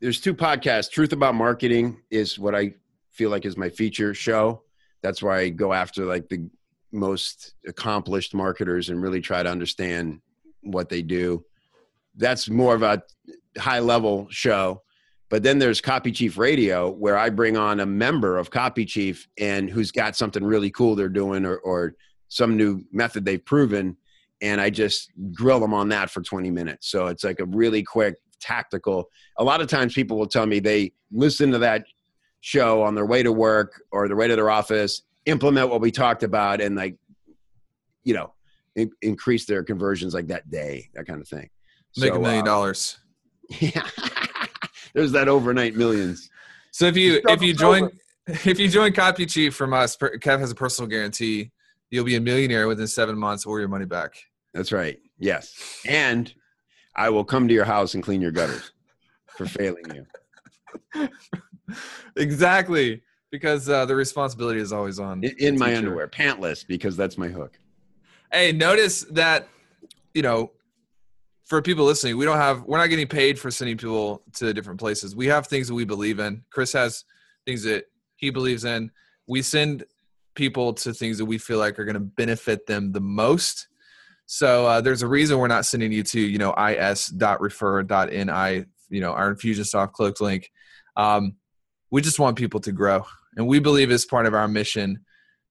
there's 0.00 0.20
two 0.20 0.34
podcasts. 0.34 0.90
Truth 0.90 1.12
About 1.12 1.36
Marketing 1.36 2.02
is 2.10 2.38
what 2.38 2.54
I 2.54 2.74
feel 3.12 3.30
like 3.30 3.44
is 3.44 3.56
my 3.56 3.68
feature 3.68 4.14
show. 4.14 4.62
That's 5.02 5.22
why 5.22 5.40
I 5.40 5.48
go 5.50 5.72
after 5.72 6.04
like 6.04 6.28
the 6.28 6.48
most 6.92 7.54
accomplished 7.66 8.34
marketers 8.34 8.88
and 8.88 9.02
really 9.02 9.20
try 9.20 9.42
to 9.42 9.50
understand 9.50 10.20
what 10.62 10.88
they 10.88 11.02
do. 11.02 11.44
That's 12.16 12.48
more 12.48 12.74
of 12.74 12.82
a 12.82 13.02
high 13.56 13.80
level 13.80 14.26
show. 14.30 14.82
But 15.30 15.42
then 15.42 15.58
there's 15.58 15.80
Copy 15.80 16.10
Chief 16.10 16.38
Radio, 16.38 16.90
where 16.90 17.18
I 17.18 17.28
bring 17.28 17.56
on 17.56 17.80
a 17.80 17.86
member 17.86 18.38
of 18.38 18.50
Copy 18.50 18.86
Chief 18.86 19.28
and 19.38 19.68
who's 19.68 19.92
got 19.92 20.16
something 20.16 20.42
really 20.42 20.70
cool 20.70 20.94
they're 20.94 21.08
doing 21.10 21.44
or, 21.44 21.58
or 21.58 21.94
some 22.28 22.56
new 22.56 22.82
method 22.92 23.24
they've 23.24 23.44
proven. 23.44 23.96
And 24.40 24.60
I 24.60 24.70
just 24.70 25.10
grill 25.34 25.60
them 25.60 25.74
on 25.74 25.90
that 25.90 26.10
for 26.10 26.22
20 26.22 26.50
minutes. 26.50 26.88
So 26.88 27.08
it's 27.08 27.24
like 27.24 27.40
a 27.40 27.44
really 27.44 27.82
quick, 27.82 28.16
tactical. 28.40 29.10
A 29.38 29.44
lot 29.44 29.60
of 29.60 29.68
times 29.68 29.92
people 29.92 30.16
will 30.16 30.28
tell 30.28 30.46
me 30.46 30.60
they 30.60 30.92
listen 31.12 31.50
to 31.52 31.58
that 31.58 31.84
show 32.40 32.82
on 32.82 32.94
their 32.94 33.06
way 33.06 33.22
to 33.22 33.32
work 33.32 33.82
or 33.90 34.08
their 34.08 34.16
way 34.16 34.28
to 34.28 34.36
their 34.36 34.50
office, 34.50 35.02
implement 35.26 35.70
what 35.70 35.80
we 35.80 35.90
talked 35.90 36.22
about, 36.22 36.60
and 36.60 36.76
like, 36.76 36.96
you 38.04 38.14
know, 38.14 38.32
in- 38.76 38.92
increase 39.02 39.44
their 39.44 39.62
conversions 39.62 40.14
like 40.14 40.28
that 40.28 40.50
day, 40.50 40.88
that 40.94 41.06
kind 41.06 41.20
of 41.20 41.28
thing. 41.28 41.50
Make 41.96 42.12
so, 42.12 42.16
a 42.16 42.20
million 42.20 42.42
uh, 42.42 42.46
dollars. 42.46 42.98
Yeah. 43.60 43.88
There's 44.92 45.12
that 45.12 45.26
overnight 45.26 45.74
millions. 45.74 46.28
So 46.70 46.86
if 46.86 46.98
you 46.98 47.22
if 47.28 47.40
you 47.40 47.54
join 47.54 47.84
over. 47.84 47.92
if 48.26 48.58
you 48.58 48.68
join 48.68 48.92
Copy 48.92 49.24
Chief 49.24 49.54
from 49.54 49.72
us, 49.72 49.96
Kev 49.96 50.38
has 50.38 50.50
a 50.50 50.54
personal 50.54 50.88
guarantee. 50.88 51.50
You'll 51.90 52.04
be 52.04 52.16
a 52.16 52.20
millionaire 52.20 52.68
within 52.68 52.86
seven 52.86 53.16
months 53.16 53.46
or 53.46 53.58
your 53.58 53.68
money 53.68 53.86
back. 53.86 54.16
That's 54.52 54.70
right. 54.70 54.98
Yes, 55.18 55.80
and 55.86 56.30
I 56.94 57.08
will 57.08 57.24
come 57.24 57.48
to 57.48 57.54
your 57.54 57.64
house 57.64 57.94
and 57.94 58.02
clean 58.02 58.20
your 58.20 58.32
gutters 58.32 58.72
for 59.28 59.46
failing 59.46 59.84
you. 59.94 61.08
exactly, 62.16 63.02
because 63.30 63.68
uh, 63.68 63.84
the 63.86 63.94
responsibility 63.94 64.60
is 64.60 64.72
always 64.72 64.98
on. 64.98 65.22
In, 65.24 65.34
in 65.38 65.58
my 65.58 65.76
underwear, 65.76 66.08
pantless, 66.08 66.66
because 66.66 66.96
that's 66.96 67.18
my 67.18 67.28
hook. 67.28 67.58
Hey, 68.32 68.52
notice 68.52 69.02
that 69.10 69.48
you 70.14 70.22
know 70.22 70.52
for 71.48 71.62
people 71.62 71.84
listening, 71.86 72.16
we 72.18 72.24
don't 72.26 72.36
have 72.36 72.62
we're 72.64 72.78
not 72.78 72.90
getting 72.90 73.06
paid 73.06 73.38
for 73.38 73.50
sending 73.50 73.76
people 73.76 74.22
to 74.34 74.52
different 74.52 74.78
places. 74.78 75.16
We 75.16 75.26
have 75.26 75.46
things 75.46 75.68
that 75.68 75.74
we 75.74 75.84
believe 75.84 76.18
in. 76.18 76.44
Chris 76.50 76.72
has 76.74 77.04
things 77.46 77.62
that 77.64 77.84
he 78.16 78.30
believes 78.30 78.64
in. 78.64 78.90
We 79.26 79.42
send 79.42 79.84
people 80.34 80.74
to 80.74 80.92
things 80.92 81.18
that 81.18 81.24
we 81.24 81.38
feel 81.38 81.58
like 81.58 81.78
are 81.78 81.84
going 81.84 81.94
to 81.94 82.00
benefit 82.00 82.66
them 82.66 82.92
the 82.92 83.00
most. 83.00 83.68
So 84.26 84.66
uh, 84.66 84.80
there's 84.82 85.02
a 85.02 85.08
reason 85.08 85.38
we're 85.38 85.48
not 85.48 85.64
sending 85.64 85.90
you 85.90 86.02
to 86.02 86.20
you 86.20 86.36
know 86.36 86.52
is.refer.ni 86.52 87.06
you 88.90 89.00
know 89.00 89.12
our 89.12 89.34
Infusionsoft 89.34 89.92
cloak 89.92 90.20
link. 90.20 90.50
Um, 90.96 91.36
we 91.90 92.02
just 92.02 92.18
want 92.18 92.36
people 92.36 92.60
to 92.60 92.72
grow, 92.72 93.04
and 93.36 93.46
we 93.46 93.58
believe 93.58 93.90
it's 93.90 94.04
part 94.04 94.26
of 94.26 94.34
our 94.34 94.48
mission 94.48 95.04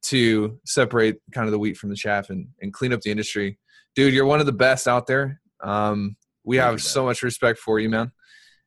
to 0.04 0.60
separate 0.66 1.18
kind 1.32 1.48
of 1.48 1.52
the 1.52 1.60
wheat 1.60 1.78
from 1.78 1.90
the 1.90 1.96
chaff 1.96 2.30
and, 2.30 2.48
and 2.62 2.74
clean 2.74 2.94
up 2.94 3.02
the 3.02 3.12
industry. 3.12 3.58
Dude, 3.96 4.14
you're 4.14 4.26
one 4.26 4.40
of 4.40 4.46
the 4.46 4.52
best 4.52 4.88
out 4.88 5.08
there 5.08 5.42
um, 5.62 6.16
we 6.44 6.58
Thank 6.58 6.70
have 6.70 6.82
so 6.82 7.06
much 7.06 7.24
respect 7.24 7.60
for 7.60 7.80
you, 7.80 7.90
man, 7.90 8.12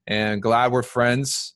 and 0.07 0.43
glad 0.43 0.73
we're 0.73 0.83
friends. 0.83 1.55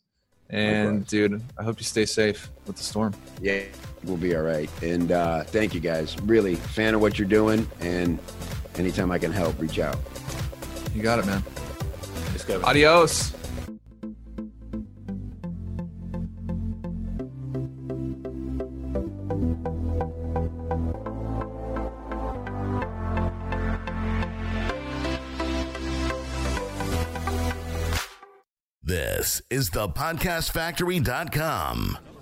And 0.50 1.06
dude, 1.06 1.42
I 1.58 1.64
hope 1.64 1.80
you 1.80 1.84
stay 1.84 2.04
safe 2.04 2.50
with 2.66 2.76
the 2.76 2.82
storm. 2.82 3.14
Yeah, 3.40 3.62
we'll 4.04 4.16
be 4.16 4.36
all 4.36 4.42
right. 4.42 4.70
And 4.82 5.10
uh, 5.10 5.42
thank 5.44 5.74
you 5.74 5.80
guys. 5.80 6.20
Really 6.20 6.54
fan 6.54 6.94
of 6.94 7.00
what 7.00 7.18
you're 7.18 7.26
doing. 7.26 7.66
And 7.80 8.18
anytime 8.76 9.10
I 9.10 9.18
can 9.18 9.32
help, 9.32 9.58
reach 9.60 9.78
out. 9.78 9.98
You 10.94 11.02
got 11.02 11.18
it, 11.18 11.26
man. 11.26 11.42
Adios. 12.62 13.34
Is 29.64 29.70
the 29.70 29.88
podcastfactory.com. 29.88 32.13